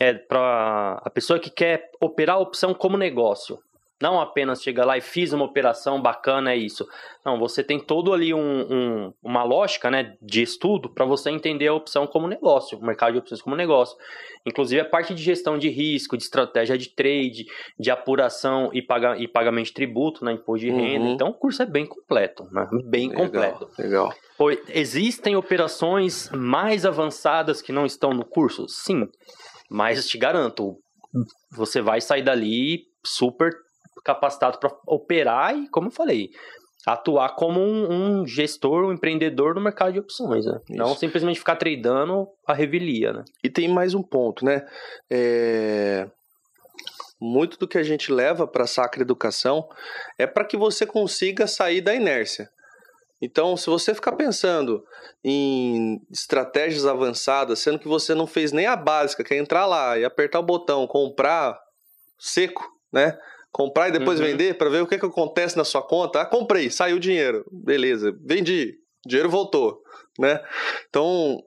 é 0.00 0.14
para 0.14 1.00
a 1.04 1.10
pessoa 1.10 1.38
que 1.38 1.50
quer 1.50 1.90
operar 2.00 2.36
a 2.36 2.40
opção 2.40 2.72
como 2.72 2.96
negócio. 2.96 3.58
Não 4.00 4.18
apenas 4.18 4.62
chegar 4.62 4.86
lá 4.86 4.96
e 4.96 5.02
fiz 5.02 5.34
uma 5.34 5.44
operação 5.44 6.00
bacana, 6.00 6.52
é 6.52 6.56
isso. 6.56 6.88
Não, 7.22 7.38
você 7.38 7.62
tem 7.62 7.78
todo 7.78 8.14
ali 8.14 8.32
um, 8.32 8.40
um 8.40 9.12
uma 9.22 9.42
lógica 9.44 9.90
né, 9.90 10.16
de 10.22 10.40
estudo 10.40 10.88
para 10.88 11.04
você 11.04 11.28
entender 11.28 11.66
a 11.66 11.74
opção 11.74 12.06
como 12.06 12.26
negócio, 12.26 12.78
o 12.78 12.82
mercado 12.82 13.12
de 13.12 13.18
opções 13.18 13.42
como 13.42 13.54
negócio. 13.54 13.98
Inclusive 14.46 14.80
a 14.80 14.86
parte 14.86 15.14
de 15.14 15.22
gestão 15.22 15.58
de 15.58 15.68
risco, 15.68 16.16
de 16.16 16.22
estratégia 16.22 16.78
de 16.78 16.88
trade, 16.88 17.44
de 17.78 17.90
apuração 17.90 18.70
e, 18.72 18.80
paga, 18.80 19.18
e 19.18 19.28
pagamento 19.28 19.66
de 19.66 19.74
tributo, 19.74 20.24
né, 20.24 20.32
imposto 20.32 20.64
de 20.64 20.70
renda. 20.70 21.04
Uhum. 21.04 21.12
Então 21.12 21.28
o 21.28 21.34
curso 21.34 21.62
é 21.62 21.66
bem 21.66 21.84
completo, 21.84 22.48
né, 22.50 22.66
bem 22.86 23.10
legal, 23.10 23.26
completo. 23.26 23.68
Legal. 23.78 24.14
Existem 24.70 25.36
operações 25.36 26.30
mais 26.30 26.86
avançadas 26.86 27.60
que 27.60 27.70
não 27.70 27.84
estão 27.84 28.14
no 28.14 28.24
curso? 28.24 28.66
Sim. 28.66 29.06
Mas 29.70 30.08
te 30.08 30.18
garanto, 30.18 30.76
você 31.52 31.80
vai 31.80 32.00
sair 32.00 32.22
dali 32.22 32.82
super 33.04 33.52
capacitado 34.04 34.58
para 34.58 34.70
operar 34.86 35.56
e, 35.56 35.68
como 35.68 35.88
eu 35.88 35.92
falei, 35.92 36.30
atuar 36.86 37.34
como 37.36 37.60
um, 37.60 38.20
um, 38.20 38.26
gestor, 38.26 38.84
um 38.84 38.92
empreendedor 38.92 39.54
no 39.54 39.60
mercado 39.60 39.92
de 39.92 40.00
opções, 40.00 40.46
né? 40.46 40.58
Não 40.70 40.96
simplesmente 40.96 41.38
ficar 41.38 41.56
tradando 41.56 42.26
a 42.46 42.54
revelia, 42.54 43.12
né? 43.12 43.24
E 43.44 43.50
tem 43.50 43.68
mais 43.68 43.94
um 43.94 44.02
ponto, 44.02 44.44
né? 44.44 44.66
É... 45.10 46.08
Muito 47.20 47.58
do 47.58 47.68
que 47.68 47.76
a 47.76 47.82
gente 47.82 48.10
leva 48.10 48.46
para 48.46 48.64
a 48.64 48.66
Sacra 48.66 49.02
Educação 49.02 49.68
é 50.18 50.26
para 50.26 50.44
que 50.44 50.56
você 50.56 50.86
consiga 50.86 51.46
sair 51.46 51.82
da 51.82 51.94
inércia. 51.94 52.50
Então, 53.22 53.56
se 53.56 53.66
você 53.66 53.94
ficar 53.94 54.12
pensando 54.12 54.82
em 55.22 56.00
estratégias 56.10 56.86
avançadas, 56.86 57.58
sendo 57.58 57.78
que 57.78 57.88
você 57.88 58.14
não 58.14 58.26
fez 58.26 58.50
nem 58.50 58.66
a 58.66 58.76
básica, 58.76 59.22
que 59.22 59.34
é 59.34 59.38
entrar 59.38 59.66
lá 59.66 59.98
e 59.98 60.04
apertar 60.04 60.40
o 60.40 60.44
botão, 60.44 60.86
comprar 60.86 61.58
seco, 62.18 62.66
né? 62.92 63.18
Comprar 63.52 63.88
e 63.88 63.92
depois 63.92 64.20
uhum. 64.20 64.26
vender 64.26 64.56
para 64.56 64.70
ver 64.70 64.82
o 64.82 64.86
que, 64.86 64.98
que 64.98 65.06
acontece 65.06 65.56
na 65.56 65.64
sua 65.64 65.82
conta. 65.82 66.22
Ah, 66.22 66.26
comprei, 66.26 66.70
saiu 66.70 66.96
o 66.96 67.00
dinheiro. 67.00 67.44
Beleza, 67.50 68.16
vendi, 68.24 68.78
dinheiro 69.04 69.28
voltou, 69.28 69.82
né? 70.18 70.40
Então, 70.88 71.42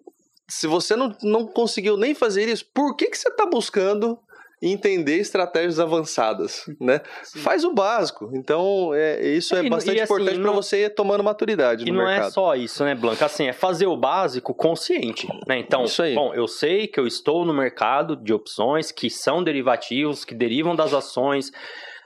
se 0.48 0.68
você 0.68 0.96
não, 0.96 1.16
não 1.24 1.48
conseguiu 1.48 1.98
nem 1.98 2.14
fazer 2.14 2.48
isso, 2.48 2.66
por 2.74 2.96
que, 2.96 3.10
que 3.10 3.18
você 3.18 3.30
está 3.30 3.46
buscando 3.46 4.20
entender 4.64 5.18
estratégias 5.18 5.80
avançadas, 5.80 6.66
né? 6.80 7.02
Sim. 7.24 7.40
Faz 7.40 7.66
o 7.66 7.74
básico. 7.74 8.32
Então, 8.34 8.94
é, 8.94 9.22
isso 9.28 9.54
é, 9.56 9.68
bastante 9.68 10.00
assim, 10.00 10.14
importante 10.14 10.40
para 10.40 10.52
você 10.52 10.86
ir 10.86 10.90
tomando 10.96 11.24
maturidade 11.24 11.84
e 11.84 11.92
no 11.92 11.98
mercado. 11.98 12.16
E 12.16 12.20
não 12.20 12.28
é 12.28 12.32
só 12.32 12.56
isso, 12.56 12.84
né, 12.86 12.96
Blanca? 12.96 13.26
Assim, 13.26 13.48
é 13.48 13.54
fazer 13.54 13.88
o 13.88 13.98
básico 13.98 14.54
consciente, 14.54 15.28
né? 15.46 15.60
Então, 15.60 15.84
bom, 16.16 16.34
eu 16.34 16.48
sei 16.48 16.88
que 16.88 17.00
eu 17.00 17.06
estou 17.06 17.46
no 17.46 17.54
mercado 17.54 18.16
de 18.16 18.34
opções 18.34 18.92
que 18.92 19.10
são 19.10 19.44
derivativos, 19.44 20.24
que 20.24 20.34
derivam 20.34 20.76
das 20.76 20.94
ações, 20.94 21.52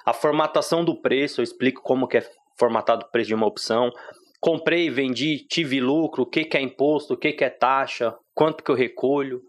a 0.03 0.13
formatação 0.13 0.83
do 0.83 0.99
preço, 0.99 1.41
eu 1.41 1.43
explico 1.43 1.81
como 1.83 2.07
que 2.07 2.17
é 2.17 2.29
formatado 2.57 3.05
o 3.05 3.11
preço 3.11 3.27
de 3.27 3.35
uma 3.35 3.45
opção. 3.45 3.91
Comprei, 4.39 4.89
vendi, 4.89 5.45
tive 5.47 5.79
lucro, 5.79 6.23
o 6.23 6.25
que, 6.25 6.43
que 6.43 6.57
é 6.57 6.61
imposto, 6.61 7.13
o 7.13 7.17
que, 7.17 7.33
que 7.33 7.43
é 7.43 7.49
taxa, 7.49 8.15
quanto 8.33 8.63
que 8.63 8.71
eu 8.71 8.75
recolho? 8.75 9.41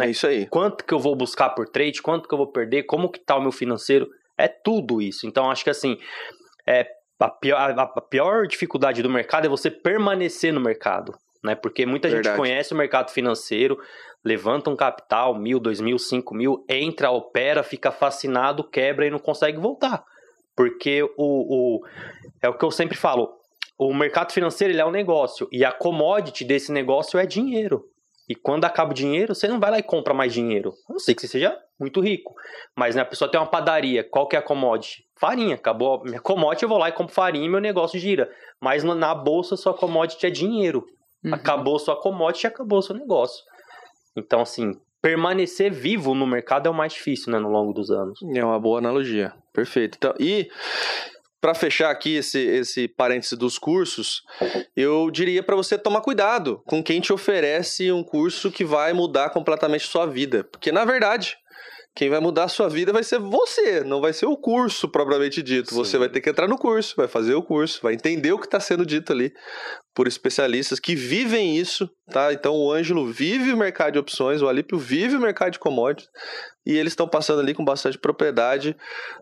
É 0.00 0.10
isso 0.10 0.26
aí. 0.26 0.46
Quanto 0.46 0.84
que 0.84 0.92
eu 0.92 0.98
vou 0.98 1.14
buscar 1.14 1.50
por 1.50 1.68
trade, 1.68 2.02
quanto 2.02 2.28
que 2.28 2.34
eu 2.34 2.38
vou 2.38 2.50
perder, 2.50 2.84
como 2.84 3.10
que 3.10 3.20
tá 3.20 3.36
o 3.36 3.40
meu 3.42 3.52
financeiro, 3.52 4.08
é 4.36 4.48
tudo 4.48 5.00
isso. 5.00 5.26
Então 5.26 5.50
acho 5.50 5.62
que 5.62 5.70
assim, 5.70 5.96
é, 6.66 6.86
a, 7.20 7.30
pior, 7.30 7.78
a 7.78 8.00
pior 8.00 8.46
dificuldade 8.46 9.02
do 9.02 9.10
mercado 9.10 9.46
é 9.46 9.48
você 9.48 9.70
permanecer 9.70 10.52
no 10.52 10.60
mercado, 10.60 11.12
né? 11.42 11.54
Porque 11.54 11.86
muita 11.86 12.08
Verdade. 12.08 12.28
gente 12.28 12.36
conhece 12.36 12.74
o 12.74 12.76
mercado 12.76 13.10
financeiro, 13.10 13.78
levanta 14.24 14.70
um 14.70 14.76
capital, 14.76 15.38
mil, 15.38 15.60
dois 15.60 15.80
mil, 15.80 15.98
cinco 15.98 16.34
mil, 16.34 16.64
entra, 16.68 17.10
opera, 17.10 17.62
fica 17.62 17.92
fascinado, 17.92 18.68
quebra 18.68 19.06
e 19.06 19.10
não 19.10 19.18
consegue 19.18 19.58
voltar. 19.58 20.02
Porque 20.56 21.02
o, 21.02 21.10
o 21.18 21.86
é 22.42 22.48
o 22.48 22.56
que 22.56 22.64
eu 22.64 22.70
sempre 22.70 22.96
falo, 22.96 23.30
o 23.78 23.92
mercado 23.94 24.32
financeiro 24.32 24.72
ele 24.72 24.80
é 24.80 24.86
um 24.86 24.90
negócio 24.90 25.48
e 25.52 25.64
a 25.64 25.72
commodity 25.72 26.44
desse 26.44 26.72
negócio 26.72 27.18
é 27.18 27.26
dinheiro. 27.26 27.84
E 28.28 28.34
quando 28.34 28.64
acaba 28.64 28.92
o 28.92 28.94
dinheiro, 28.94 29.34
você 29.34 29.46
não 29.46 29.60
vai 29.60 29.70
lá 29.70 29.78
e 29.78 29.82
compra 29.82 30.14
mais 30.14 30.32
dinheiro. 30.32 30.72
A 30.88 30.92
não 30.92 30.98
sei 30.98 31.14
que 31.14 31.20
você 31.20 31.28
seja 31.28 31.56
muito 31.78 32.00
rico. 32.00 32.34
Mas 32.76 32.94
né, 32.94 33.02
a 33.02 33.04
pessoa 33.04 33.30
tem 33.30 33.38
uma 33.38 33.46
padaria, 33.46 34.02
qual 34.02 34.26
que 34.26 34.36
é 34.36 34.38
a 34.38 34.42
commodity? 34.42 35.04
Farinha, 35.18 35.54
acabou. 35.54 36.02
Minha 36.02 36.20
commodity, 36.20 36.62
eu 36.62 36.68
vou 36.68 36.78
lá 36.78 36.88
e 36.88 36.92
compro 36.92 37.14
farinha 37.14 37.44
e 37.44 37.48
meu 37.48 37.60
negócio 37.60 37.98
gira. 37.98 38.30
Mas 38.60 38.82
na 38.82 39.14
bolsa, 39.14 39.56
sua 39.56 39.74
commodity 39.74 40.26
é 40.26 40.30
dinheiro. 40.30 40.84
Uhum. 41.24 41.34
Acabou 41.34 41.78
sua 41.78 42.00
commodity, 42.00 42.46
acabou 42.46 42.80
seu 42.80 42.94
negócio. 42.94 43.42
Então, 44.16 44.40
assim, 44.40 44.72
permanecer 45.02 45.70
vivo 45.70 46.14
no 46.14 46.26
mercado 46.26 46.66
é 46.66 46.70
o 46.70 46.74
mais 46.74 46.94
difícil, 46.94 47.30
né, 47.32 47.38
no 47.38 47.50
longo 47.50 47.72
dos 47.72 47.90
anos. 47.90 48.18
É 48.34 48.44
uma 48.44 48.58
boa 48.58 48.78
analogia. 48.78 49.34
Perfeito. 49.52 49.96
Então, 49.98 50.14
e 50.18 50.48
para 51.44 51.54
fechar 51.54 51.90
aqui 51.90 52.16
esse, 52.16 52.38
esse 52.38 52.88
parêntese 52.88 53.36
dos 53.36 53.58
cursos, 53.58 54.22
eu 54.74 55.10
diria 55.10 55.42
para 55.42 55.54
você 55.54 55.76
tomar 55.76 56.00
cuidado 56.00 56.62
com 56.64 56.82
quem 56.82 57.02
te 57.02 57.12
oferece 57.12 57.92
um 57.92 58.02
curso 58.02 58.50
que 58.50 58.64
vai 58.64 58.94
mudar 58.94 59.28
completamente 59.28 59.86
sua 59.86 60.06
vida. 60.06 60.44
Porque, 60.44 60.72
na 60.72 60.86
verdade, 60.86 61.36
quem 61.96 62.10
vai 62.10 62.18
mudar 62.18 62.44
a 62.44 62.48
sua 62.48 62.68
vida 62.68 62.92
vai 62.92 63.04
ser 63.04 63.20
você, 63.20 63.84
não 63.84 64.00
vai 64.00 64.12
ser 64.12 64.26
o 64.26 64.36
curso 64.36 64.88
propriamente 64.88 65.40
dito. 65.40 65.70
Sim. 65.70 65.76
Você 65.76 65.96
vai 65.96 66.08
ter 66.08 66.20
que 66.20 66.28
entrar 66.28 66.48
no 66.48 66.58
curso, 66.58 66.94
vai 66.96 67.06
fazer 67.06 67.34
o 67.34 67.42
curso, 67.42 67.80
vai 67.80 67.94
entender 67.94 68.32
o 68.32 68.38
que 68.38 68.46
está 68.46 68.58
sendo 68.58 68.84
dito 68.84 69.12
ali 69.12 69.32
por 69.94 70.08
especialistas 70.08 70.80
que 70.80 70.96
vivem 70.96 71.56
isso, 71.56 71.88
tá? 72.10 72.32
Então 72.32 72.56
o 72.56 72.72
Ângelo 72.72 73.06
vive 73.06 73.52
o 73.52 73.56
mercado 73.56 73.92
de 73.92 73.98
opções, 74.00 74.42
o 74.42 74.48
Alípio 74.48 74.76
vive 74.76 75.14
o 75.14 75.20
mercado 75.20 75.52
de 75.52 75.60
commodities 75.60 76.10
e 76.66 76.76
eles 76.76 76.92
estão 76.92 77.06
passando 77.06 77.40
ali 77.40 77.54
com 77.54 77.64
bastante 77.64 77.96
propriedade, 77.96 78.76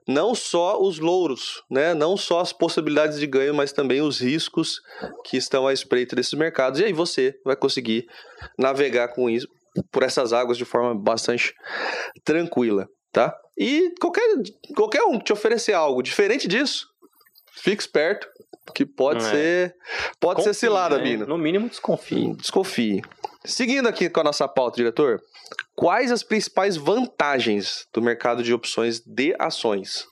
não 0.09 0.35
só 0.35 0.81
os 0.81 0.99
louros, 0.99 1.63
né? 1.71 1.93
Não 1.93 2.17
só 2.17 2.41
as 2.41 2.55
possibilidades 2.55 3.21
de 3.21 3.27
ganho, 3.27 3.53
mas 3.53 3.73
também 3.73 4.01
os 4.01 4.19
riscos 4.19 4.81
que 5.27 5.37
estão 5.37 5.67
à 5.67 5.75
espreita 5.75 6.17
desses 6.17 6.33
mercados. 6.33 6.81
E 6.81 6.85
aí 6.85 6.93
você 6.95 7.39
vai 7.45 7.55
conseguir 7.55 8.07
navegar 8.59 9.09
com 9.09 9.29
isso 9.29 9.47
por 9.91 10.03
essas 10.03 10.33
águas 10.33 10.59
de 10.59 10.65
forma 10.65 10.95
bastante 10.95 11.55
tranquila, 12.25 12.87
tá? 13.13 13.35
E 13.57 13.93
qualquer, 14.01 14.27
qualquer 14.75 15.03
um 15.05 15.19
que 15.19 15.25
te 15.25 15.33
oferecer 15.33 15.73
algo 15.73 16.03
diferente 16.03 16.49
disso, 16.49 16.87
fique 17.55 17.83
esperto, 17.83 18.27
que 18.75 18.87
pode 18.87 19.25
é. 19.25 19.31
ser 19.31 19.75
pode 20.21 20.37
Confie, 20.37 20.55
ser 20.55 20.61
cilada, 20.61 20.99
né? 20.99 21.05
Bino. 21.05 21.27
No 21.27 21.39
mínimo 21.39 21.69
desconfie. 21.69 22.35
Desconfie. 22.37 23.03
Seguindo 23.45 23.89
aqui 23.89 24.09
com 24.09 24.21
a 24.21 24.25
nossa 24.25 24.47
pauta, 24.47 24.77
diretor, 24.77 25.21
quais 25.75 26.13
as 26.13 26.23
principais 26.23 26.77
vantagens 26.77 27.87
do 27.93 28.01
mercado 28.01 28.43
de 28.43 28.55
opções 28.55 29.01
de 29.01 29.35
ações? 29.39 30.07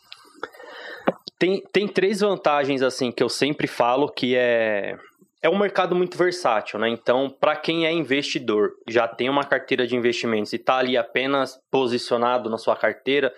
Tem, 1.38 1.62
tem 1.72 1.88
três 1.88 2.20
vantagens 2.20 2.82
assim 2.82 3.10
que 3.10 3.22
eu 3.22 3.28
sempre 3.28 3.66
falo 3.66 4.10
que 4.10 4.34
é 4.36 4.98
é 5.42 5.48
um 5.48 5.58
mercado 5.58 5.96
muito 5.96 6.18
versátil, 6.18 6.78
né? 6.78 6.88
Então, 6.88 7.30
para 7.30 7.56
quem 7.56 7.86
é 7.86 7.92
investidor, 7.92 8.72
já 8.86 9.08
tem 9.08 9.28
uma 9.28 9.44
carteira 9.44 9.86
de 9.86 9.96
investimentos 9.96 10.52
e 10.52 10.56
está 10.56 10.76
ali 10.76 10.96
apenas 10.96 11.58
posicionado 11.70 12.50
na 12.50 12.58
sua 12.58 12.76
carteira, 12.76 13.32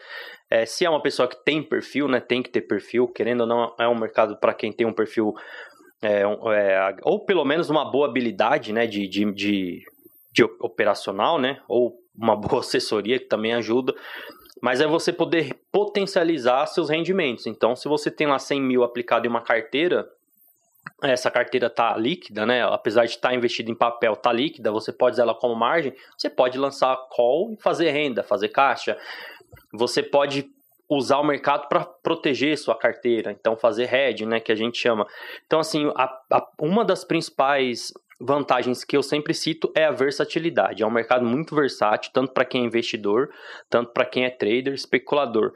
é, 0.50 0.66
se 0.66 0.84
é 0.84 0.90
uma 0.90 1.00
pessoa 1.00 1.28
que 1.28 1.36
tem 1.44 1.62
perfil, 1.62 2.08
né? 2.08 2.20
Tem 2.20 2.42
que 2.42 2.50
ter 2.50 2.62
perfil, 2.62 3.06
querendo 3.06 3.42
ou 3.42 3.46
não, 3.46 3.74
é 3.78 3.86
um 3.86 3.98
mercado 3.98 4.36
para 4.36 4.52
quem 4.52 4.72
tem 4.72 4.86
um 4.86 4.92
perfil 4.92 5.34
é, 6.02 6.22
é, 6.22 6.96
ou 7.02 7.24
pelo 7.24 7.44
menos 7.44 7.70
uma 7.70 7.88
boa 7.88 8.08
habilidade, 8.08 8.72
né? 8.72 8.84
De, 8.86 9.06
de, 9.06 9.24
de, 9.32 9.84
de 10.32 10.42
operacional, 10.58 11.38
né? 11.38 11.60
Ou 11.68 11.96
uma 12.16 12.34
boa 12.34 12.60
assessoria 12.62 13.18
que 13.18 13.26
também 13.26 13.54
ajuda 13.54 13.94
mas 14.62 14.80
é 14.80 14.86
você 14.86 15.12
poder 15.12 15.58
potencializar 15.72 16.66
seus 16.66 16.88
rendimentos. 16.88 17.48
Então, 17.48 17.74
se 17.74 17.88
você 17.88 18.12
tem 18.12 18.28
lá 18.28 18.38
100 18.38 18.62
mil 18.62 18.84
aplicado 18.84 19.26
em 19.26 19.28
uma 19.28 19.40
carteira, 19.40 20.08
essa 21.02 21.30
carteira 21.30 21.66
está 21.66 21.96
líquida, 21.96 22.46
né? 22.46 22.62
Apesar 22.62 23.04
de 23.04 23.12
estar 23.12 23.30
tá 23.30 23.34
investida 23.34 23.70
em 23.70 23.74
papel, 23.74 24.12
está 24.12 24.32
líquida, 24.32 24.70
você 24.70 24.92
pode 24.92 25.14
usar 25.14 25.24
ela 25.24 25.34
como 25.34 25.54
margem, 25.54 25.94
você 26.16 26.30
pode 26.30 26.58
lançar 26.58 26.96
call 27.10 27.52
e 27.52 27.62
fazer 27.62 27.90
renda, 27.90 28.22
fazer 28.22 28.48
caixa. 28.48 28.96
Você 29.72 30.02
pode 30.02 30.50
usar 30.88 31.18
o 31.18 31.24
mercado 31.24 31.68
para 31.68 31.84
proteger 31.84 32.56
sua 32.58 32.76
carteira, 32.76 33.32
então 33.32 33.56
fazer 33.56 33.92
hedge, 33.92 34.26
né, 34.26 34.40
que 34.40 34.52
a 34.52 34.54
gente 34.54 34.78
chama. 34.78 35.06
Então, 35.46 35.58
assim, 35.58 35.90
a, 35.96 36.04
a, 36.30 36.46
uma 36.60 36.84
das 36.84 37.04
principais 37.04 37.92
vantagens 38.20 38.84
que 38.84 38.96
eu 38.96 39.02
sempre 39.02 39.34
cito 39.34 39.72
é 39.74 39.84
a 39.84 39.90
versatilidade. 39.90 40.82
É 40.82 40.86
um 40.86 40.90
mercado 40.90 41.24
muito 41.24 41.54
versátil, 41.54 42.12
tanto 42.12 42.32
para 42.32 42.44
quem 42.44 42.62
é 42.62 42.66
investidor, 42.66 43.30
tanto 43.68 43.92
para 43.92 44.04
quem 44.04 44.24
é 44.24 44.30
trader, 44.30 44.74
especulador. 44.74 45.52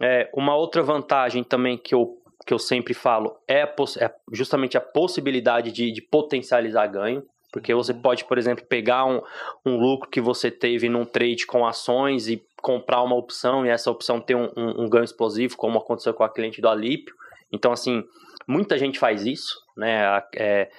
É, 0.00 0.28
uma 0.34 0.56
outra 0.56 0.82
vantagem 0.82 1.44
também 1.44 1.78
que 1.78 1.94
eu, 1.94 2.16
que 2.46 2.52
eu 2.52 2.58
sempre 2.58 2.94
falo 2.94 3.36
é, 3.48 3.62
é 3.62 4.14
justamente 4.32 4.76
a 4.76 4.80
possibilidade 4.80 5.72
de, 5.72 5.90
de 5.90 6.02
potencializar 6.02 6.86
ganho. 6.86 7.22
Porque 7.52 7.74
você 7.74 7.92
pode, 7.92 8.24
por 8.24 8.38
exemplo, 8.38 8.64
pegar 8.64 9.04
um, 9.04 9.20
um 9.66 9.76
lucro 9.76 10.08
que 10.08 10.22
você 10.22 10.50
teve 10.50 10.88
num 10.88 11.04
trade 11.04 11.46
com 11.46 11.66
ações 11.66 12.26
e 12.26 12.42
comprar 12.62 13.02
uma 13.02 13.14
opção 13.14 13.66
e 13.66 13.68
essa 13.68 13.90
opção 13.90 14.20
ter 14.20 14.34
um, 14.34 14.50
um, 14.56 14.84
um 14.84 14.88
ganho 14.88 15.04
explosivo, 15.04 15.56
como 15.58 15.78
aconteceu 15.78 16.14
com 16.14 16.24
a 16.24 16.30
cliente 16.30 16.62
do 16.62 16.68
Alípio. 16.68 17.14
Então, 17.52 17.70
assim, 17.70 18.02
muita 18.46 18.78
gente 18.78 18.98
faz 18.98 19.26
isso, 19.26 19.54
né? 19.76 20.22
É, 20.34 20.70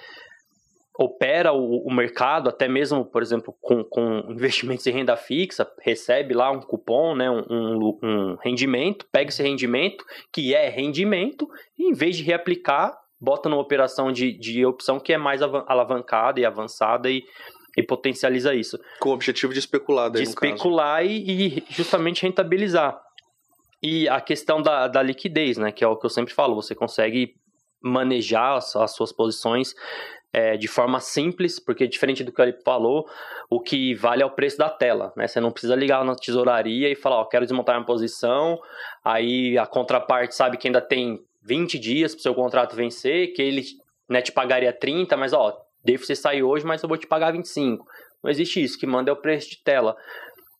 opera 0.96 1.52
o, 1.52 1.86
o, 1.86 1.92
mercado, 1.92 2.48
até 2.48 2.68
mesmo, 2.68 3.04
por 3.04 3.20
exemplo, 3.20 3.54
com, 3.60 3.82
com 3.82 4.24
investimentos 4.30 4.86
em 4.86 4.92
renda 4.92 5.16
fixa, 5.16 5.68
recebe 5.80 6.34
lá 6.34 6.50
um 6.50 6.60
cupom, 6.60 7.16
né, 7.16 7.28
um, 7.28 7.44
um, 7.50 7.98
um 8.02 8.36
rendimento, 8.36 9.06
pega 9.10 9.28
esse 9.28 9.42
rendimento, 9.42 10.04
que 10.32 10.54
é 10.54 10.68
rendimento, 10.68 11.48
e 11.76 11.88
em 11.88 11.92
vez 11.92 12.16
de 12.16 12.22
reaplicar, 12.22 12.96
bota 13.20 13.48
numa 13.48 13.60
operação 13.60 14.12
de, 14.12 14.38
de 14.38 14.64
opção 14.64 15.00
que 15.00 15.12
é 15.12 15.18
mais 15.18 15.42
alavancada 15.42 16.38
e 16.38 16.44
avançada 16.44 17.10
e, 17.10 17.24
e 17.76 17.82
potencializa 17.82 18.54
isso. 18.54 18.78
Com 19.00 19.08
o 19.08 19.12
objetivo 19.12 19.52
de 19.52 19.58
especular, 19.58 20.10
daí, 20.10 20.22
De 20.22 20.28
especular 20.28 21.04
e, 21.04 21.58
e, 21.58 21.64
justamente 21.70 22.22
rentabilizar. 22.22 23.00
E 23.82 24.08
a 24.08 24.20
questão 24.20 24.62
da, 24.62 24.86
da 24.86 25.02
liquidez, 25.02 25.58
né? 25.58 25.72
Que 25.72 25.84
é 25.84 25.88
o 25.88 25.96
que 25.96 26.06
eu 26.06 26.10
sempre 26.10 26.32
falo, 26.32 26.54
você 26.54 26.74
consegue 26.74 27.34
manejar 27.82 28.56
as, 28.56 28.74
as 28.76 28.94
suas 28.94 29.12
posições 29.12 29.74
é, 30.34 30.56
de 30.56 30.66
forma 30.66 30.98
simples, 30.98 31.60
porque 31.60 31.86
diferente 31.86 32.24
do 32.24 32.32
que 32.32 32.42
ele 32.42 32.58
falou, 32.64 33.08
o 33.48 33.60
que 33.60 33.94
vale 33.94 34.20
é 34.20 34.26
o 34.26 34.30
preço 34.30 34.58
da 34.58 34.68
tela, 34.68 35.12
né? 35.16 35.28
Você 35.28 35.38
não 35.38 35.52
precisa 35.52 35.76
ligar 35.76 36.04
na 36.04 36.16
tesouraria 36.16 36.90
e 36.90 36.96
falar, 36.96 37.20
ó, 37.20 37.24
quero 37.24 37.46
desmontar 37.46 37.76
minha 37.76 37.86
posição, 37.86 38.60
aí 39.04 39.56
a 39.56 39.64
contraparte 39.64 40.34
sabe 40.34 40.56
que 40.56 40.66
ainda 40.66 40.80
tem 40.80 41.22
20 41.40 41.78
dias 41.78 42.14
para 42.14 42.18
o 42.18 42.22
seu 42.22 42.34
contrato 42.34 42.74
vencer, 42.74 43.32
que 43.32 43.40
ele 43.40 43.62
né, 44.08 44.20
te 44.20 44.32
pagaria 44.32 44.72
30, 44.72 45.16
mas 45.16 45.32
ó, 45.32 45.56
devo 45.84 46.04
você 46.04 46.16
sair 46.16 46.42
hoje, 46.42 46.66
mas 46.66 46.82
eu 46.82 46.88
vou 46.88 46.98
te 46.98 47.06
pagar 47.06 47.30
25. 47.30 47.86
Não 48.20 48.28
existe 48.28 48.60
isso, 48.60 48.76
que 48.76 48.88
manda 48.88 49.10
é 49.10 49.12
o 49.12 49.16
preço 49.16 49.50
de 49.50 49.62
tela. 49.62 49.96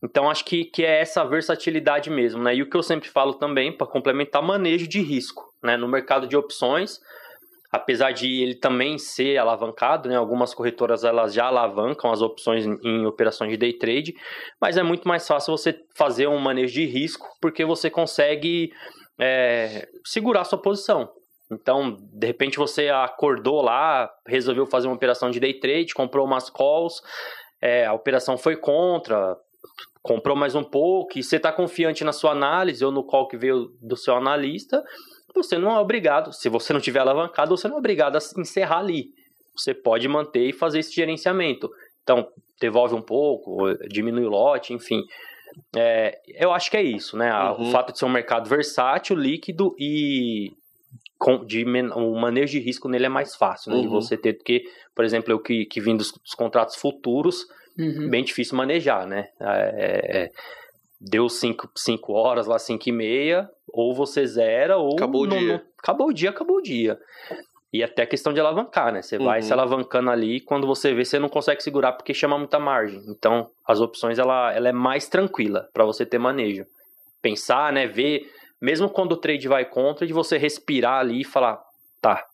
Então 0.04 0.30
acho 0.30 0.44
que, 0.44 0.66
que 0.66 0.84
é 0.84 1.00
essa 1.00 1.24
versatilidade 1.24 2.10
mesmo, 2.10 2.40
né? 2.40 2.54
E 2.54 2.62
o 2.62 2.70
que 2.70 2.76
eu 2.76 2.82
sempre 2.82 3.08
falo 3.08 3.34
também, 3.34 3.76
para 3.76 3.88
complementar, 3.88 4.40
manejo 4.40 4.86
de 4.86 5.00
risco, 5.00 5.52
né? 5.60 5.76
No 5.76 5.88
mercado 5.88 6.28
de 6.28 6.36
opções, 6.36 7.00
apesar 7.74 8.12
de 8.12 8.40
ele 8.40 8.54
também 8.54 8.98
ser 8.98 9.36
alavancado, 9.36 10.08
né? 10.08 10.14
Algumas 10.14 10.54
corretoras 10.54 11.02
elas 11.02 11.34
já 11.34 11.46
alavancam 11.46 12.12
as 12.12 12.22
opções 12.22 12.64
em, 12.64 13.04
operações 13.04 13.50
de 13.50 13.56
day 13.56 13.72
trade, 13.72 14.14
mas 14.60 14.76
é 14.76 14.82
muito 14.82 15.08
mais 15.08 15.26
fácil 15.26 15.56
você 15.56 15.76
fazer 15.96 16.28
um 16.28 16.38
manejo 16.38 16.72
de 16.72 16.86
risco, 16.86 17.26
porque 17.42 17.64
você 17.64 17.90
consegue 17.90 18.72
é, 19.20 19.88
segurar 20.04 20.44
sua 20.44 20.58
posição. 20.58 21.10
Então, 21.50 21.96
de 22.12 22.26
repente 22.26 22.58
você 22.58 22.90
acordou 22.90 23.60
lá, 23.60 24.08
resolveu 24.24 24.66
fazer 24.66 24.86
uma 24.86 24.94
operação 24.94 25.28
de 25.28 25.40
day 25.40 25.58
trade, 25.58 25.94
comprou 25.94 26.24
umas 26.24 26.48
calls, 26.48 27.02
é, 27.60 27.86
a 27.86 27.92
operação 27.92 28.38
foi 28.38 28.54
contra, 28.54 29.36
comprou 30.00 30.36
mais 30.36 30.54
um 30.54 30.62
pouco, 30.62 31.18
e 31.18 31.24
você 31.24 31.36
está 31.36 31.50
confiante 31.50 32.04
na 32.04 32.12
sua 32.12 32.30
análise 32.30 32.84
ou 32.84 32.92
no 32.92 33.04
call 33.04 33.26
que 33.26 33.36
veio 33.36 33.70
do 33.82 33.96
seu 33.96 34.14
analista, 34.14 34.80
você 35.34 35.58
não 35.58 35.74
é 35.74 35.80
obrigado, 35.80 36.32
se 36.32 36.48
você 36.48 36.72
não 36.72 36.80
tiver 36.80 37.00
alavancado, 37.00 37.56
você 37.56 37.68
não 37.68 37.76
é 37.76 37.78
obrigado 37.78 38.16
a 38.16 38.40
encerrar 38.40 38.78
ali. 38.78 39.10
Você 39.56 39.72
pode 39.72 40.06
manter 40.08 40.48
e 40.48 40.52
fazer 40.52 40.80
esse 40.80 40.94
gerenciamento. 40.94 41.70
Então, 42.02 42.28
devolve 42.60 42.94
um 42.94 43.02
pouco, 43.02 43.72
diminui 43.88 44.24
o 44.24 44.30
lote, 44.30 44.72
enfim. 44.72 45.02
É, 45.76 46.18
eu 46.34 46.52
acho 46.52 46.70
que 46.70 46.76
é 46.76 46.82
isso, 46.82 47.16
né? 47.16 47.32
Uhum. 47.32 47.68
O 47.68 47.70
fato 47.70 47.92
de 47.92 47.98
ser 47.98 48.04
um 48.04 48.10
mercado 48.10 48.48
versátil, 48.48 49.16
líquido 49.16 49.74
e 49.78 50.52
com, 51.18 51.44
de, 51.44 51.64
o 51.94 52.14
manejo 52.20 52.52
de 52.52 52.58
risco 52.58 52.88
nele 52.88 53.06
é 53.06 53.08
mais 53.08 53.34
fácil 53.34 53.70
né, 53.70 53.76
uhum. 53.76 53.82
de 53.82 53.88
você 53.88 54.16
ter 54.16 54.34
do 54.34 54.44
que, 54.44 54.64
por 54.94 55.04
exemplo, 55.04 55.32
eu 55.32 55.38
que, 55.38 55.64
que 55.66 55.80
vim 55.80 55.96
dos, 55.96 56.12
dos 56.12 56.34
contratos 56.34 56.76
futuros, 56.76 57.46
uhum. 57.78 58.10
bem 58.10 58.24
difícil 58.24 58.56
manejar, 58.56 59.06
né? 59.06 59.28
É, 59.40 60.18
é, 60.18 60.30
deu 61.04 61.28
5 61.28 62.12
horas 62.12 62.46
lá, 62.46 62.58
5 62.58 62.88
e 62.88 62.92
meia, 62.92 63.50
ou 63.68 63.94
você 63.94 64.26
zera, 64.26 64.78
ou. 64.78 64.94
Acabou 64.94 65.26
não, 65.26 65.36
o 65.36 65.40
dia. 65.40 65.52
Não, 65.52 65.62
acabou 65.78 66.08
o 66.08 66.12
dia, 66.12 66.30
acabou 66.30 66.56
o 66.56 66.62
dia. 66.62 66.98
E 67.72 67.82
até 67.82 68.02
a 68.02 68.06
questão 68.06 68.32
de 68.32 68.40
alavancar, 68.40 68.92
né? 68.92 69.02
Você 69.02 69.16
uhum. 69.16 69.24
vai 69.24 69.42
se 69.42 69.52
alavancando 69.52 70.10
ali, 70.10 70.40
quando 70.40 70.66
você 70.66 70.94
vê, 70.94 71.04
você 71.04 71.18
não 71.18 71.28
consegue 71.28 71.62
segurar 71.62 71.92
porque 71.92 72.14
chama 72.14 72.38
muita 72.38 72.58
margem. 72.58 73.02
Então, 73.08 73.50
as 73.66 73.80
opções, 73.80 74.18
ela, 74.18 74.52
ela 74.52 74.68
é 74.68 74.72
mais 74.72 75.08
tranquila 75.08 75.68
para 75.72 75.84
você 75.84 76.06
ter 76.06 76.18
manejo. 76.18 76.64
Pensar, 77.20 77.72
né? 77.72 77.86
Ver, 77.86 78.30
mesmo 78.60 78.88
quando 78.88 79.12
o 79.12 79.16
trade 79.16 79.48
vai 79.48 79.64
contra, 79.64 80.06
de 80.06 80.12
você 80.12 80.38
respirar 80.38 81.00
ali 81.00 81.22
e 81.22 81.24
falar, 81.24 81.60
tá, 82.00 82.24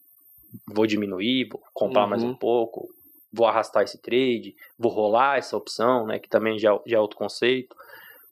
vou 0.68 0.86
diminuir, 0.86 1.48
vou 1.50 1.62
comprar 1.72 2.02
uhum. 2.02 2.08
mais 2.10 2.22
um 2.22 2.28
uhum. 2.28 2.36
pouco, 2.36 2.90
vou 3.32 3.46
arrastar 3.46 3.82
esse 3.82 3.96
trade, 4.00 4.54
vou 4.78 4.92
rolar 4.92 5.38
essa 5.38 5.56
opção, 5.56 6.06
né? 6.06 6.18
Que 6.18 6.28
também 6.28 6.58
já, 6.58 6.78
já 6.86 6.98
é 6.98 7.00
outro 7.00 7.16
conceito. 7.16 7.74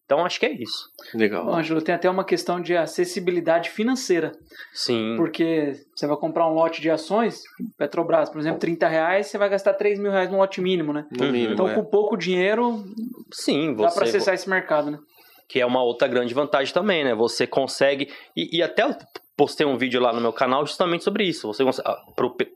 Então 0.09 0.25
acho 0.25 0.41
que 0.41 0.47
é 0.47 0.53
isso. 0.53 0.91
Legal. 1.13 1.45
Bom, 1.45 1.55
Ângelo, 1.55 1.83
tem 1.83 1.95
até 1.95 2.09
uma 2.09 2.25
questão 2.25 2.63
de 2.63 2.75
acessibilidade 2.75 3.69
financeira. 3.69 4.33
Sim. 4.73 5.17
Porque 5.19 5.75
você 5.95 6.07
vai 6.07 6.17
comprar 6.17 6.49
um 6.49 6.55
lote 6.55 6.81
de 6.81 6.91
ações, 6.91 7.43
Petrobras, 7.77 8.31
por 8.31 8.41
exemplo, 8.41 8.59
30 8.59 8.89
reais, 8.89 9.27
você 9.27 9.37
vai 9.37 9.51
gastar 9.51 9.75
3 9.75 9.99
mil 9.99 10.11
reais 10.11 10.31
no 10.31 10.39
lote 10.39 10.63
mínimo, 10.63 10.95
né? 10.95 11.07
No 11.11 11.31
mínimo, 11.31 11.53
então, 11.53 11.69
é. 11.69 11.75
com 11.75 11.85
pouco 11.85 12.17
dinheiro, 12.17 12.83
Sim, 13.31 13.75
dá 13.75 13.91
para 13.91 14.05
acessar 14.05 14.33
esse 14.33 14.49
mercado, 14.49 14.91
né? 14.91 14.99
Que 15.47 15.61
é 15.61 15.67
uma 15.67 15.83
outra 15.83 16.09
grande 16.09 16.33
vantagem 16.33 16.73
também, 16.73 17.05
né? 17.05 17.15
Você 17.15 17.47
consegue. 17.47 18.11
E, 18.35 18.57
e 18.57 18.63
até 18.63 18.85
postei 19.39 19.65
um 19.65 19.79
vídeo 19.79 20.01
lá 20.01 20.13
no 20.13 20.21
meu 20.21 20.33
canal 20.33 20.67
justamente 20.67 21.05
sobre 21.05 21.23
isso. 21.23 21.47
Você 21.47 21.63
ah, 21.85 22.03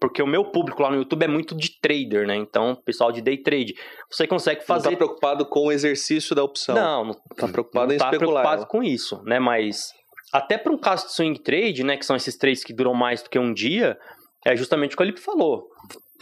porque 0.00 0.20
o 0.20 0.26
meu 0.26 0.44
público 0.44 0.82
lá 0.82 0.90
no 0.90 0.96
YouTube 0.96 1.22
é 1.22 1.28
muito 1.28 1.54
de 1.54 1.80
trader, 1.80 2.26
né? 2.26 2.34
Então, 2.34 2.74
pessoal 2.84 3.12
de 3.12 3.22
day 3.22 3.38
trade. 3.38 3.74
Você 4.10 4.26
consegue 4.26 4.66
fazer. 4.66 4.86
Não 4.86 4.92
tá 4.92 4.96
preocupado 4.96 5.46
com 5.46 5.68
o 5.68 5.72
exercício 5.72 6.34
da 6.34 6.42
opção. 6.42 6.74
Não, 6.74 7.04
não 7.04 7.14
tá 7.36 7.46
preocupado 7.46 7.86
não 7.86 7.94
em 7.94 7.98
tá 7.98 8.10
especular. 8.10 8.42
preocupado 8.42 8.66
com 8.68 8.82
isso, 8.82 9.22
né? 9.22 9.38
Mas 9.38 9.92
até 10.32 10.58
para 10.58 10.72
um 10.72 10.78
caso 10.78 11.06
de 11.06 11.14
swing 11.14 11.38
trade, 11.40 11.84
né? 11.84 11.96
Que 11.96 12.04
são 12.04 12.16
esses 12.16 12.36
trades 12.36 12.64
que 12.64 12.74
duram 12.74 12.94
mais 12.94 13.22
do 13.22 13.30
que 13.30 13.38
um 13.38 13.54
dia, 13.54 13.96
é 14.44 14.56
justamente 14.56 14.94
o 14.94 14.96
que 14.96 15.02
o 15.04 15.06
Felipe 15.06 15.20
falou 15.20 15.68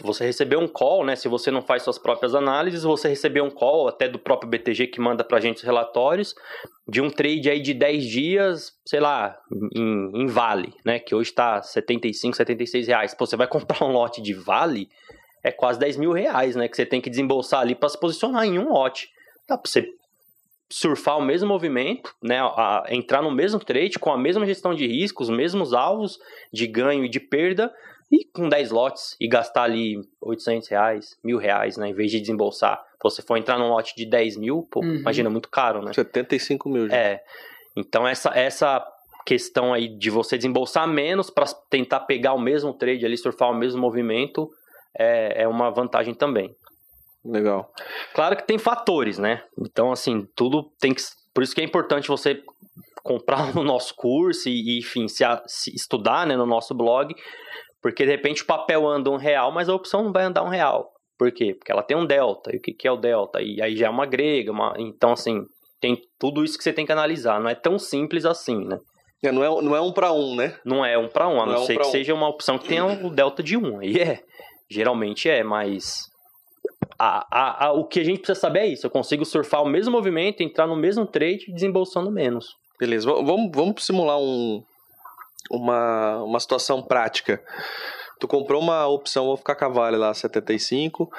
você 0.03 0.25
receber 0.25 0.57
um 0.57 0.67
call, 0.67 1.05
né? 1.05 1.15
Se 1.15 1.27
você 1.27 1.51
não 1.51 1.61
faz 1.61 1.83
suas 1.83 1.97
próprias 1.97 2.35
análises, 2.35 2.83
você 2.83 3.09
receber 3.09 3.41
um 3.41 3.49
call 3.49 3.87
até 3.87 4.07
do 4.07 4.19
próprio 4.19 4.49
BTG 4.49 4.87
que 4.87 4.99
manda 4.99 5.23
pra 5.23 5.39
gente 5.39 5.57
os 5.57 5.63
relatórios 5.63 6.35
de 6.87 7.01
um 7.01 7.09
trade 7.09 7.49
aí 7.49 7.61
de 7.61 7.73
10 7.73 8.05
dias, 8.05 8.73
sei 8.85 8.99
lá, 8.99 9.37
em, 9.75 10.23
em 10.23 10.27
Vale, 10.27 10.73
né? 10.85 10.99
Que 10.99 11.15
hoje 11.15 11.29
está 11.29 11.61
75, 11.61 12.35
76 12.35 12.87
reais. 12.87 13.13
Pô, 13.13 13.25
você 13.25 13.35
vai 13.35 13.47
comprar 13.49 13.85
um 13.85 13.91
lote 13.91 14.21
de 14.21 14.33
Vale, 14.33 14.89
é 15.43 15.51
quase 15.51 15.79
10 15.79 15.97
mil 15.97 16.11
reais, 16.11 16.55
né? 16.55 16.67
Que 16.67 16.75
você 16.75 16.85
tem 16.85 17.01
que 17.01 17.09
desembolsar 17.09 17.61
ali 17.61 17.75
para 17.75 17.89
se 17.89 17.99
posicionar 17.99 18.45
em 18.45 18.59
um 18.59 18.73
lote. 18.73 19.09
Dá 19.47 19.57
pra 19.57 19.69
você 19.69 19.87
surfar 20.71 21.17
o 21.17 21.21
mesmo 21.21 21.49
movimento, 21.49 22.15
né, 22.23 22.39
a, 22.39 22.85
entrar 22.89 23.21
no 23.21 23.29
mesmo 23.29 23.59
trade 23.59 23.99
com 23.99 24.09
a 24.09 24.17
mesma 24.17 24.45
gestão 24.45 24.73
de 24.73 24.87
risco, 24.87 25.21
os 25.21 25.29
mesmos 25.29 25.73
alvos 25.73 26.17
de 26.51 26.65
ganho 26.65 27.03
e 27.03 27.09
de 27.09 27.19
perda, 27.19 27.71
e 28.11 28.25
com 28.25 28.49
10 28.49 28.71
lotes 28.71 29.15
e 29.19 29.27
gastar 29.27 29.63
ali 29.63 30.01
800 30.19 30.67
reais, 30.67 31.17
mil 31.23 31.37
reais, 31.37 31.77
né? 31.77 31.87
Em 31.89 31.93
vez 31.93 32.11
de 32.11 32.19
desembolsar. 32.19 32.77
Se 32.77 33.03
você 33.03 33.21
for 33.21 33.37
entrar 33.37 33.57
num 33.57 33.69
lote 33.69 33.95
de 33.95 34.05
10 34.05 34.37
mil, 34.37 34.67
pô, 34.69 34.81
uhum. 34.81 34.95
imagina, 34.95 35.29
muito 35.29 35.49
caro, 35.49 35.81
né? 35.81 35.93
75 35.93 36.69
mil 36.69 36.89
já. 36.89 36.95
É. 36.95 37.23
Então 37.75 38.07
essa, 38.07 38.29
essa 38.37 38.85
questão 39.25 39.73
aí 39.73 39.87
de 39.87 40.09
você 40.09 40.37
desembolsar 40.37 40.87
menos 40.87 41.29
para 41.29 41.45
tentar 41.69 42.01
pegar 42.01 42.33
o 42.33 42.39
mesmo 42.39 42.73
trade 42.73 43.05
ali, 43.05 43.17
surfar 43.17 43.49
o 43.49 43.55
mesmo 43.55 43.79
movimento, 43.79 44.49
é, 44.97 45.43
é 45.43 45.47
uma 45.47 45.69
vantagem 45.71 46.13
também. 46.13 46.53
Legal. 47.23 47.71
Claro 48.13 48.35
que 48.35 48.43
tem 48.45 48.57
fatores, 48.57 49.17
né? 49.17 49.43
Então, 49.57 49.91
assim, 49.91 50.27
tudo 50.35 50.63
tem 50.79 50.93
que. 50.93 51.01
Por 51.33 51.43
isso 51.43 51.53
que 51.53 51.61
é 51.61 51.63
importante 51.63 52.07
você 52.07 52.41
comprar 53.03 53.55
o 53.57 53.63
nosso 53.63 53.95
curso 53.95 54.49
e, 54.49 54.79
enfim, 54.79 55.07
se, 55.07 55.23
a, 55.23 55.41
se 55.45 55.73
estudar 55.73 56.25
né, 56.25 56.35
no 56.35 56.45
nosso 56.45 56.73
blog, 56.73 57.15
porque 57.81 58.05
de 58.05 58.11
repente 58.11 58.43
o 58.43 58.45
papel 58.45 58.87
anda 58.87 59.09
um 59.09 59.17
real, 59.17 59.51
mas 59.51 59.67
a 59.67 59.75
opção 59.75 60.03
não 60.03 60.11
vai 60.11 60.23
andar 60.23 60.43
um 60.43 60.49
real. 60.49 60.91
Por 61.17 61.31
quê? 61.31 61.53
Porque 61.53 61.71
ela 61.71 61.83
tem 61.83 61.95
um 61.95 62.05
delta. 62.05 62.51
E 62.53 62.57
o 62.57 62.61
que, 62.61 62.87
é 62.87 62.91
o 62.91 62.97
delta? 62.97 63.41
E 63.41 63.61
aí 63.61 63.75
já 63.75 63.87
é 63.87 63.89
uma 63.89 64.05
grega. 64.05 64.51
Uma... 64.51 64.73
Então, 64.77 65.11
assim, 65.11 65.45
tem 65.79 66.01
tudo 66.19 66.43
isso 66.43 66.57
que 66.57 66.63
você 66.63 66.73
tem 66.73 66.85
que 66.85 66.91
analisar. 66.91 67.39
Não 67.39 67.49
é 67.49 67.55
tão 67.55 67.77
simples 67.77 68.25
assim, 68.25 68.65
né? 68.65 68.79
É, 69.23 69.31
não, 69.31 69.43
é, 69.43 69.61
não 69.61 69.75
é 69.75 69.81
um 69.81 69.91
para 69.91 70.11
um, 70.11 70.35
né? 70.35 70.57
Não 70.65 70.83
é 70.83 70.97
um 70.97 71.07
para 71.07 71.27
um, 71.27 71.39
a 71.39 71.45
não, 71.45 71.53
não 71.53 71.53
é 71.53 71.59
um 71.59 71.65
ser 71.65 71.77
que 71.77 71.87
um. 71.87 71.91
seja 71.91 72.13
uma 72.13 72.27
opção 72.27 72.57
que 72.57 72.67
tenha 72.67 72.85
o 72.85 73.07
um 73.07 73.09
delta 73.13 73.43
de 73.43 73.55
um. 73.55 73.79
Aí 73.79 73.97
é. 73.97 74.23
Geralmente 74.69 75.29
é, 75.29 75.43
mas. 75.43 76.09
A, 76.97 77.27
a, 77.31 77.65
a, 77.67 77.71
o 77.71 77.85
que 77.85 77.99
a 77.99 78.03
gente 78.03 78.19
precisa 78.19 78.39
saber 78.39 78.61
é 78.61 78.67
isso. 78.67 78.87
Eu 78.87 78.91
consigo 78.91 79.23
surfar 79.23 79.61
o 79.61 79.69
mesmo 79.69 79.91
movimento, 79.91 80.41
entrar 80.41 80.65
no 80.65 80.75
mesmo 80.75 81.05
trade 81.05 81.51
desembolsando 81.53 82.11
menos. 82.11 82.47
Beleza, 82.79 83.11
vamos, 83.11 83.51
vamos 83.53 83.85
simular 83.85 84.17
um, 84.17 84.63
uma, 85.51 86.23
uma 86.23 86.39
situação 86.39 86.81
prática. 86.81 87.41
tu 88.19 88.27
comprou 88.27 88.61
uma 88.61 88.87
opção, 88.87 89.25
vou 89.25 89.37
ficar 89.37 89.55
com 89.55 89.65
a 89.65 89.69
Vale 89.69 89.97
lá, 89.97 90.13
75, 90.13 91.09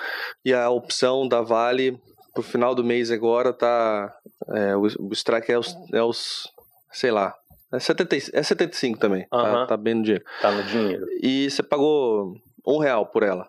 e 0.45 0.53
a 0.53 0.71
opção 0.71 1.29
da 1.29 1.43
Vale 1.43 2.01
pro 2.33 2.43
final 2.43 2.75
do 2.75 2.83
mês 2.85 3.11
agora 3.11 3.53
tá. 3.53 4.13
É, 4.55 4.77
o, 4.77 4.83
o 4.83 5.13
strike 5.13 5.53
é 5.53 5.59
os, 5.59 5.75
é 5.93 6.03
os. 6.03 6.49
sei 6.91 7.11
lá. 7.11 7.35
É, 7.73 7.79
70, 7.79 8.17
é 8.35 8.43
75 8.43 8.99
também. 8.99 9.27
Tá, 9.29 9.37
Aham. 9.39 9.67
tá 9.67 9.77
bem 9.77 9.95
no 9.95 10.03
dinheiro. 10.03 10.25
Tá 10.41 10.51
no 10.51 10.63
dinheiro. 10.65 11.07
E 11.23 11.51
você 11.51 11.63
pagou 11.63 12.35
um 12.67 12.79
real 12.79 13.07
por 13.07 13.23
ela. 13.23 13.49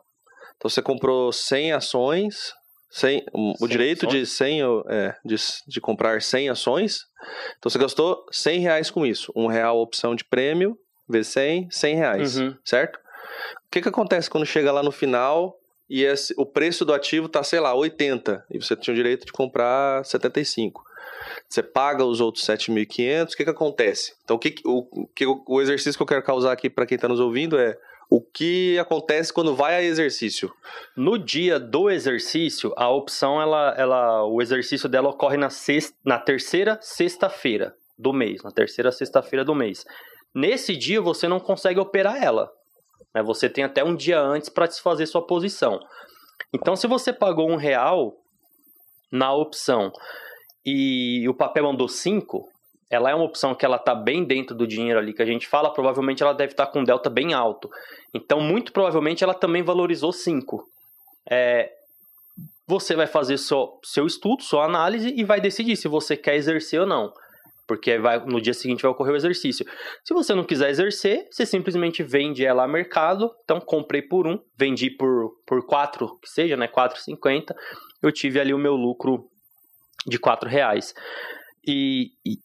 Então 0.55 0.69
você 0.69 0.81
comprou 0.81 1.31
100 1.31 1.73
ações. 1.73 2.53
100, 2.93 3.25
um, 3.33 3.51
o 3.53 3.57
100 3.57 3.67
direito 3.67 4.07
de 4.07 4.23
100 4.25 4.61
é, 4.87 5.15
de, 5.25 5.35
de 5.67 5.81
comprar 5.81 6.21
100 6.21 6.49
ações. 6.49 7.05
Então 7.57 7.69
você 7.69 7.79
gastou 7.79 8.23
100 8.31 8.59
reais 8.59 8.91
com 8.91 9.03
isso. 9.03 9.31
Um 9.35 9.47
real 9.47 9.79
opção 9.79 10.15
de 10.15 10.23
prêmio, 10.23 10.77
vezes 11.09 11.31
100, 11.33 11.71
100 11.71 11.95
reais. 11.95 12.37
Uhum. 12.37 12.55
Certo? 12.63 12.97
O 12.97 13.71
que, 13.71 13.81
que 13.81 13.89
acontece 13.89 14.29
quando 14.29 14.45
chega 14.45 14.71
lá 14.71 14.83
no 14.83 14.91
final 14.91 15.57
e 15.89 16.03
esse- 16.03 16.35
o 16.37 16.45
preço 16.45 16.85
do 16.85 16.93
ativo 16.93 17.27
tá, 17.27 17.43
sei 17.43 17.59
lá, 17.59 17.73
80 17.73 18.45
e 18.51 18.61
você 18.61 18.75
tinha 18.75 18.93
o 18.93 18.95
direito 18.95 19.25
de 19.25 19.31
comprar 19.31 20.05
75? 20.05 20.83
Você 21.49 21.63
paga 21.63 22.05
os 22.05 22.21
outros 22.21 22.45
7.500, 22.45 23.33
o 23.33 23.37
que, 23.37 23.43
que 23.43 23.49
acontece? 23.49 24.13
Então, 24.23 24.35
o, 24.35 24.39
que, 24.39 24.55
o, 24.65 25.43
o 25.47 25.61
exercício 25.61 25.97
que 25.97 26.03
eu 26.03 26.07
quero 26.07 26.21
causar 26.23 26.51
aqui 26.51 26.69
para 26.69 26.85
quem 26.85 26.95
está 26.95 27.07
nos 27.07 27.19
ouvindo 27.19 27.57
é 27.57 27.75
o 28.15 28.21
que 28.21 28.77
acontece 28.77 29.33
quando 29.33 29.55
vai 29.55 29.73
a 29.73 29.81
exercício. 29.81 30.53
No 30.95 31.17
dia 31.17 31.59
do 31.59 31.89
exercício, 31.89 32.71
a 32.77 32.87
opção, 32.87 33.41
ela, 33.41 33.73
ela, 33.75 34.23
o 34.27 34.39
exercício 34.39 34.87
dela 34.87 35.09
ocorre 35.09 35.35
na, 35.35 35.49
sexta, 35.49 35.97
na 36.05 36.19
terceira 36.19 36.77
sexta-feira 36.79 37.73
do 37.97 38.13
mês. 38.13 38.43
Na 38.43 38.51
terceira 38.51 38.91
sexta-feira 38.91 39.43
do 39.43 39.55
mês. 39.55 39.83
Nesse 40.31 40.77
dia, 40.77 41.01
você 41.01 41.27
não 41.27 41.39
consegue 41.39 41.79
operar 41.79 42.23
ela. 42.23 42.51
né? 43.15 43.23
Você 43.23 43.49
tem 43.49 43.63
até 43.63 43.83
um 43.83 43.95
dia 43.95 44.21
antes 44.21 44.47
para 44.47 44.67
desfazer 44.67 45.07
sua 45.07 45.25
posição. 45.25 45.79
Então, 46.53 46.75
se 46.75 46.85
você 46.85 47.11
pagou 47.11 47.49
um 47.49 47.55
real 47.55 48.13
na 49.11 49.33
opção 49.33 49.91
e 50.63 51.27
o 51.27 51.33
papel 51.33 51.63
mandou 51.63 51.87
5, 51.87 52.47
ela 52.93 53.09
é 53.09 53.15
uma 53.15 53.25
opção 53.25 53.55
que 53.55 53.65
ela 53.65 53.79
tá 53.79 53.95
bem 53.95 54.23
dentro 54.23 54.55
do 54.55 54.67
dinheiro 54.67 54.99
ali 54.99 55.13
que 55.13 55.21
a 55.21 55.25
gente 55.25 55.47
fala, 55.47 55.73
provavelmente 55.73 56.21
ela 56.21 56.31
deve 56.31 56.53
estar 56.53 56.67
com 56.67 56.81
um 56.81 56.83
delta 56.83 57.09
bem 57.09 57.33
alto. 57.33 57.67
Então, 58.13 58.39
muito 58.39 58.71
provavelmente 58.71 59.23
ela 59.23 59.33
também 59.33 59.63
valorizou 59.63 60.11
5. 60.11 60.63
É, 61.27 61.71
você 62.67 62.95
vai 62.95 63.07
fazer 63.07 63.39
seu, 63.39 63.79
seu 63.83 64.05
estudo, 64.05 64.43
sua 64.43 64.65
análise 64.65 65.11
e 65.17 65.23
vai 65.23 65.41
decidir 65.41 65.75
se 65.75 65.87
você 65.87 66.15
quer 66.15 66.35
exercer 66.35 66.81
ou 66.81 66.85
não. 66.85 67.11
Porque 67.67 67.97
vai, 67.97 68.23
no 68.23 68.39
dia 68.39 68.53
seguinte 68.53 68.83
vai 68.83 68.91
ocorrer 68.91 69.13
o 69.13 69.17
exercício. 69.17 69.65
Se 70.05 70.13
você 70.13 70.35
não 70.35 70.43
quiser 70.43 70.69
exercer, 70.69 71.25
você 71.31 71.47
simplesmente 71.47 72.03
vende 72.03 72.45
ela 72.45 72.65
a 72.65 72.67
mercado. 72.67 73.31
Então, 73.43 73.59
comprei 73.59 74.03
por 74.03 74.27
um, 74.27 74.37
vendi 74.55 74.91
por, 74.91 75.31
por 75.47 75.65
quatro, 75.65 76.19
que 76.19 76.29
seja, 76.29 76.55
né? 76.55 76.67
4,50. 76.67 77.55
Eu 78.03 78.11
tive 78.11 78.39
ali 78.39 78.53
o 78.53 78.59
meu 78.59 78.75
lucro 78.75 79.25
de 80.05 80.19
4 80.19 80.47
reais. 80.47 80.93
E, 81.65 82.09
e 82.23 82.35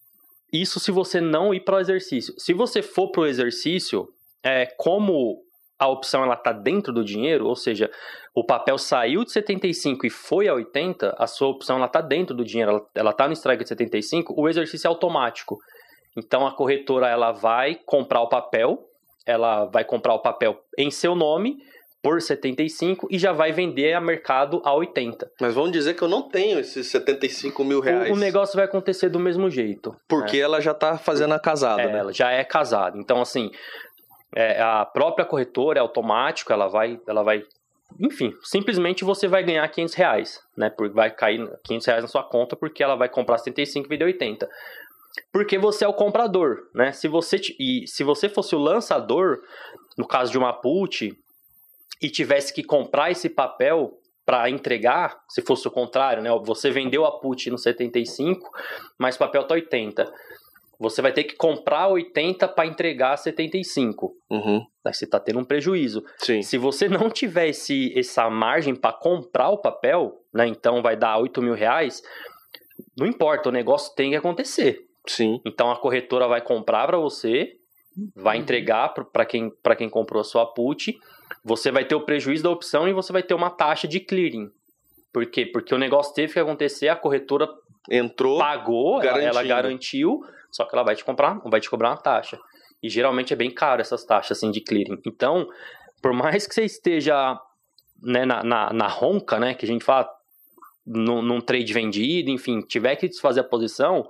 isso 0.53 0.81
se 0.81 0.91
você 0.91 1.21
não 1.21 1.53
ir 1.53 1.61
para 1.61 1.77
o 1.77 1.81
exercício. 1.81 2.35
Se 2.39 2.53
você 2.53 2.83
for 2.83 3.11
para 3.11 3.23
o 3.23 3.27
exercício, 3.27 4.09
é, 4.43 4.67
como 4.77 5.43
a 5.79 5.89
opção 5.89 6.25
ela 6.25 6.35
está 6.35 6.53
dentro 6.53 6.93
do 6.93 7.05
dinheiro, 7.05 7.47
ou 7.47 7.55
seja, 7.55 7.91
o 8.35 8.45
papel 8.45 8.77
saiu 8.79 9.25
de 9.25 9.31
75 9.31 10.07
e 10.07 10.11
foi 10.11 10.49
a 10.49 10.55
80, 10.55 11.15
a 11.17 11.27
sua 11.27 11.49
opção 11.49 11.83
está 11.85 12.01
dentro 12.01 12.35
do 12.35 12.45
dinheiro, 12.45 12.73
ela, 12.73 12.87
ela 12.95 13.13
tá 13.13 13.29
no 13.29 13.33
strike 13.33 13.63
de 13.63 13.69
75, 13.69 14.35
o 14.37 14.49
exercício 14.49 14.89
é 14.89 14.91
automático. 14.91 15.59
Então 16.17 16.47
a 16.47 16.53
corretora 16.53 17.09
ela 17.09 17.31
vai 17.31 17.77
comprar 17.77 18.21
o 18.23 18.29
papel, 18.29 18.89
ela 19.25 19.67
vai 19.67 19.85
comprar 19.85 20.15
o 20.15 20.21
papel 20.21 20.61
em 20.77 20.91
seu 20.91 21.15
nome 21.15 21.59
por 22.03 22.23
75 22.23 23.09
e 23.11 23.19
já 23.19 23.33
vai 23.33 23.53
vender 23.53 23.93
a 23.93 24.01
mercado 24.01 24.63
a 24.65 24.73
80. 24.73 25.31
Mas 25.41 25.55
vamos 25.55 25.73
dizer 25.73 25.95
que 25.95 26.03
eu 26.03 26.09
não 26.09 26.23
tenho 26.23 26.59
esses 26.59 26.87
75 26.89 27.65
mil 27.65 27.81
reais. 27.81 28.11
O, 28.11 28.15
o 28.15 28.17
negócio 28.17 28.57
vai 28.57 28.65
acontecer 28.65 29.09
do 29.09 29.19
mesmo 29.19 29.51
jeito. 29.51 29.95
Porque 30.09 30.39
ela 30.39 30.61
já 30.61 30.73
tá 30.73 30.97
fazendo 30.97 31.35
a 31.35 31.41
casada, 31.41 31.83
É, 31.83 31.93
né? 31.93 31.99
ela 31.99 32.13
já 32.13 32.31
é 32.31 32.45
casada. 32.45 32.97
Então, 32.99 33.21
assim, 33.21 33.51
é, 34.35 34.61
a 34.61 34.85
própria 34.85 35.27
corretora 35.27 35.79
é 35.79 35.83
automático, 35.83 36.53
ela 36.53 36.69
vai, 36.69 37.01
ela 37.07 37.23
vai, 37.23 37.43
enfim, 38.01 38.33
simplesmente 38.45 39.05
você 39.05 39.27
vai 39.27 39.43
ganhar 39.43 39.67
500 39.69 39.95
reais, 39.95 40.41
né? 40.57 40.71
Porque 40.71 40.95
vai 40.95 41.11
cair 41.11 41.51
500 41.65 41.87
reais 41.87 42.03
na 42.03 42.09
sua 42.09 42.23
conta 42.23 42.55
porque 42.55 42.83
ela 42.83 42.95
vai 42.95 43.09
comprar 43.09 43.39
75 43.39 43.87
e 43.87 43.89
vender 43.89 44.05
80. 44.05 44.49
Porque 45.33 45.59
você 45.59 45.85
é 45.85 45.89
o 45.89 45.93
comprador, 45.93 46.59
né? 46.73 46.93
Se 46.93 47.09
você 47.09 47.41
e 47.59 47.87
se 47.89 48.05
você 48.05 48.29
fosse 48.29 48.55
o 48.55 48.59
lançador, 48.59 49.39
no 49.97 50.07
caso 50.07 50.31
de 50.31 50.39
uma 50.39 50.53
put, 50.53 51.13
e 52.01 52.09
tivesse 52.11 52.53
que 52.53 52.63
comprar 52.63 53.11
esse 53.11 53.29
papel 53.29 53.99
para 54.25 54.51
entregar, 54.51 55.19
se 55.29 55.41
fosse 55.41 55.67
o 55.67 55.71
contrário, 55.71 56.23
né? 56.23 56.31
Você 56.45 56.71
vendeu 56.71 57.05
a 57.07 57.19
put 57.19 57.49
no 57.51 57.57
75, 57.59 58.51
mas 58.99 59.17
o 59.17 59.19
papel 59.19 59.45
tá 59.45 59.55
80. 59.55 60.11
Você 60.81 61.03
vai 61.03 61.13
ter 61.13 61.25
que 61.25 61.35
comprar 61.35 61.89
80 61.89 62.47
para 62.47 62.67
entregar 62.67 63.17
75. 63.17 64.15
Uhum. 64.31 64.65
Aí 64.85 64.95
você 64.95 65.07
tá 65.07 65.19
tendo 65.19 65.41
um 65.41 65.45
prejuízo. 65.45 66.05
Sim. 66.19 66.43
Se 66.43 66.57
você 66.57 66.89
não 66.89 67.11
tiver 67.11 67.49
esse, 67.49 67.93
essa 67.99 68.31
margem 68.31 68.77
para 68.77 68.93
comprar 68.93 69.49
o 69.49 69.59
papel, 69.59 70.21
né? 70.33 70.47
Então 70.47 70.81
vai 70.83 70.95
dar 70.97 71.19
8 71.19 71.43
mil 71.43 71.55
reais. 71.55 72.01
Não 72.97 73.07
importa, 73.07 73.49
o 73.49 73.53
negócio 73.53 73.95
tem 73.97 74.11
que 74.11 74.17
acontecer. 74.17 74.85
Sim. 75.07 75.41
Então 75.45 75.71
a 75.71 75.77
corretora 75.81 76.29
vai 76.29 76.41
comprar 76.41 76.87
para 76.87 76.99
você, 76.99 77.55
vai 78.15 78.37
Uhum. 78.37 78.43
entregar 78.43 78.91
para 78.91 79.25
quem, 79.27 79.51
pra 79.63 79.75
quem 79.75 79.89
comprou 79.89 80.21
a 80.21 80.25
sua 80.25 80.47
put. 80.47 80.97
Você 81.45 81.71
vai 81.71 81.85
ter 81.85 81.95
o 81.95 82.01
prejuízo 82.01 82.43
da 82.43 82.51
opção 82.51 82.89
e 82.89 82.93
você 82.93 83.13
vai 83.13 83.23
ter 83.23 83.35
uma 83.35 83.51
taxa 83.51 83.87
de 83.87 84.01
clearing. 84.01 84.51
Por 85.13 85.27
quê? 85.27 85.47
Porque 85.47 85.75
o 85.75 85.79
negócio 85.79 86.15
teve 86.15 86.33
que 86.33 86.39
acontecer, 86.39 86.89
a 86.89 86.97
corretora 86.97 87.49
Entrou. 87.91 88.39
pagou, 88.39 89.03
ela, 89.03 89.23
ela 89.23 89.43
garantindo. 89.43 89.49
garantiu, 89.49 90.25
só 90.51 90.65
que 90.65 90.75
ela 90.75 90.85
vai 90.85 90.95
te 90.95 91.05
comprar, 91.05 91.41
vai 91.45 91.61
te 91.61 91.71
cobrar 91.71 91.91
uma 91.91 91.97
taxa. 91.97 92.39
E 92.83 92.89
geralmente 92.89 93.33
é 93.33 93.37
bem 93.37 93.51
caro 93.51 93.81
essas 93.81 94.05
taxas 94.05 94.39
assim 94.39 94.51
de 94.51 94.61
clearing. 94.61 95.01
Então, 95.07 95.49
por 96.03 96.13
mais 96.13 96.47
que 96.47 96.55
você 96.55 96.65
esteja 96.65 97.41
né, 98.03 98.25
na, 98.25 98.43
na, 98.45 98.73
na 98.73 98.87
ronca, 98.87 99.39
né, 99.39 99.55
que 99.55 99.65
a 99.65 99.69
gente 99.69 99.85
fala, 99.85 100.09
num, 100.87 101.23
num 101.23 101.41
trade 101.41 101.73
vendido, 101.73 102.31
enfim, 102.31 102.61
tiver 102.61 102.97
que 102.97 103.09
desfazer 103.09 103.41
a 103.41 103.45
posição, 103.45 104.09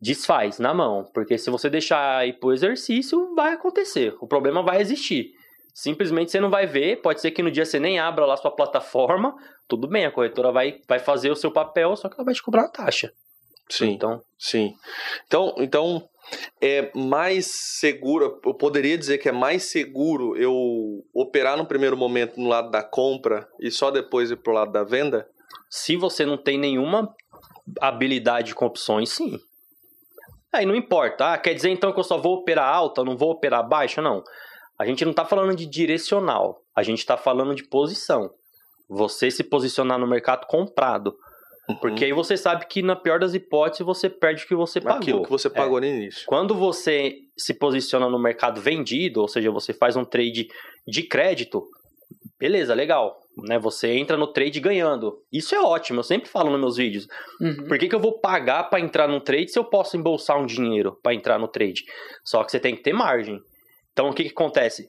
desfaz 0.00 0.58
na 0.58 0.74
mão. 0.74 1.04
Porque 1.14 1.38
se 1.38 1.50
você 1.50 1.70
deixar 1.70 2.26
ir 2.26 2.38
pro 2.38 2.52
exercício, 2.52 3.34
vai 3.34 3.54
acontecer. 3.54 4.14
O 4.20 4.26
problema 4.26 4.62
vai 4.62 4.80
existir. 4.80 5.34
Simplesmente 5.72 6.30
você 6.30 6.40
não 6.40 6.50
vai 6.50 6.66
ver, 6.66 7.00
pode 7.00 7.20
ser 7.20 7.30
que 7.30 7.42
no 7.42 7.50
dia 7.50 7.64
você 7.64 7.78
nem 7.78 7.98
abra 7.98 8.26
lá 8.26 8.36
sua 8.36 8.50
plataforma, 8.50 9.34
tudo 9.66 9.88
bem, 9.88 10.04
a 10.04 10.10
corretora 10.10 10.52
vai, 10.52 10.80
vai 10.86 10.98
fazer 10.98 11.30
o 11.30 11.36
seu 11.36 11.50
papel, 11.50 11.96
só 11.96 12.08
que 12.08 12.14
ela 12.14 12.24
vai 12.24 12.34
te 12.34 12.42
cobrar 12.42 12.62
uma 12.62 12.72
taxa. 12.72 13.12
Sim. 13.68 13.90
Então, 13.92 14.22
Sim. 14.38 14.74
Então, 15.26 15.54
então 15.58 16.08
é 16.60 16.90
mais 16.94 17.46
seguro, 17.46 18.40
eu 18.44 18.54
poderia 18.54 18.98
dizer 18.98 19.18
que 19.18 19.28
é 19.28 19.32
mais 19.32 19.70
seguro 19.70 20.36
eu 20.36 20.54
operar 21.14 21.56
no 21.56 21.66
primeiro 21.66 21.96
momento 21.96 22.38
no 22.38 22.48
lado 22.48 22.70
da 22.70 22.82
compra 22.82 23.48
e 23.58 23.70
só 23.70 23.90
depois 23.90 24.30
ir 24.30 24.36
pro 24.36 24.52
lado 24.52 24.72
da 24.72 24.84
venda? 24.84 25.26
se 25.72 25.96
você 25.96 26.26
não 26.26 26.36
tem 26.36 26.58
nenhuma 26.58 27.14
habilidade 27.80 28.54
com 28.54 28.66
opções, 28.66 29.08
sim. 29.08 29.38
Aí 30.52 30.66
não 30.66 30.74
importa. 30.74 31.32
Ah, 31.32 31.38
quer 31.38 31.54
dizer 31.54 31.70
então 31.70 31.94
que 31.94 31.98
eu 31.98 32.04
só 32.04 32.18
vou 32.18 32.34
operar 32.34 32.68
alta, 32.68 33.02
não 33.02 33.16
vou 33.16 33.30
operar 33.30 33.66
baixa? 33.66 34.02
Não. 34.02 34.22
A 34.82 34.86
gente 34.86 35.04
não 35.04 35.12
tá 35.12 35.24
falando 35.24 35.54
de 35.54 35.64
direcional. 35.64 36.60
A 36.74 36.82
gente 36.82 37.06
tá 37.06 37.16
falando 37.16 37.54
de 37.54 37.62
posição. 37.62 38.32
Você 38.88 39.30
se 39.30 39.44
posicionar 39.44 39.96
no 39.96 40.08
mercado 40.08 40.44
comprado. 40.48 41.14
Porque 41.80 42.04
aí 42.04 42.12
você 42.12 42.36
sabe 42.36 42.66
que, 42.66 42.82
na 42.82 42.96
pior 42.96 43.20
das 43.20 43.32
hipóteses, 43.32 43.86
você 43.86 44.10
perde 44.10 44.42
o 44.42 44.48
que 44.48 44.56
você 44.56 44.80
pagou. 44.80 44.98
Aquilo 44.98 45.22
que 45.22 45.30
você 45.30 45.48
pagou 45.48 45.80
no 45.80 45.86
início. 45.86 46.24
Quando 46.26 46.52
você 46.56 47.14
se 47.36 47.54
posiciona 47.54 48.08
no 48.08 48.18
mercado 48.18 48.60
vendido, 48.60 49.20
ou 49.20 49.28
seja, 49.28 49.52
você 49.52 49.72
faz 49.72 49.94
um 49.94 50.04
trade 50.04 50.48
de 50.84 51.02
crédito, 51.04 51.62
beleza, 52.36 52.74
legal. 52.74 53.20
Né? 53.38 53.60
Você 53.60 53.92
entra 53.92 54.16
no 54.16 54.26
trade 54.26 54.58
ganhando. 54.58 55.16
Isso 55.32 55.54
é 55.54 55.60
ótimo, 55.60 56.00
eu 56.00 56.04
sempre 56.04 56.28
falo 56.28 56.50
nos 56.50 56.60
meus 56.60 56.76
vídeos. 56.76 57.06
Uhum. 57.40 57.68
Por 57.68 57.78
que, 57.78 57.88
que 57.88 57.94
eu 57.94 58.00
vou 58.00 58.18
pagar 58.18 58.64
para 58.64 58.80
entrar 58.80 59.06
num 59.06 59.20
trade 59.20 59.52
se 59.52 59.58
eu 59.60 59.64
posso 59.64 59.96
embolsar 59.96 60.40
um 60.40 60.44
dinheiro 60.44 60.98
para 61.00 61.14
entrar 61.14 61.38
no 61.38 61.46
trade? 61.46 61.84
Só 62.24 62.42
que 62.42 62.50
você 62.50 62.58
tem 62.58 62.74
que 62.74 62.82
ter 62.82 62.92
margem. 62.92 63.40
Então 63.92 64.08
o 64.08 64.14
que, 64.14 64.24
que 64.24 64.30
acontece? 64.30 64.88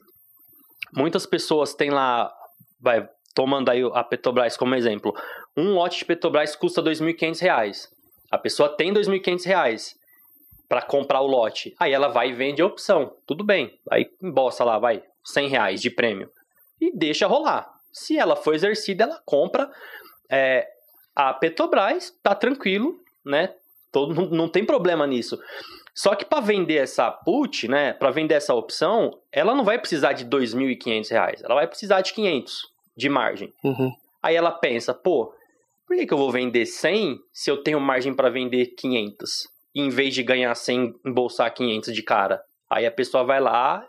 Muitas 0.92 1.26
pessoas 1.26 1.74
têm 1.74 1.90
lá, 1.90 2.32
vai, 2.80 3.08
tomando 3.34 3.70
aí 3.70 3.82
a 3.92 4.04
Petrobras 4.04 4.56
como 4.56 4.74
exemplo, 4.74 5.14
um 5.56 5.74
lote 5.74 5.98
de 5.98 6.04
Petrobras 6.04 6.56
custa 6.56 6.80
R$ 6.80 6.90
2.500. 6.90 7.88
A 8.30 8.38
pessoa 8.38 8.68
tem 8.68 8.92
R$ 8.92 9.00
2.500 9.00 9.94
para 10.68 10.82
comprar 10.82 11.20
o 11.20 11.26
lote. 11.26 11.74
Aí 11.78 11.92
ela 11.92 12.08
vai 12.08 12.30
e 12.30 12.32
vende 12.32 12.62
a 12.62 12.66
opção. 12.66 13.14
Tudo 13.26 13.44
bem. 13.44 13.78
Aí 13.90 14.10
embolsa 14.22 14.64
lá, 14.64 14.78
vai, 14.78 15.02
100 15.24 15.48
reais 15.48 15.80
de 15.80 15.90
prêmio. 15.90 16.30
E 16.80 16.96
deixa 16.96 17.26
rolar. 17.26 17.70
Se 17.92 18.18
ela 18.18 18.34
for 18.34 18.54
exercida, 18.54 19.04
ela 19.04 19.22
compra 19.24 19.70
é, 20.30 20.66
a 21.14 21.32
Petrobras, 21.32 22.10
tá 22.22 22.34
tranquilo, 22.34 22.98
né? 23.24 23.54
Todo, 23.92 24.12
não, 24.12 24.26
não 24.26 24.48
tem 24.48 24.64
problema 24.64 25.06
nisso. 25.06 25.38
Só 25.94 26.14
que 26.16 26.24
para 26.24 26.40
vender 26.40 26.76
essa 26.76 27.10
put, 27.10 27.68
né, 27.68 27.92
para 27.92 28.10
vender 28.10 28.34
essa 28.34 28.52
opção, 28.52 29.16
ela 29.30 29.54
não 29.54 29.64
vai 29.64 29.78
precisar 29.78 30.12
de 30.12 30.24
R$ 30.24 30.30
2.500, 30.30 31.42
ela 31.44 31.54
vai 31.54 31.68
precisar 31.68 32.00
de 32.00 32.12
500 32.12 32.72
de 32.96 33.08
margem. 33.08 33.52
Uhum. 33.62 33.92
Aí 34.22 34.34
ela 34.34 34.50
pensa, 34.50 34.92
pô, 34.92 35.32
por 35.86 35.96
que, 35.96 36.06
que 36.06 36.14
eu 36.14 36.18
vou 36.18 36.32
vender 36.32 36.66
100 36.66 37.20
se 37.32 37.50
eu 37.50 37.62
tenho 37.62 37.78
margem 37.78 38.12
para 38.12 38.30
vender 38.30 38.74
500? 38.76 39.48
Em 39.74 39.88
vez 39.88 40.14
de 40.14 40.22
ganhar 40.22 40.54
100, 40.54 40.94
embolsar 41.06 41.52
500 41.52 41.92
de 41.92 42.02
cara. 42.02 42.42
Aí 42.70 42.86
a 42.86 42.90
pessoa 42.90 43.22
vai 43.22 43.40
lá 43.40 43.86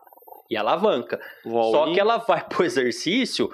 e 0.50 0.58
alavanca. 0.58 1.20
Só 1.44 1.94
que 1.94 2.00
ela 2.00 2.18
vai 2.18 2.44
pro 2.48 2.66
exercício 2.66 3.50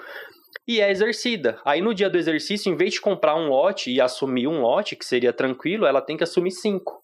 e 0.66 0.80
é 0.80 0.90
exercida. 0.90 1.60
Aí 1.64 1.80
no 1.80 1.94
dia 1.94 2.10
do 2.10 2.18
exercício, 2.18 2.72
em 2.72 2.76
vez 2.76 2.94
de 2.94 3.00
comprar 3.00 3.36
um 3.36 3.48
lote 3.48 3.90
e 3.90 4.00
assumir 4.00 4.46
um 4.46 4.60
lote, 4.60 4.96
que 4.96 5.04
seria 5.04 5.32
tranquilo, 5.32 5.86
ela 5.86 6.00
tem 6.00 6.16
que 6.16 6.24
assumir 6.24 6.50
cinco. 6.50 7.01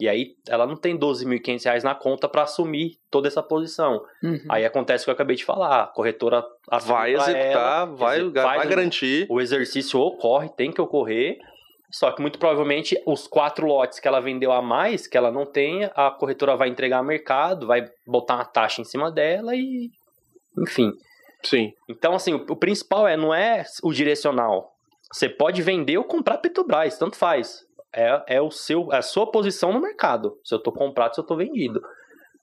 E 0.00 0.08
aí 0.08 0.34
ela 0.48 0.66
não 0.66 0.76
tem 0.76 0.98
12.500 0.98 1.64
reais 1.64 1.84
na 1.84 1.94
conta 1.94 2.26
para 2.26 2.42
assumir 2.42 2.96
toda 3.10 3.28
essa 3.28 3.42
posição. 3.42 4.02
Uhum. 4.22 4.40
Aí 4.48 4.64
acontece 4.64 5.04
o 5.04 5.04
que 5.04 5.10
eu 5.10 5.14
acabei 5.14 5.36
de 5.36 5.44
falar. 5.44 5.82
A 5.82 5.86
corretora 5.86 6.42
vai 6.82 7.12
executar, 7.12 7.82
ela, 7.82 7.84
vai, 7.84 8.22
vai 8.30 8.66
garantir. 8.66 9.26
O 9.28 9.40
exercício 9.42 10.00
ocorre, 10.00 10.48
tem 10.48 10.72
que 10.72 10.80
ocorrer. 10.80 11.36
Só 11.92 12.12
que 12.12 12.22
muito 12.22 12.38
provavelmente 12.38 13.00
os 13.04 13.26
quatro 13.26 13.66
lotes 13.66 13.98
que 13.98 14.08
ela 14.08 14.20
vendeu 14.20 14.52
a 14.52 14.62
mais, 14.62 15.06
que 15.06 15.18
ela 15.18 15.30
não 15.30 15.44
tenha, 15.44 15.88
a 15.94 16.10
corretora 16.10 16.56
vai 16.56 16.68
entregar 16.68 16.98
ao 16.98 17.04
mercado, 17.04 17.66
vai 17.66 17.86
botar 18.06 18.36
uma 18.36 18.44
taxa 18.44 18.80
em 18.80 18.84
cima 18.84 19.10
dela 19.10 19.54
e. 19.54 19.90
Enfim. 20.58 20.92
Sim. 21.42 21.72
Então, 21.88 22.14
assim, 22.14 22.32
o, 22.32 22.46
o 22.48 22.56
principal 22.56 23.06
é 23.06 23.16
não 23.16 23.34
é 23.34 23.64
o 23.82 23.92
direcional. 23.92 24.72
Você 25.12 25.28
pode 25.28 25.60
vender 25.60 25.98
ou 25.98 26.04
comprar 26.04 26.38
Petrobras, 26.38 26.96
tanto 26.96 27.16
faz. 27.16 27.66
É, 27.92 28.36
é, 28.36 28.40
o 28.40 28.50
seu, 28.50 28.92
é 28.92 28.98
a 28.98 29.02
sua 29.02 29.30
posição 29.30 29.72
no 29.72 29.80
mercado. 29.80 30.38
Se 30.44 30.54
eu 30.54 30.58
tô 30.58 30.70
comprado, 30.70 31.14
se 31.14 31.20
eu 31.20 31.24
tô 31.24 31.36
vendido. 31.36 31.82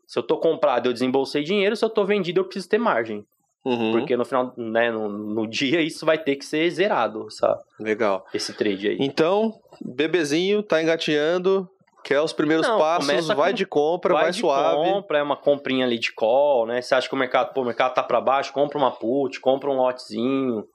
Se 0.06 0.18
eu 0.20 0.24
tô 0.24 0.38
comprado, 0.38 0.88
eu 0.88 0.94
desembolsei 0.94 1.44
dinheiro. 1.44 1.76
Se 1.76 1.84
eu 1.84 1.90
tô 1.90 2.06
vendido, 2.06 2.40
eu 2.40 2.46
preciso 2.46 2.70
ter 2.70 2.78
margem. 2.78 3.26
Uhum. 3.66 3.92
Porque 3.92 4.16
no 4.16 4.24
final, 4.24 4.54
né, 4.56 4.90
no, 4.90 5.10
no, 5.10 5.46
dia, 5.46 5.82
isso 5.82 6.06
vai 6.06 6.18
ter 6.18 6.38
que 6.38 6.46
ser 6.46 6.70
zerado, 6.70 7.30
sabe? 7.30 7.62
Legal. 7.78 8.26
Esse 8.34 8.54
trade 8.54 8.88
aí. 8.88 8.98
Então, 9.00 9.60
bebezinho, 9.82 10.64
tá 10.64 10.82
engateando, 10.82 11.70
quer 12.02 12.22
os 12.22 12.32
primeiros 12.32 12.66
Não, 12.66 12.78
passos, 12.78 13.28
vai 13.28 13.52
com, 13.52 13.56
de 13.58 13.66
compra, 13.66 14.14
vai, 14.14 14.24
vai 14.24 14.32
de 14.32 14.40
suave. 14.40 14.90
compra, 14.90 15.18
é 15.18 15.24
uma 15.24 15.36
comprinha 15.36 15.86
ali 15.86 16.00
de 16.00 16.14
call, 16.14 16.66
né? 16.66 16.82
Você 16.82 16.96
acha 16.96 17.10
que 17.10 17.16
o 17.16 17.18
mercado, 17.18 17.54
pô, 17.54 17.62
o 17.62 17.66
mercado 17.66 17.94
tá 17.94 18.02
para 18.02 18.22
baixo, 18.22 18.54
compra 18.54 18.78
uma 18.78 18.92
put, 18.92 19.38
compra 19.42 19.70
um 19.70 19.76
lotezinho, 19.76 20.66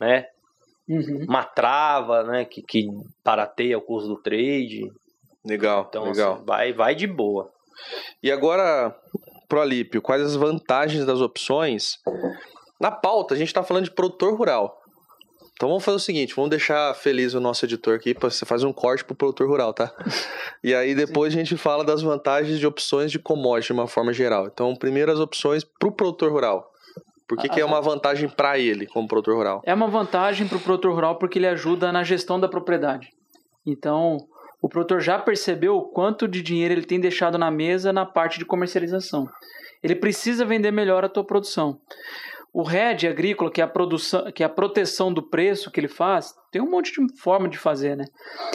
né? 0.00 0.28
Uhum. 0.88 1.24
Uma 1.28 1.44
trava, 1.44 2.22
né? 2.24 2.44
Que, 2.44 2.62
que 2.62 2.88
barateia 3.24 3.78
o 3.78 3.82
custo 3.82 4.08
do 4.08 4.22
trade. 4.22 4.90
Legal, 5.44 5.86
então, 5.88 6.04
legal. 6.04 6.34
Assim, 6.34 6.44
vai, 6.44 6.72
vai 6.72 6.94
de 6.94 7.06
boa. 7.06 7.50
E 8.22 8.30
agora, 8.30 8.94
pro 9.48 9.60
Alípio, 9.60 10.00
quais 10.00 10.22
as 10.22 10.36
vantagens 10.36 11.04
das 11.04 11.20
opções? 11.20 11.98
Na 12.80 12.90
pauta, 12.90 13.34
a 13.34 13.36
gente 13.36 13.48
está 13.48 13.62
falando 13.62 13.84
de 13.84 13.90
produtor 13.90 14.36
rural. 14.36 14.80
Então 15.56 15.68
vamos 15.68 15.84
fazer 15.84 15.96
o 15.96 16.00
seguinte, 16.00 16.34
vamos 16.34 16.50
deixar 16.50 16.92
feliz 16.94 17.32
o 17.32 17.40
nosso 17.40 17.64
editor 17.64 17.94
aqui 17.94 18.12
para 18.12 18.28
você 18.28 18.44
fazer 18.44 18.66
um 18.66 18.72
corte 18.72 19.04
pro 19.04 19.14
produtor 19.14 19.48
rural, 19.48 19.72
tá? 19.72 19.94
E 20.64 20.74
aí 20.74 20.96
depois 20.96 21.32
Sim. 21.32 21.38
a 21.38 21.44
gente 21.44 21.56
fala 21.56 21.84
das 21.84 22.02
vantagens 22.02 22.58
de 22.58 22.66
opções 22.66 23.12
de 23.12 23.20
commodity 23.20 23.68
de 23.68 23.72
uma 23.72 23.86
forma 23.86 24.12
geral. 24.12 24.48
Então, 24.48 24.74
primeiro 24.74 25.12
as 25.12 25.20
opções 25.20 25.62
pro 25.62 25.92
produtor 25.92 26.32
rural. 26.32 26.73
Por 27.26 27.38
que, 27.38 27.48
que 27.48 27.60
é 27.60 27.64
uma 27.64 27.80
vantagem 27.80 28.28
para 28.28 28.58
ele 28.58 28.86
como 28.86 29.08
produtor 29.08 29.36
rural? 29.36 29.62
É 29.64 29.72
uma 29.72 29.88
vantagem 29.88 30.46
para 30.46 30.58
o 30.58 30.60
produtor 30.60 30.92
rural 30.92 31.18
porque 31.18 31.38
ele 31.38 31.46
ajuda 31.46 31.90
na 31.90 32.02
gestão 32.04 32.38
da 32.38 32.48
propriedade. 32.48 33.08
Então, 33.66 34.18
o 34.60 34.68
produtor 34.68 35.00
já 35.00 35.18
percebeu 35.18 35.76
o 35.76 35.88
quanto 35.90 36.28
de 36.28 36.42
dinheiro 36.42 36.74
ele 36.74 36.84
tem 36.84 37.00
deixado 37.00 37.38
na 37.38 37.50
mesa 37.50 37.92
na 37.92 38.04
parte 38.04 38.38
de 38.38 38.44
comercialização. 38.44 39.28
Ele 39.82 39.94
precisa 39.94 40.44
vender 40.44 40.70
melhor 40.70 41.04
a 41.04 41.08
tua 41.08 41.24
produção. 41.24 41.78
O 42.52 42.62
RED 42.62 43.08
agrícola, 43.08 43.50
que 43.50 43.60
é 43.60 43.64
a 43.64 43.68
produção, 43.68 44.30
que 44.30 44.42
é 44.42 44.46
a 44.46 44.48
proteção 44.48 45.12
do 45.12 45.22
preço 45.22 45.70
que 45.70 45.80
ele 45.80 45.88
faz, 45.88 46.32
tem 46.52 46.62
um 46.62 46.70
monte 46.70 46.92
de 46.92 47.20
forma 47.20 47.48
de 47.48 47.58
fazer, 47.58 47.96
né? 47.96 48.04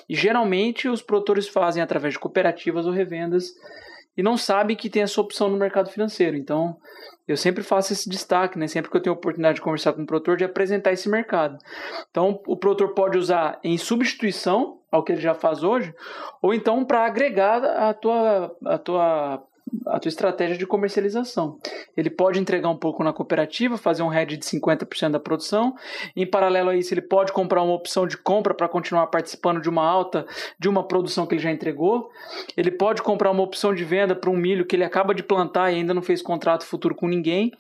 E 0.08 0.16
geralmente 0.16 0.88
os 0.88 1.02
produtores 1.02 1.48
fazem 1.48 1.84
através 1.84 2.14
de 2.14 2.20
cooperativas 2.20 2.86
ou 2.86 2.94
revendas 2.94 3.52
e 4.20 4.22
não 4.22 4.36
sabem 4.36 4.76
que 4.76 4.90
tem 4.90 5.02
essa 5.02 5.22
opção 5.22 5.48
no 5.48 5.56
mercado 5.56 5.90
financeiro. 5.90 6.36
Então, 6.36 6.76
eu 7.26 7.38
sempre 7.38 7.64
faço 7.64 7.94
esse 7.94 8.10
destaque, 8.10 8.60
né? 8.60 8.68
Sempre 8.68 8.92
que 8.92 8.98
eu 8.98 9.02
tenho 9.02 9.16
oportunidade 9.16 9.56
de 9.56 9.62
conversar 9.62 9.94
com 9.94 10.02
o 10.02 10.06
produtor, 10.06 10.36
de 10.36 10.44
apresentar 10.44 10.92
esse 10.92 11.08
mercado. 11.08 11.58
Então, 12.12 12.38
o 12.46 12.58
produtor 12.58 12.94
pode 12.94 13.18
usar 13.18 13.58
em 13.64 13.78
substituição 13.78 14.82
ao 14.92 15.06
que 15.06 15.14
ele 15.14 15.22
já 15.22 15.34
faz 15.34 15.64
hoje, 15.64 15.96
ou 16.42 16.54
então 16.54 16.84
para 16.84 17.06
agregar 17.06 17.64
a 17.64 17.94
tua, 17.94 18.54
a 18.66 18.78
tua 18.78 19.42
a 19.86 20.00
tua 20.00 20.10
estratégia 20.10 20.58
de 20.58 20.66
comercialização. 20.66 21.58
Ele 21.96 22.10
pode 22.10 22.40
entregar 22.40 22.70
um 22.70 22.78
pouco 22.78 23.04
na 23.04 23.14
cooperativa, 23.14 23.78
fazer 23.78 24.04
um 24.04 24.14
hedge 24.14 24.38
de 24.38 24.46
50% 24.46 25.12
da 25.12 25.20
produção. 25.20 25.76
Em 26.16 26.26
paralelo 26.26 26.70
a 26.70 26.76
isso, 26.76 26.94
ele 26.94 27.02
pode 27.02 27.32
comprar 27.32 27.62
uma 27.62 27.74
opção 27.74 28.08
de 28.08 28.18
compra 28.18 28.54
para 28.54 28.68
continuar 28.68 29.08
participando 29.08 29.62
de 29.62 29.70
uma 29.70 29.86
alta 29.86 30.26
de 30.58 30.70
uma 30.70 30.88
produção 30.88 31.26
que 31.26 31.36
ele 31.36 31.42
já 31.42 31.52
entregou. 31.52 32.10
Ele 32.56 32.72
pode 32.72 33.02
comprar 33.02 33.32
uma 33.32 33.44
opção 33.44 33.74
de 33.74 33.84
venda 33.84 34.16
para 34.16 34.30
um 34.30 34.38
milho 34.38 34.66
que 34.66 34.76
ele 34.76 34.84
acaba 34.84 35.14
de 35.14 35.24
plantar 35.24 35.72
e 35.72 35.76
ainda 35.76 35.94
não 35.94 36.02
fez 36.02 36.22
contrato 36.22 36.66
futuro 36.66 36.96
com 36.96 37.08
ninguém. 37.08 37.52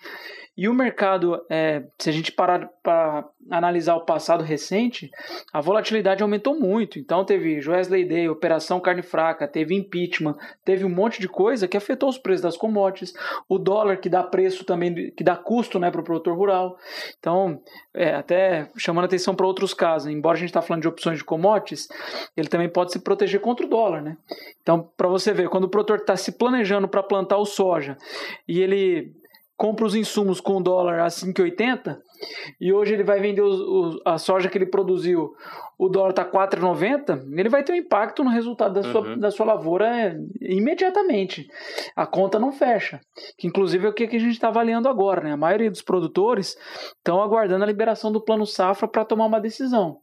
E 0.57 0.67
o 0.67 0.73
mercado, 0.73 1.41
é, 1.49 1.83
se 1.97 2.09
a 2.09 2.13
gente 2.13 2.31
parar 2.31 2.69
para 2.83 3.25
analisar 3.49 3.95
o 3.95 4.05
passado 4.05 4.43
recente, 4.43 5.09
a 5.53 5.61
volatilidade 5.61 6.21
aumentou 6.21 6.59
muito. 6.59 6.99
Então 6.99 7.23
teve 7.23 7.61
Joesley 7.61 8.05
Day, 8.05 8.27
Operação 8.29 8.79
Carne 8.79 9.01
Fraca, 9.01 9.47
teve 9.47 9.73
impeachment, 9.73 10.35
teve 10.65 10.83
um 10.83 10.89
monte 10.89 11.21
de 11.21 11.27
coisa 11.27 11.67
que 11.67 11.77
afetou 11.77 12.09
os 12.09 12.17
preços 12.17 12.41
das 12.41 12.57
commodities, 12.57 13.13
o 13.47 13.57
dólar 13.57 13.97
que 13.97 14.09
dá 14.09 14.21
preço 14.21 14.65
também, 14.65 15.11
que 15.11 15.23
dá 15.23 15.35
custo 15.35 15.79
né, 15.79 15.89
para 15.89 16.01
o 16.01 16.03
produtor 16.03 16.35
rural. 16.35 16.77
Então, 17.17 17.61
é, 17.93 18.13
até 18.13 18.69
chamando 18.77 19.05
atenção 19.05 19.33
para 19.33 19.47
outros 19.47 19.73
casos, 19.73 20.11
embora 20.11 20.35
a 20.35 20.39
gente 20.39 20.49
está 20.49 20.61
falando 20.61 20.81
de 20.81 20.87
opções 20.87 21.17
de 21.19 21.23
commodities, 21.23 21.87
ele 22.35 22.47
também 22.47 22.69
pode 22.69 22.91
se 22.91 22.99
proteger 22.99 23.39
contra 23.39 23.65
o 23.65 23.69
dólar. 23.69 24.01
Né? 24.01 24.17
Então, 24.61 24.89
para 24.97 25.07
você 25.07 25.33
ver, 25.33 25.49
quando 25.49 25.63
o 25.63 25.69
produtor 25.69 25.99
está 25.99 26.15
se 26.17 26.33
planejando 26.33 26.87
para 26.87 27.01
plantar 27.01 27.37
o 27.37 27.45
soja 27.45 27.97
e 28.47 28.59
ele 28.59 29.13
compra 29.59 29.85
os 29.85 29.93
insumos 29.93 30.39
com 30.39 30.61
dólar 30.61 31.01
a 31.01 31.07
5,80 31.07 31.99
e 32.59 32.73
hoje 32.73 32.93
ele 32.93 33.03
vai 33.03 33.19
vender 33.19 33.41
os, 33.41 33.59
os, 33.59 34.01
a 34.05 34.17
soja 34.17 34.49
que 34.49 34.57
ele 34.57 34.65
produziu, 34.65 35.33
o 35.79 35.87
dólar 35.87 36.09
está 36.09 36.25
4,90, 36.25 37.25
ele 37.37 37.47
vai 37.47 37.63
ter 37.63 37.71
um 37.71 37.75
impacto 37.75 38.21
no 38.21 38.29
resultado 38.29 38.73
da, 38.73 38.83
sua, 38.83 39.01
uhum. 39.01 39.17
da 39.17 39.31
sua 39.31 39.45
lavoura 39.45 39.87
é, 39.87 40.17
imediatamente. 40.41 41.47
A 41.95 42.05
conta 42.05 42.37
não 42.37 42.51
fecha. 42.51 42.99
Que 43.37 43.47
inclusive 43.47 43.85
é 43.85 43.89
o 43.89 43.93
que, 43.93 44.05
que 44.05 44.17
a 44.17 44.19
gente 44.19 44.33
está 44.33 44.49
avaliando 44.49 44.89
agora. 44.89 45.21
Né? 45.21 45.31
A 45.31 45.37
maioria 45.37 45.71
dos 45.71 45.81
produtores 45.81 46.57
estão 46.97 47.21
aguardando 47.21 47.63
a 47.63 47.67
liberação 47.67 48.11
do 48.11 48.19
plano 48.19 48.45
safra 48.45 48.89
para 48.89 49.05
tomar 49.05 49.25
uma 49.25 49.39
decisão. 49.39 49.99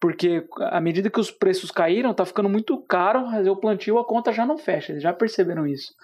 Porque 0.00 0.44
à 0.58 0.80
medida 0.80 1.08
que 1.08 1.20
os 1.20 1.30
preços 1.30 1.70
caíram, 1.70 2.10
está 2.10 2.26
ficando 2.26 2.48
muito 2.48 2.76
caro 2.82 3.30
fazer 3.30 3.50
o 3.50 3.56
plantio, 3.56 3.98
a 3.98 4.04
conta 4.04 4.32
já 4.32 4.44
não 4.44 4.58
fecha. 4.58 4.90
Eles 4.90 5.04
já 5.04 5.12
perceberam 5.12 5.68
isso. 5.68 5.94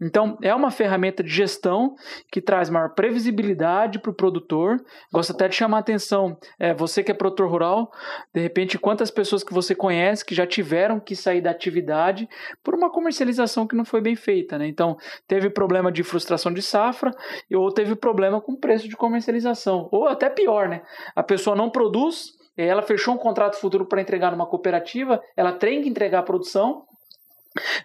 Então, 0.00 0.38
é 0.40 0.54
uma 0.54 0.70
ferramenta 0.70 1.24
de 1.24 1.30
gestão 1.30 1.96
que 2.30 2.40
traz 2.40 2.70
maior 2.70 2.94
previsibilidade 2.94 3.98
para 3.98 4.12
o 4.12 4.14
produtor 4.14 4.76
Gosto 5.12 5.32
até 5.32 5.48
de 5.48 5.56
chamar 5.56 5.78
a 5.78 5.80
atenção, 5.80 6.36
é, 6.58 6.72
você 6.72 7.02
que 7.02 7.10
é 7.10 7.14
produtor 7.14 7.50
rural, 7.50 7.90
de 8.32 8.40
repente, 8.40 8.78
quantas 8.78 9.10
pessoas 9.10 9.42
que 9.42 9.52
você 9.52 9.74
conhece 9.74 10.24
que 10.24 10.34
já 10.34 10.46
tiveram 10.46 11.00
que 11.00 11.16
sair 11.16 11.40
da 11.40 11.50
atividade 11.50 12.28
por 12.62 12.74
uma 12.74 12.90
comercialização 12.90 13.66
que 13.66 13.74
não 13.74 13.84
foi 13.84 14.00
bem 14.00 14.14
feita, 14.14 14.58
né? 14.58 14.66
Então, 14.66 14.96
teve 15.26 15.50
problema 15.50 15.90
de 15.90 16.02
frustração 16.02 16.52
de 16.52 16.62
safra 16.62 17.12
ou 17.52 17.72
teve 17.72 17.96
problema 17.96 18.40
com 18.40 18.56
preço 18.56 18.88
de 18.88 18.96
comercialização, 18.96 19.88
ou 19.90 20.06
até 20.06 20.28
pior, 20.28 20.68
né? 20.68 20.82
A 21.14 21.22
pessoa 21.22 21.56
não 21.56 21.70
produz, 21.70 22.32
ela 22.56 22.82
fechou 22.82 23.14
um 23.14 23.18
contrato 23.18 23.58
futuro 23.58 23.86
para 23.86 24.00
entregar 24.00 24.30
numa 24.30 24.46
cooperativa, 24.46 25.20
ela 25.36 25.52
tem 25.52 25.82
que 25.82 25.88
entregar 25.88 26.20
a 26.20 26.22
produção. 26.22 26.84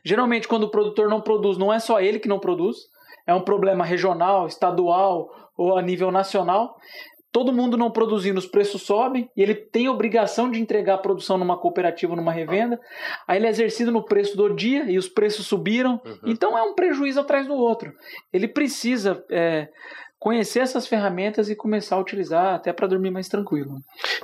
Geralmente, 0.03 0.47
quando 0.47 0.63
o 0.63 0.71
produtor 0.71 1.09
não 1.09 1.21
produz, 1.21 1.57
não 1.57 1.73
é 1.73 1.79
só 1.79 1.99
ele 1.99 2.19
que 2.19 2.27
não 2.27 2.39
produz, 2.39 2.77
é 3.25 3.33
um 3.33 3.41
problema 3.41 3.83
regional, 3.83 4.47
estadual 4.47 5.29
ou 5.57 5.77
a 5.77 5.81
nível 5.81 6.11
nacional. 6.11 6.77
Todo 7.31 7.51
mundo 7.51 7.75
não 7.75 7.91
produzindo, 7.91 8.39
os 8.39 8.45
preços 8.45 8.83
sobem 8.83 9.29
e 9.35 9.41
ele 9.41 9.53
tem 9.53 9.89
obrigação 9.89 10.49
de 10.49 10.61
entregar 10.61 10.93
a 10.93 10.99
produção 10.99 11.37
numa 11.37 11.57
cooperativa, 11.57 12.15
numa 12.15 12.31
revenda. 12.31 12.79
Aí 13.27 13.37
ele 13.37 13.47
é 13.47 13.49
exercido 13.49 13.91
no 13.91 14.05
preço 14.05 14.37
do 14.37 14.55
dia 14.55 14.89
e 14.89 14.97
os 14.97 15.09
preços 15.09 15.45
subiram. 15.45 15.99
Uhum. 16.05 16.17
Então 16.27 16.57
é 16.57 16.63
um 16.63 16.73
prejuízo 16.73 17.19
atrás 17.19 17.45
do 17.45 17.53
outro. 17.53 17.91
Ele 18.31 18.47
precisa 18.47 19.21
é, 19.29 19.67
conhecer 20.25 20.61
essas 20.61 20.87
ferramentas 20.87 21.51
e 21.51 21.55
começar 21.55 21.97
a 21.97 21.99
utilizar 21.99 22.55
até 22.55 22.73
para 22.73 22.87
dormir 22.87 23.11
mais 23.11 23.29
tranquilo. 23.29 23.75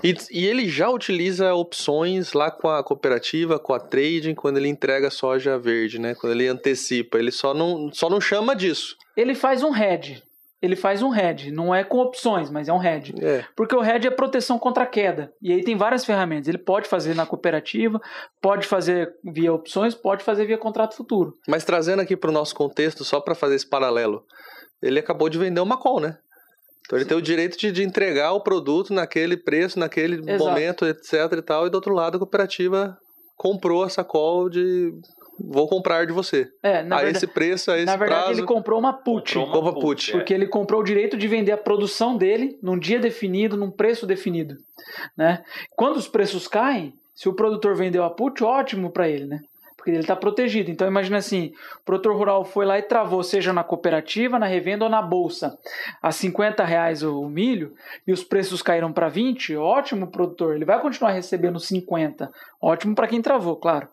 E, 0.04 0.16
e, 0.32 0.47
ele 0.47 0.68
já 0.68 0.89
utiliza 0.89 1.54
opções 1.54 2.34
lá 2.34 2.49
com 2.49 2.68
a 2.68 2.84
cooperativa, 2.84 3.60
com 3.60 3.72
a 3.72 3.80
trading, 3.80 4.34
quando 4.34 4.58
ele 4.58 4.68
entrega 4.68 5.12
soja 5.12 5.60
verde, 5.60 5.99
né? 5.99 6.16
Quando 6.16 6.34
ele 6.34 6.47
antecipa, 6.47 7.20
ele 7.20 7.32
só 7.32 7.54
não, 7.54 7.93
só 7.93 8.10
não 8.10 8.20
chama 8.20 8.56
disso. 8.56 8.97
Ele 9.16 9.36
faz 9.36 9.62
um 9.62 9.76
hedge. 9.76 10.24
ele 10.60 10.76
faz 10.76 11.04
um 11.04 11.14
hedge. 11.14 11.52
Não 11.52 11.74
é 11.74 11.84
com 11.84 11.99
opções, 11.99 12.49
mas 12.49 12.68
é 12.68 12.74
um 12.74 12.84
hedge. 12.84 13.14
É. 13.24 13.45
Porque 13.56 13.76
o 13.76 13.86
hedge 13.86 14.08
é 14.08 14.12
proteção 14.12 14.58
contra 14.58 14.88
queda. 14.88 15.32
E 15.39 15.54
aí 15.54 15.64
tem 15.64 15.78
várias 15.78 16.04
ferramentas. 16.04 16.47
Ele 16.47 16.58
pode 16.58 16.89
fazer 16.89 17.14
na 17.14 17.28
cooperativa, 17.28 18.02
pode 18.41 18.66
fazer 18.66 19.14
via 19.24 19.54
opções, 19.54 19.93
pode 19.93 20.24
fazer 20.24 20.47
via 20.47 20.58
contrato 20.58 20.95
futuro. 20.95 21.36
Mas 21.47 21.64
trazendo 21.64 22.02
aqui 22.02 22.18
para 22.18 22.32
o 22.32 22.34
nosso 22.34 22.56
contexto, 22.56 23.06
só 23.06 23.20
para 23.20 23.36
fazer 23.36 23.54
esse 23.54 23.70
paralelo, 23.70 24.26
ele 24.82 25.00
acabou 25.00 25.30
de 25.30 25.38
vender 25.38 25.62
uma 25.62 25.78
call, 25.78 26.00
né? 26.00 26.18
Então 26.86 26.98
ele 26.98 27.06
tem 27.06 27.18
o 27.18 27.22
direito 27.22 27.58
de, 27.58 27.72
de 27.72 27.84
entregar 27.84 28.34
o 28.34 28.42
produto 28.42 28.94
naquele 28.94 29.38
preço, 29.38 29.80
naquele 29.80 30.16
Exato. 30.18 30.44
momento, 30.44 30.86
etc 30.86 31.14
e 31.38 31.42
tal. 31.42 31.68
E 31.68 31.70
do 31.70 31.76
outro 31.76 31.94
lado, 31.94 32.16
a 32.16 32.20
cooperativa 32.20 32.98
comprou 33.38 33.86
essa 33.86 34.04
call 34.04 34.50
de 34.50 34.92
vou 35.40 35.68
comprar 35.68 36.06
de 36.06 36.14
você. 36.14 36.48
É, 36.62 36.84
na 36.84 36.98
a 36.98 37.00
verdade, 37.00 37.18
esse 37.18 37.28
preço, 37.28 37.72
a 37.72 37.78
esse 37.78 37.86
na 37.86 37.96
verdade 37.96 38.24
prazo. 38.26 38.40
ele 38.40 38.48
comprou 38.48 38.80
uma 38.80 38.94
put. 38.94 39.34
Comprou 39.34 39.62
uma 39.62 39.74
Compra 39.74 39.88
put, 39.88 40.10
é. 40.10 40.14
Porque 40.14 40.34
ele 40.34 40.48
comprou 40.48 40.82
o 40.82 40.84
direito 40.84 41.18
de 41.18 41.28
vender 41.28 41.52
a 41.52 41.58
produção 41.58 42.18
dele 42.18 42.58
num 42.62 42.78
dia 42.78 43.00
definido, 43.00 43.58
num 43.58 43.72
preço 43.72 44.06
definido, 44.06 44.56
né? 45.18 45.44
Quando 45.76 45.98
os 45.98 46.08
preços 46.08 46.48
caem, 46.48 46.94
se 47.16 47.30
o 47.30 47.34
produtor 47.34 47.76
vendeu 47.76 48.04
a 48.04 48.10
put, 48.10 48.44
ótimo 48.44 48.92
para 48.92 49.10
ele, 49.10 49.26
né? 49.26 49.40
Porque 49.82 49.90
ele 49.90 50.02
está 50.02 50.16
protegido. 50.16 50.70
Então 50.70 50.88
imagina 50.88 51.18
assim, 51.18 51.54
o 51.82 51.84
produtor 51.84 52.16
rural 52.16 52.46
foi 52.46 52.68
lá 52.68 52.78
e 52.78 52.84
travou, 52.84 53.24
seja 53.24 53.52
na 53.52 53.64
cooperativa, 53.64 54.38
na 54.38 54.46
revenda 54.46 54.84
ou 54.86 54.92
na 54.92 55.02
bolsa, 55.02 55.58
a 56.04 56.12
50 56.12 56.64
reais 56.64 57.02
o 57.02 57.28
milho 57.28 57.74
e 58.06 58.12
os 58.14 58.24
preços 58.24 58.62
caíram 58.62 58.94
para 58.94 59.10
20, 59.10 59.56
ótimo 59.58 60.06
produtor, 60.06 60.56
ele 60.56 60.66
vai 60.66 60.80
continuar 60.80 61.10
recebendo 61.14 61.60
50, 61.60 62.32
ótimo 62.62 62.94
para 62.94 63.08
quem 63.08 63.24
travou, 63.24 63.56
claro. 63.56 63.88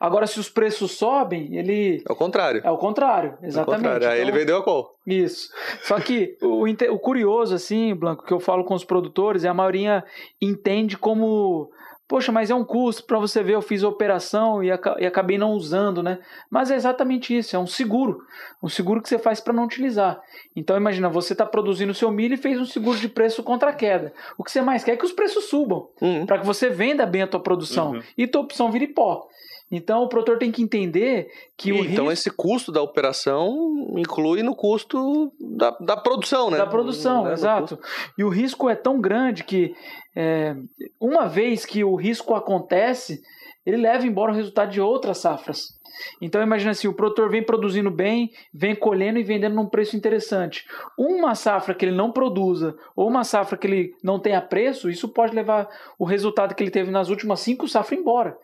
Agora 0.00 0.26
se 0.26 0.40
os 0.40 0.48
preços 0.48 0.92
sobem, 0.92 1.54
ele 1.58 2.02
É 2.08 2.10
o 2.12 2.16
contrário. 2.16 2.62
é 2.64 2.70
o 2.70 2.78
contrário, 2.78 3.36
É 3.42 3.44
o 3.44 3.48
exatamente. 3.48 3.82
contrário. 3.82 4.08
Aí 4.08 4.20
Então- 4.22 4.28
ele 4.30 4.38
vendeu 4.38 4.56
a 4.56 4.64
call. 4.64 4.94
isso. 5.06 5.50
Só 5.82 6.00
que 6.00 6.38
o, 6.40 6.64
o 6.66 6.98
curioso, 6.98 7.54
assim, 7.54 7.94
Blanco, 7.94 8.24
que 8.24 8.32
eu 8.32 8.40
falo 8.40 8.64
com 8.64 8.72
os 8.72 8.82
produtores, 8.84 9.44
é 9.44 9.48
a 9.48 9.54
maioria 9.54 10.02
entende 10.40 10.96
como. 10.96 11.70
Poxa, 12.08 12.32
mas 12.32 12.48
é 12.50 12.54
um 12.54 12.64
custo 12.64 13.04
para 13.04 13.18
você 13.18 13.42
ver, 13.42 13.52
eu 13.54 13.60
fiz 13.60 13.84
a 13.84 13.88
operação 13.88 14.64
e, 14.64 14.70
aca- 14.72 14.96
e 14.98 15.04
acabei 15.04 15.36
não 15.36 15.52
usando, 15.52 16.02
né? 16.02 16.18
Mas 16.50 16.70
é 16.70 16.74
exatamente 16.74 17.36
isso, 17.36 17.54
é 17.54 17.58
um 17.58 17.66
seguro. 17.66 18.22
Um 18.62 18.68
seguro 18.68 19.02
que 19.02 19.08
você 19.10 19.18
faz 19.18 19.40
para 19.40 19.52
não 19.52 19.64
utilizar. 19.66 20.18
Então 20.56 20.74
imagina, 20.76 21.10
você 21.10 21.34
está 21.34 21.44
produzindo 21.44 21.92
o 21.92 21.94
seu 21.94 22.10
milho 22.10 22.32
e 22.32 22.38
fez 22.38 22.58
um 22.58 22.64
seguro 22.64 22.98
de 22.98 23.08
preço 23.10 23.42
contra 23.42 23.68
a 23.70 23.74
queda. 23.74 24.14
O 24.38 24.42
que 24.42 24.50
você 24.50 24.62
mais 24.62 24.82
quer 24.82 24.92
é 24.92 24.96
que 24.96 25.04
os 25.04 25.12
preços 25.12 25.44
subam, 25.50 25.88
Uhum. 26.00 26.24
para 26.24 26.38
que 26.38 26.46
você 26.46 26.70
venda 26.70 27.04
bem 27.04 27.20
a 27.22 27.26
tua 27.26 27.40
produção 27.40 27.92
Uhum. 27.92 28.02
e 28.16 28.26
tua 28.26 28.40
opção 28.40 28.70
vire 28.72 28.86
pó. 28.86 29.28
Então 29.70 30.02
o 30.02 30.08
produtor 30.08 30.38
tem 30.38 30.50
que 30.50 30.62
entender 30.62 31.30
que 31.56 31.72
o 31.72 31.76
então 31.76 32.06
risco 32.06 32.12
esse 32.12 32.30
custo 32.30 32.72
da 32.72 32.80
operação 32.80 33.92
inclui 33.96 34.42
no 34.42 34.54
custo 34.54 35.30
da, 35.38 35.70
da 35.78 35.96
produção, 35.96 36.50
né? 36.50 36.58
Da 36.58 36.66
produção, 36.66 37.24
Né? 37.24 37.32
Exato. 37.32 37.78
E 38.16 38.24
o 38.24 38.28
risco 38.28 38.68
é 38.68 38.74
tão 38.74 39.00
grande 39.00 39.44
que, 39.44 39.74
é, 40.16 40.56
uma 40.98 41.26
vez 41.26 41.66
que 41.66 41.84
o 41.84 41.94
risco 41.94 42.34
acontece, 42.34 43.22
ele 43.66 43.76
leva 43.76 44.06
embora 44.06 44.32
o 44.32 44.34
resultado 44.34 44.70
de 44.70 44.80
outras 44.80 45.18
safras. 45.18 45.78
Então 46.20 46.42
imagina 46.42 46.70
assim, 46.70 46.88
o 46.88 46.94
produtor 46.94 47.28
vem 47.28 47.42
produzindo 47.42 47.90
bem, 47.90 48.30
vem 48.54 48.74
colhendo 48.74 49.18
e 49.18 49.22
vendendo 49.22 49.54
num 49.54 49.66
preço 49.66 49.96
interessante. 49.96 50.64
Uma 50.96 51.34
safra 51.34 51.74
que 51.74 51.84
ele 51.84 51.94
não 51.94 52.12
produza 52.12 52.76
ou 52.96 53.08
uma 53.08 53.24
safra 53.24 53.58
que 53.58 53.66
ele 53.66 53.94
não 54.02 54.18
tenha 54.18 54.40
preço, 54.40 54.88
isso 54.88 55.08
pode 55.08 55.34
levar 55.34 55.68
o 55.98 56.04
resultado 56.04 56.54
que 56.54 56.62
ele 56.62 56.70
teve 56.70 56.90
nas 56.90 57.08
últimas 57.08 57.40
cinco 57.40 57.68
safras 57.68 57.98
embora. 57.98 58.38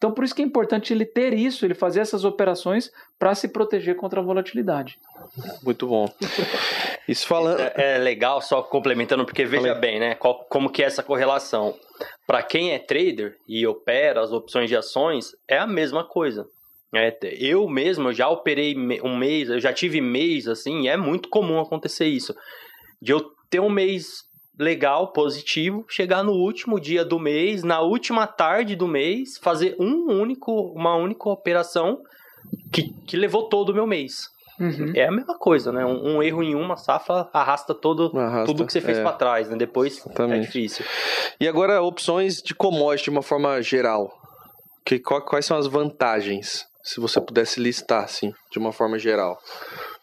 Então 0.00 0.12
por 0.12 0.24
isso 0.24 0.34
que 0.34 0.40
é 0.40 0.44
importante 0.46 0.94
ele 0.94 1.04
ter 1.04 1.34
isso, 1.34 1.62
ele 1.62 1.74
fazer 1.74 2.00
essas 2.00 2.24
operações 2.24 2.90
para 3.18 3.34
se 3.34 3.48
proteger 3.48 3.96
contra 3.96 4.18
a 4.18 4.24
volatilidade. 4.24 4.98
Muito 5.62 5.86
bom. 5.86 6.10
Isso 7.06 7.26
falando. 7.26 7.60
É, 7.60 7.96
é 7.96 7.98
legal, 7.98 8.40
só 8.40 8.62
complementando, 8.62 9.26
porque 9.26 9.44
veja 9.44 9.74
Falei. 9.74 9.78
bem, 9.78 10.00
né? 10.00 10.14
qual- 10.14 10.46
como 10.48 10.70
que 10.70 10.82
é 10.82 10.86
essa 10.86 11.02
correlação. 11.02 11.74
Para 12.26 12.42
quem 12.42 12.72
é 12.72 12.78
trader 12.78 13.36
e 13.46 13.66
opera 13.66 14.22
as 14.22 14.32
opções 14.32 14.70
de 14.70 14.76
ações, 14.76 15.32
é 15.46 15.58
a 15.58 15.66
mesma 15.66 16.02
coisa. 16.02 16.46
É, 16.94 17.14
eu 17.38 17.68
mesmo 17.68 18.08
eu 18.08 18.12
já 18.14 18.26
operei 18.30 18.74
um 19.04 19.18
mês, 19.18 19.50
eu 19.50 19.60
já 19.60 19.70
tive 19.70 20.00
mês 20.00 20.48
assim, 20.48 20.84
e 20.84 20.88
é 20.88 20.96
muito 20.96 21.28
comum 21.28 21.60
acontecer 21.60 22.06
isso. 22.06 22.34
De 23.02 23.12
eu 23.12 23.20
ter 23.50 23.60
um 23.60 23.68
mês 23.68 24.22
legal, 24.60 25.12
positivo, 25.12 25.84
chegar 25.88 26.22
no 26.22 26.32
último 26.32 26.78
dia 26.78 27.04
do 27.04 27.18
mês, 27.18 27.62
na 27.64 27.80
última 27.80 28.26
tarde 28.26 28.76
do 28.76 28.86
mês, 28.86 29.38
fazer 29.38 29.74
um 29.80 30.12
único, 30.20 30.52
uma 30.74 30.94
única 30.94 31.28
operação 31.30 31.98
que, 32.70 32.92
que 33.06 33.16
levou 33.16 33.48
todo 33.48 33.70
o 33.70 33.74
meu 33.74 33.86
mês. 33.86 34.28
Uhum. 34.60 34.92
É 34.94 35.06
a 35.06 35.10
mesma 35.10 35.38
coisa, 35.38 35.72
né? 35.72 35.86
Um, 35.86 36.16
um 36.16 36.22
erro 36.22 36.42
em 36.42 36.54
uma 36.54 36.76
safra 36.76 37.26
arrasta 37.32 37.74
todo 37.74 38.16
Arrasta, 38.16 38.44
tudo 38.44 38.66
que 38.66 38.72
você 38.72 38.80
fez 38.82 38.98
é. 38.98 39.02
pra 39.02 39.12
trás, 39.12 39.48
né? 39.48 39.56
Depois 39.56 39.96
é 39.96 40.00
Exatamente. 40.00 40.46
difícil. 40.46 40.84
E 41.40 41.48
agora, 41.48 41.80
opções 41.82 42.42
de 42.42 42.54
commodity 42.54 43.04
de 43.04 43.10
uma 43.10 43.22
forma 43.22 43.62
geral. 43.62 44.12
Que, 44.84 44.98
qual- 44.98 45.22
quais 45.22 45.46
são 45.46 45.56
as 45.56 45.66
vantagens? 45.66 46.66
Se 46.82 47.00
você 47.00 47.18
pudesse 47.20 47.58
listar, 47.60 48.04
assim, 48.04 48.32
de 48.52 48.58
uma 48.58 48.72
forma 48.72 48.98
geral. 48.98 49.38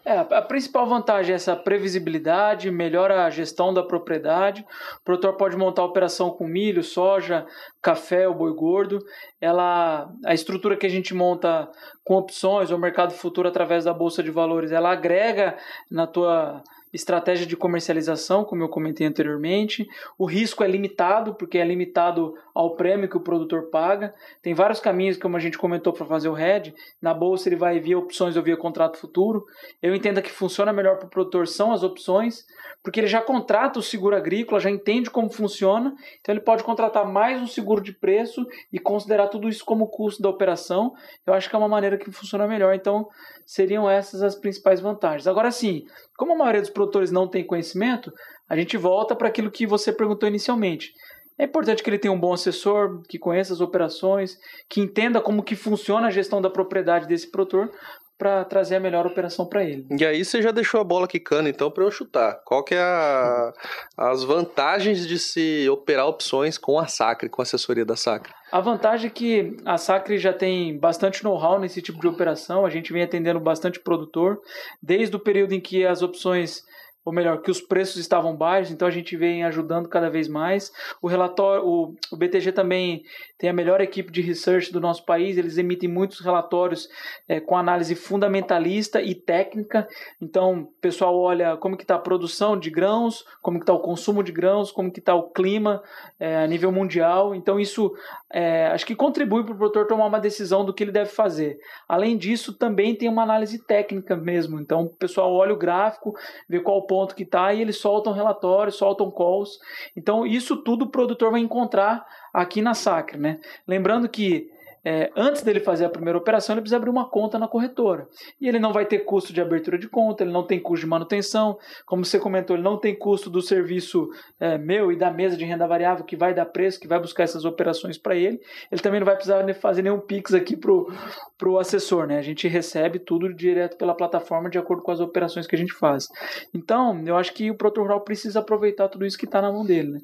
É, 0.08 0.20
a 0.20 0.42
principal 0.42 0.88
vantagem 0.88 1.34
é 1.34 1.36
essa 1.36 1.54
previsibilidade, 1.54 2.72
melhora 2.72 3.26
a 3.26 3.30
gestão 3.30 3.74
da 3.74 3.84
propriedade. 3.84 4.66
O 5.02 5.04
produtor 5.04 5.34
pode 5.34 5.58
montar 5.58 5.84
operação 5.84 6.30
com 6.30 6.48
milho, 6.48 6.82
soja, 6.82 7.46
café 7.82 8.26
ou 8.26 8.34
boi 8.34 8.54
gordo. 8.54 9.06
Ela, 9.42 10.10
a 10.26 10.34
estrutura 10.34 10.78
que 10.78 10.86
a 10.86 10.90
gente 10.90 11.14
monta 11.14 11.70
com 12.06 12.16
opções 12.16 12.72
ou 12.72 12.78
mercado 12.78 13.12
futuro 13.12 13.50
através 13.50 13.84
da 13.84 13.94
bolsa 13.94 14.24
de 14.24 14.32
valores, 14.32 14.72
ela 14.72 14.94
agrega 14.94 15.58
na 15.92 16.08
tua 16.08 16.64
estratégia 16.98 17.46
de 17.46 17.56
comercialização, 17.56 18.44
como 18.44 18.64
eu 18.64 18.70
comentei 18.70 19.06
anteriormente. 19.06 19.88
O 20.18 20.26
risco 20.26 20.64
é 20.64 20.68
limitado, 20.68 21.36
porque 21.36 21.60
é 21.60 21.64
limitado 21.64 22.34
ao 22.54 22.76
prêmio 22.76 23.08
que 23.08 23.16
o 23.16 23.22
produtor 23.22 23.70
paga. 23.70 24.14
Tem 24.42 24.54
vários 24.54 24.80
caminhos, 24.80 25.16
como 25.16 25.38
a 25.38 25.40
gente 25.40 25.58
comentou, 25.58 25.94
para 25.94 26.08
fazer 26.08 26.28
o 26.28 26.38
hedge. 26.38 26.74
Na 27.00 27.14
bolsa 27.14 27.48
ele 27.48 27.56
vai 27.56 27.80
via 27.80 27.98
opções 27.98 28.36
ou 28.36 28.42
via 28.42 28.58
contrato 28.58 28.98
futuro. 28.98 29.46
Eu 29.82 29.94
entendo 29.94 30.22
que 30.22 30.32
funciona 30.32 30.74
melhor 30.74 30.98
para 30.98 31.06
o 31.06 31.10
produtor 31.10 31.48
são 31.48 31.72
as 31.72 31.84
opções, 31.84 32.46
porque 32.84 33.00
ele 33.00 33.08
já 33.08 33.22
contrata 33.22 33.78
o 33.78 33.84
seguro 33.84 34.16
agrícola, 34.16 34.60
já 34.60 34.70
entende 34.70 35.10
como 35.10 35.30
funciona, 35.30 35.94
então 36.20 36.34
ele 36.34 36.42
pode 36.42 36.64
contratar 36.64 37.06
mais 37.06 37.42
um 37.42 37.48
seguro 37.48 37.82
de 37.82 37.94
preço 37.94 38.46
e 38.74 38.80
considerar 38.80 39.28
tudo 39.28 39.48
isso 39.48 39.64
como 39.64 39.88
custo 39.88 40.22
da 40.22 40.30
operação. 40.30 40.94
Eu 41.26 41.34
acho 41.34 41.50
que 41.50 41.56
é 41.56 41.60
uma 41.60 41.68
maneira 41.68 41.98
que 41.98 42.12
funciona 42.12 42.48
melhor. 42.48 42.74
Então, 42.74 43.08
seriam 43.46 43.90
essas 43.90 44.22
as 44.22 44.36
principais 44.36 44.82
vantagens. 44.82 45.28
Agora 45.28 45.52
sim, 45.52 45.86
como 46.18 46.34
a 46.34 46.38
maioria 46.38 46.62
dos 46.62 46.72
produtores 46.72 47.12
não 47.12 47.28
tem 47.28 47.46
conhecimento, 47.46 48.12
a 48.50 48.58
gente 48.58 48.76
volta 48.76 49.16
para 49.16 49.28
aquilo 49.28 49.52
que 49.52 49.68
você 49.68 49.94
perguntou 49.94 50.28
inicialmente. 50.28 50.92
É 51.38 51.44
importante 51.46 51.84
que 51.84 51.90
ele 51.90 52.00
tenha 52.00 52.12
um 52.12 52.20
bom 52.20 52.34
assessor, 52.34 53.04
que 53.08 53.20
conheça 53.20 53.54
as 53.54 53.62
operações, 53.62 54.36
que 54.68 54.82
entenda 54.82 55.22
como 55.22 55.44
que 55.44 55.56
funciona 55.56 56.08
a 56.08 56.12
gestão 56.12 56.42
da 56.42 56.50
propriedade 56.50 57.08
desse 57.08 57.30
produtor 57.30 57.70
para 58.18 58.44
trazer 58.46 58.76
a 58.76 58.80
melhor 58.80 59.06
operação 59.06 59.46
para 59.46 59.64
ele. 59.64 59.86
E 59.98 60.04
aí 60.04 60.26
você 60.26 60.42
já 60.42 60.52
deixou 60.52 60.82
a 60.82 60.84
bola 60.84 61.08
quicando, 61.08 61.48
então, 61.48 61.70
para 61.70 61.84
eu 61.84 61.92
chutar. 61.92 62.42
Qual 62.44 62.64
que 62.64 62.74
é 62.74 62.82
a, 62.82 63.54
as 63.96 64.24
vantagens 64.24 65.08
de 65.08 65.20
se 65.20 65.70
operar 65.70 66.08
opções 66.08 66.58
com 66.58 66.80
a 66.80 66.88
Sacre, 66.88 67.30
com 67.30 67.42
a 67.42 67.44
assessoria 67.44 67.86
da 67.86 67.96
Sacre? 67.96 68.34
A 68.52 68.62
vantagem 68.62 69.08
é 69.08 69.14
que 69.14 69.58
a 69.66 69.78
Sacre 69.78 70.18
já 70.18 70.34
tem 70.34 70.80
bastante 70.80 71.24
know-how 71.24 71.60
nesse 71.60 71.82
tipo 71.82 72.00
de 72.00 72.08
operação, 72.08 72.66
a 72.66 72.70
gente 72.70 72.94
vem 72.94 73.04
atendendo 73.04 73.40
bastante 73.40 73.80
produtor, 73.80 74.40
desde 74.82 75.16
o 75.16 75.20
período 75.20 75.54
em 75.54 75.60
que 75.60 75.86
as 75.86 76.02
opções, 76.02 76.64
ou 77.04 77.14
melhor, 77.14 77.42
que 77.42 77.52
os 77.52 77.60
preços 77.60 77.98
estavam 77.98 78.36
baixos, 78.36 78.72
então 78.72 78.88
a 78.88 78.92
gente 78.92 79.18
vem 79.18 79.44
ajudando 79.44 79.90
cada 79.90 80.10
vez 80.10 80.30
mais. 80.30 80.72
O 81.02 81.08
relatório, 81.08 81.66
o, 81.66 81.94
o 82.12 82.18
BTG 82.18 82.54
também 82.54 83.04
tem 83.38 83.50
a 83.50 83.54
melhor 83.54 83.82
equipe 83.82 84.12
de 84.12 84.22
research 84.22 84.72
do 84.72 84.80
nosso 84.80 85.06
país, 85.06 85.38
eles 85.38 85.58
emitem 85.58 85.90
muitos 85.90 86.20
relatórios 86.20 86.90
é, 87.28 87.40
com 87.40 87.58
análise 87.58 87.96
fundamentalista 87.96 89.02
e 89.02 89.14
técnica, 89.14 89.88
então 90.22 90.62
o 90.62 90.66
pessoal 90.82 91.18
olha 91.18 91.58
como 91.58 91.78
que 91.78 91.84
está 91.84 91.96
a 91.96 92.00
produção 92.00 92.58
de 92.58 92.70
grãos, 92.70 93.26
como 93.42 93.60
que 93.60 93.64
está 93.64 93.74
o 93.74 93.80
consumo 93.80 94.24
de 94.24 94.32
grãos, 94.32 94.72
como 94.72 94.92
que 94.92 95.00
está 95.00 95.16
o 95.16 95.30
clima 95.30 95.82
é, 96.20 96.44
a 96.44 96.48
nível 96.48 96.72
mundial, 96.72 97.36
então 97.36 97.60
isso 97.60 97.94
é, 98.30 98.68
acho 98.68 98.86
que 98.86 98.96
contribui 98.96 99.44
para 99.44 99.54
o 99.54 99.58
produtor 99.58 99.88
tomar 99.88 100.06
uma 100.06 100.20
decisão 100.20 100.66
do 100.66 100.74
que 100.74 100.84
ele 100.84 100.92
deve 100.92 101.10
fazer. 101.10 101.58
Além 101.88 102.18
disso, 102.18 102.54
também 102.54 102.96
tem 102.96 103.08
uma 103.08 103.24
análise 103.24 103.64
técnica 103.66 104.16
mesmo. 104.16 104.60
Então, 104.60 104.84
o 104.84 104.90
pessoal 104.90 105.34
olha 105.34 105.54
o 105.54 105.58
gráfico, 105.58 106.14
vê 106.48 106.60
qual 106.60 106.86
ponto 106.86 107.16
que 107.16 107.24
está 107.24 107.54
e 107.54 107.62
eles 107.62 107.78
soltam 107.78 108.14
relatórios, 108.14 108.76
soltam 108.76 109.10
calls. 109.12 109.58
Então, 109.96 110.26
isso 110.26 110.58
tudo 110.58 110.86
o 110.86 110.90
produtor 110.90 111.32
vai 111.32 111.42
encontrar 111.42 112.06
aqui 112.34 112.62
na 112.62 112.74
Sacre, 112.74 113.18
né? 113.18 113.40
Lembrando 113.68 114.08
que 114.08 114.50
é, 114.90 115.12
antes 115.18 115.42
dele 115.42 115.60
fazer 115.60 115.84
a 115.84 115.90
primeira 115.90 116.18
operação, 116.18 116.54
ele 116.54 116.62
precisa 116.62 116.78
abrir 116.78 116.90
uma 116.90 117.10
conta 117.10 117.38
na 117.38 117.46
corretora. 117.46 118.08
E 118.40 118.48
ele 118.48 118.58
não 118.58 118.72
vai 118.72 118.86
ter 118.86 119.00
custo 119.00 119.34
de 119.34 119.42
abertura 119.42 119.78
de 119.78 119.90
conta, 119.90 120.24
ele 120.24 120.32
não 120.32 120.48
tem 120.48 120.62
custo 120.62 120.86
de 120.86 120.90
manutenção, 120.90 121.58
como 121.86 122.06
você 122.06 122.18
comentou, 122.18 122.56
ele 122.56 122.64
não 122.64 122.80
tem 122.80 122.98
custo 122.98 123.30
do 123.30 123.42
serviço 123.42 124.08
é, 124.40 124.58
meu 124.58 124.90
e 124.90 124.96
da 124.96 125.12
mesa 125.12 125.36
de 125.36 125.44
renda 125.44 125.68
variável 125.68 126.06
que 126.06 126.16
vai 126.16 126.34
dar 126.34 126.46
preço, 126.46 126.80
que 126.80 126.88
vai 126.88 127.00
buscar 127.00 127.24
essas 127.24 127.44
operações 127.44 127.98
para 127.98 128.16
ele. 128.16 128.40
Ele 128.72 128.82
também 128.82 129.02
não 129.02 129.06
vai 129.06 129.16
precisar 129.16 129.46
fazer 129.56 129.82
nenhum 129.82 130.00
Pix 130.00 130.34
aqui 130.34 130.56
pro, 130.56 130.90
pro 131.38 131.60
assessor, 131.60 132.08
né? 132.08 132.18
A 132.18 132.22
gente 132.22 132.48
recebe 132.48 132.98
tudo 132.98 133.34
direto 133.34 133.76
pela 133.76 133.94
plataforma 133.94 134.50
de 134.50 134.58
acordo 134.58 134.84
com 134.84 134.92
as 134.92 135.02
operações 135.02 135.46
que 135.46 135.56
a 135.56 135.60
gente 135.60 135.74
faz. 135.74 136.08
Então, 136.56 137.04
eu 137.06 137.18
acho 137.18 137.34
que 137.34 137.52
o 137.52 137.58
produtor 137.58 137.84
rural 137.84 138.06
precisa 138.06 138.40
aproveitar 138.40 138.88
tudo 138.88 139.06
isso 139.06 139.18
que 139.18 139.26
está 139.26 139.42
na 139.42 139.52
mão 139.52 139.66
dele, 139.66 139.92
né? 139.92 140.00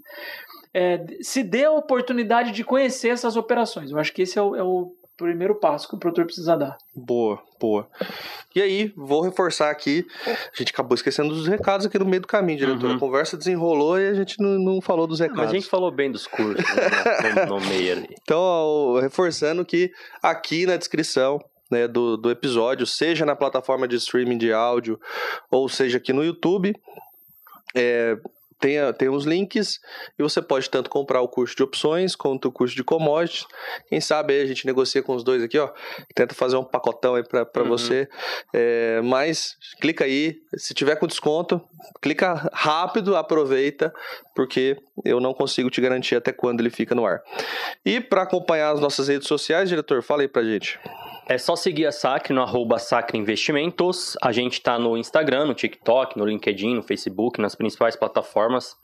É, 0.74 1.06
se 1.22 1.44
dê 1.44 1.66
a 1.66 1.72
oportunidade 1.72 2.52
de 2.52 2.64
conhecer 2.64 3.10
essas 3.10 3.36
operações. 3.36 3.92
Eu 3.92 4.00
acho 4.00 4.12
que 4.12 4.24
esse 4.24 4.40
é 4.40 4.42
o, 4.42 4.56
é 4.56 4.64
o 4.64 4.92
primeiro 5.16 5.56
passo 5.56 5.88
que 5.88 5.96
o 5.96 6.00
produtor 6.00 6.26
precisa 6.26 6.58
dar. 6.58 6.78
Boa, 6.96 7.40
boa. 7.60 7.88
E 8.56 8.62
aí, 8.62 8.94
vou 8.96 9.22
reforçar 9.22 9.70
aqui. 9.70 10.06
A 10.26 10.58
gente 10.58 10.72
acabou 10.72 10.96
esquecendo 10.96 11.34
dos 11.34 11.48
recados 11.48 11.86
aqui 11.86 11.98
no 12.00 12.06
meio 12.06 12.22
do 12.22 12.28
caminho, 12.28 12.58
diretor. 12.58 12.90
Uhum. 12.90 12.96
A 12.96 13.00
conversa 13.00 13.38
desenrolou 13.38 14.00
e 14.00 14.08
a 14.08 14.14
gente 14.14 14.42
não, 14.42 14.60
não 14.60 14.82
falou 14.82 15.08
dos 15.08 15.20
recados. 15.20 15.44
Mas 15.44 15.52
a 15.52 15.56
gente 15.56 15.68
falou 15.68 15.92
bem 15.92 16.12
dos 16.12 16.28
cursos 16.28 16.64
né, 16.76 17.46
no, 17.48 17.60
no 17.60 17.66
meio 17.68 17.94
ali. 17.94 18.16
Então, 18.22 18.40
ó, 18.40 19.00
reforçando 19.00 19.64
que 19.64 19.92
aqui 20.22 20.66
na 20.66 20.78
descrição 20.78 21.40
né, 21.70 21.88
do, 21.88 22.18
do 22.18 22.30
episódio, 22.30 22.86
seja 22.86 23.26
na 23.26 23.36
plataforma 23.36 23.88
de 23.88 23.96
streaming 23.96 24.38
de 24.38 24.54
áudio 24.54 25.00
ou 25.50 25.68
seja 25.68 25.98
aqui 25.98 26.14
no 26.14 26.24
YouTube, 26.24 26.76
é, 27.76 28.18
tem, 28.64 28.78
tem 28.98 29.10
os 29.10 29.26
links 29.26 29.82
e 30.18 30.24
você 30.24 30.42
pode 30.42 30.70
tanto 30.70 30.90
comprar 30.90 31.20
o 31.20 31.28
curso 31.28 31.54
de 31.54 31.64
opções 31.64 32.16
quanto 32.16 32.48
o 32.48 32.52
curso 32.52 32.74
de 32.74 32.82
commodities. 32.82 33.46
Quem 33.90 34.00
sabe 34.00 34.34
aí 34.34 34.42
a 34.42 34.46
gente 34.46 34.66
negocia 34.66 35.04
com 35.04 35.14
os 35.14 35.22
dois 35.22 35.44
aqui, 35.44 35.60
ó. 35.60 35.70
Tenta 36.16 36.34
fazer 36.34 36.56
um 36.56 36.64
pacotão 36.64 37.16
aí 37.16 37.24
para 37.28 37.46
uhum. 37.58 37.68
você. 37.68 38.08
É, 38.54 39.02
mas 39.02 39.58
clica 39.82 40.06
aí, 40.06 40.38
se 40.56 40.74
tiver 40.74 40.96
com 40.96 41.06
desconto, 41.06 41.62
clica 42.02 42.50
rápido, 42.54 43.18
aproveita, 43.18 43.94
porque 44.34 44.78
eu 45.04 45.20
não 45.20 45.34
consigo 45.34 45.70
te 45.70 45.82
garantir 45.82 46.16
até 46.16 46.32
quando 46.32 46.62
ele 46.62 46.70
fica 46.70 46.96
no 46.96 47.06
ar. 47.06 47.22
E 47.86 48.00
para 48.00 48.22
acompanhar 48.22 48.72
as 48.72 48.80
nossas 48.80 49.10
redes 49.10 49.28
sociais, 49.28 49.68
diretor, 49.68 50.02
fala 50.02 50.22
aí 50.22 50.30
pra 50.30 50.42
gente. 50.42 50.80
É 51.28 51.38
só 51.38 51.56
seguir 51.56 51.86
a 51.86 51.92
Sacre 51.92 52.34
no 52.34 52.42
arroba 52.42 52.78
Sacre 52.78 53.18
Investimentos. 53.18 54.18
A 54.22 54.32
gente 54.32 54.54
está 54.54 54.78
no 54.78 54.98
Instagram, 54.98 55.46
no 55.46 55.54
TikTok, 55.54 56.18
no 56.18 56.26
LinkedIn, 56.26 56.76
no 56.76 56.84
Facebook, 56.84 57.40
nas 57.40 57.56
principais 57.56 57.96
plataformas, 57.96 58.76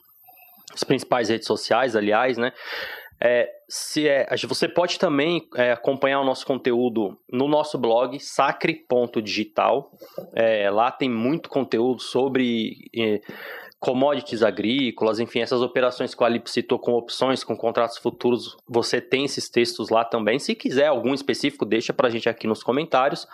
as 0.72 0.82
principais 0.82 1.28
redes 1.28 1.46
sociais, 1.46 1.94
aliás, 1.94 2.38
né? 2.38 2.52
É, 3.22 3.50
se 3.68 4.08
é, 4.08 4.26
você 4.48 4.66
pode 4.66 4.98
também 4.98 5.46
é, 5.54 5.72
acompanhar 5.72 6.20
o 6.20 6.24
nosso 6.24 6.46
conteúdo 6.46 7.18
no 7.30 7.46
nosso 7.46 7.76
blog 7.76 8.18
sacre.digital. 8.18 9.90
É, 10.34 10.70
lá 10.70 10.90
tem 10.90 11.10
muito 11.10 11.50
conteúdo 11.50 12.00
sobre 12.00 12.76
é, 12.96 13.20
commodities 13.80 14.42
agrícolas, 14.42 15.18
enfim, 15.18 15.40
essas 15.40 15.62
operações 15.62 16.14
que 16.14 16.22
o 16.22 16.26
Alip 16.26 16.50
citou 16.50 16.78
com 16.78 16.92
opções, 16.92 17.42
com 17.42 17.56
contratos 17.56 17.96
futuros, 17.96 18.58
você 18.68 19.00
tem 19.00 19.24
esses 19.24 19.48
textos 19.48 19.88
lá 19.88 20.04
também. 20.04 20.38
Se 20.38 20.54
quiser 20.54 20.88
algum 20.88 21.14
específico, 21.14 21.64
deixa 21.64 21.92
pra 21.92 22.10
gente 22.10 22.28
aqui 22.28 22.46
nos 22.46 22.62
comentários. 22.62 23.26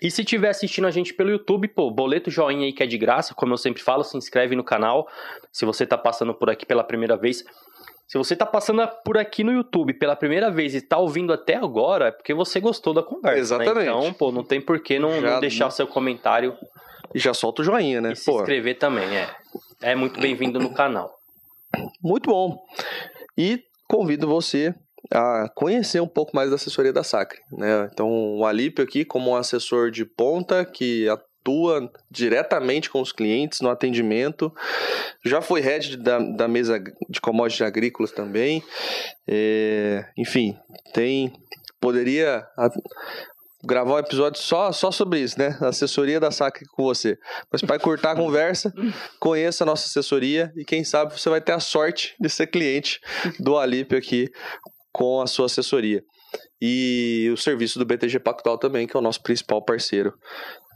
E 0.00 0.10
se 0.10 0.20
estiver 0.20 0.50
assistindo 0.50 0.86
a 0.86 0.90
gente 0.90 1.14
pelo 1.14 1.30
YouTube, 1.30 1.68
pô, 1.68 1.90
boleto 1.90 2.30
joinha 2.30 2.66
aí 2.66 2.72
que 2.72 2.82
é 2.82 2.86
de 2.86 2.98
graça, 2.98 3.34
como 3.34 3.54
eu 3.54 3.56
sempre 3.56 3.82
falo, 3.82 4.04
se 4.04 4.16
inscreve 4.16 4.54
no 4.54 4.62
canal. 4.62 5.08
Se 5.50 5.64
você 5.64 5.86
tá 5.86 5.96
passando 5.96 6.34
por 6.34 6.50
aqui 6.50 6.66
pela 6.66 6.84
primeira 6.84 7.16
vez, 7.16 7.42
se 8.06 8.18
você 8.18 8.36
tá 8.36 8.44
passando 8.44 8.86
por 9.02 9.16
aqui 9.16 9.42
no 9.42 9.52
YouTube 9.52 9.94
pela 9.94 10.14
primeira 10.14 10.50
vez 10.50 10.74
e 10.74 10.82
tá 10.82 10.98
ouvindo 10.98 11.32
até 11.32 11.54
agora, 11.54 12.08
é 12.08 12.10
porque 12.10 12.34
você 12.34 12.60
gostou 12.60 12.92
da 12.92 13.02
conversa. 13.02 13.56
Né? 13.56 13.64
Exatamente. 13.64 13.86
Né? 13.86 13.98
Então, 13.98 14.12
pô, 14.12 14.30
não 14.30 14.44
tem 14.44 14.60
por 14.60 14.80
que 14.80 14.98
não, 14.98 15.18
não 15.18 15.40
deixar 15.40 15.68
o 15.68 15.70
seu 15.70 15.86
comentário 15.86 16.54
já 17.14 17.34
solta 17.34 17.62
o 17.62 17.64
joinha, 17.64 18.00
né? 18.00 18.12
E 18.12 18.16
se 18.16 18.30
inscrever 18.30 18.78
também, 18.78 19.16
é. 19.16 19.28
É 19.80 19.94
muito 19.94 20.20
bem-vindo 20.20 20.58
no 20.58 20.72
canal. 20.72 21.18
Muito 22.02 22.30
bom. 22.30 22.58
E 23.36 23.62
convido 23.88 24.26
você 24.26 24.74
a 25.10 25.48
conhecer 25.54 26.00
um 26.00 26.06
pouco 26.06 26.34
mais 26.34 26.50
da 26.50 26.56
assessoria 26.56 26.92
da 26.92 27.02
Sacre. 27.02 27.40
Né? 27.50 27.88
Então, 27.92 28.08
o 28.38 28.46
Alípio 28.46 28.84
aqui, 28.84 29.04
como 29.04 29.30
um 29.30 29.36
assessor 29.36 29.90
de 29.90 30.04
ponta 30.04 30.64
que 30.64 31.08
atua 31.08 31.90
diretamente 32.10 32.88
com 32.88 33.00
os 33.00 33.12
clientes 33.12 33.60
no 33.60 33.68
atendimento, 33.68 34.52
já 35.24 35.42
foi 35.42 35.60
head 35.60 35.96
da, 35.96 36.18
da 36.18 36.48
mesa 36.48 36.82
de 37.08 37.20
commodities 37.20 37.66
agrícolas 37.66 38.12
também. 38.12 38.62
É, 39.26 40.04
enfim, 40.16 40.56
tem 40.94 41.32
poderia 41.80 42.46
gravar 43.64 43.94
um 43.94 43.98
episódio 43.98 44.40
só, 44.40 44.72
só 44.72 44.90
sobre 44.90 45.20
isso, 45.20 45.38
né? 45.38 45.56
Assessoria 45.60 46.18
da 46.18 46.30
Sacre 46.30 46.66
com 46.72 46.82
você. 46.82 47.16
Mas 47.50 47.62
para 47.62 47.78
cortar 47.78 48.12
a 48.12 48.16
conversa, 48.16 48.72
conheça 49.20 49.64
a 49.64 49.66
nossa 49.66 49.86
assessoria 49.86 50.52
e 50.56 50.64
quem 50.64 50.84
sabe 50.84 51.18
você 51.18 51.28
vai 51.28 51.40
ter 51.40 51.52
a 51.52 51.60
sorte 51.60 52.14
de 52.20 52.28
ser 52.28 52.48
cliente 52.48 53.00
do 53.38 53.56
Alípio 53.56 53.96
aqui 53.96 54.28
com 54.92 55.20
a 55.20 55.26
sua 55.26 55.46
assessoria. 55.46 56.02
E 56.60 57.30
o 57.32 57.36
serviço 57.36 57.78
do 57.78 57.84
BTG 57.84 58.18
Pactual 58.18 58.58
também, 58.58 58.86
que 58.86 58.96
é 58.96 59.00
o 59.00 59.02
nosso 59.02 59.22
principal 59.22 59.62
parceiro 59.64 60.14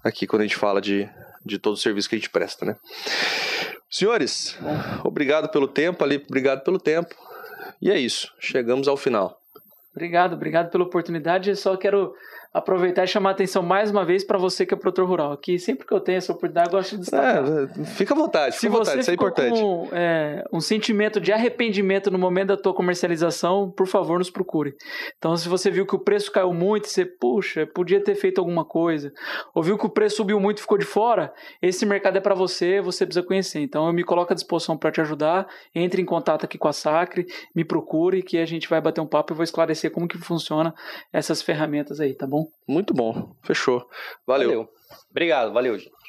aqui 0.05 0.27
quando 0.27 0.43
a 0.43 0.45
gente 0.45 0.57
fala 0.57 0.81
de, 0.81 1.09
de 1.45 1.59
todo 1.59 1.75
o 1.75 1.79
serviço 1.79 2.09
que 2.09 2.15
a 2.15 2.19
gente 2.19 2.31
presta, 2.31 2.65
né? 2.65 2.77
Senhores, 3.91 4.59
obrigado 5.05 5.49
pelo 5.49 5.69
tempo, 5.69 6.05
ali, 6.05 6.23
obrigado 6.29 6.63
pelo 6.63 6.79
tempo. 6.79 7.15
E 7.81 7.91
é 7.91 7.99
isso, 7.99 8.33
chegamos 8.39 8.89
ao 8.89 8.97
final. 8.97 9.37
Obrigado, 9.95 10.35
obrigado 10.35 10.71
pela 10.71 10.85
oportunidade. 10.85 11.51
Eu 11.51 11.57
só 11.57 11.77
quero 11.77 12.13
aproveitar 12.57 13.05
e 13.05 13.07
chamar 13.07 13.31
a 13.31 13.33
atenção 13.33 13.63
mais 13.63 13.91
uma 13.91 14.03
vez 14.03 14.25
para 14.25 14.39
você 14.39 14.65
que 14.65 14.73
é 14.73 14.77
produtor 14.77 15.07
rural. 15.07 15.33
Aqui, 15.33 15.59
sempre 15.59 15.87
que 15.87 15.93
eu 15.93 16.01
tenho 16.01 16.17
essa 16.17 16.33
oportunidade, 16.33 16.69
eu 16.69 16.73
gosto 16.73 16.93
de 16.93 17.03
destacar. 17.03 17.45
É, 17.45 17.85
fica 17.85 18.15
à 18.15 18.17
vontade, 18.17 18.57
fica 18.57 18.61
Se 18.61 18.67
à 18.67 18.71
vontade, 18.71 19.01
isso 19.01 19.11
é 19.11 19.15
importante. 19.15 19.61
Com, 19.61 19.89
é, 19.93 20.43
um 20.51 20.61
sentimento 20.61 21.21
de 21.21 21.33
arrependimento 21.33 22.11
no 22.11 22.19
momento 22.19 22.49
da 22.49 22.57
tua 22.57 22.73
comercialização, 22.73 23.71
por 23.71 23.87
favor, 23.87 24.19
nos 24.19 24.31
procure. 24.31 24.75
Então, 25.19 25.37
se 25.37 25.49
você 25.51 25.71
viu 25.71 25.87
que 25.87 25.95
o 25.95 25.99
preço 25.99 26.33
caiu 26.33 26.55
muito, 26.55 26.89
você, 26.89 27.05
puxa, 27.05 27.67
podia 27.67 28.03
ter 28.03 28.15
feito 28.15 28.39
alguma 28.39 28.65
coisa, 28.65 29.13
ou 29.55 29.63
viu 29.63 29.77
que 29.77 29.85
o 29.85 29.91
preço 29.91 30.17
subiu 30.17 30.41
muito 30.41 30.59
e 30.59 30.63
ficou 30.63 30.79
de 30.79 30.87
fora, 30.87 31.35
esse 31.61 31.85
mercado 31.85 32.17
é 32.17 32.21
para 32.21 32.35
você, 32.35 32.81
você 32.81 33.05
precisa 33.05 33.27
conhecer. 33.27 33.61
Então, 33.61 33.87
eu 33.87 33.93
me 33.93 34.03
coloco 34.03 34.33
à 34.33 34.35
disposição 34.35 34.79
para 34.79 34.91
te 34.91 35.01
ajudar. 35.03 35.47
Entre 35.75 36.01
em 36.01 36.07
contato 36.07 36.45
aqui 36.47 36.57
com 36.57 36.69
a 36.69 36.73
Sacre, 36.73 37.27
me 37.55 37.67
procure, 37.67 38.23
que 38.23 38.39
a 38.39 38.47
gente 38.47 38.67
vai 38.67 38.81
bater 38.81 39.03
um 39.03 39.07
papo 39.07 39.35
e 39.35 39.37
vou 39.37 39.45
esclarecer 39.45 39.91
como 39.91 40.09
que 40.09 40.17
funciona 40.17 40.75
essas 41.13 41.43
ferramentas 41.43 42.01
aí, 42.01 42.15
tá 42.15 42.27
bom? 42.27 42.46
Muito 42.67 42.95
bom. 42.95 43.35
Fechou. 43.43 43.89
Valeu. 44.27 44.49
valeu. 44.49 44.69
Obrigado, 45.11 45.53
valeu, 45.53 45.79
gente. 45.79 46.06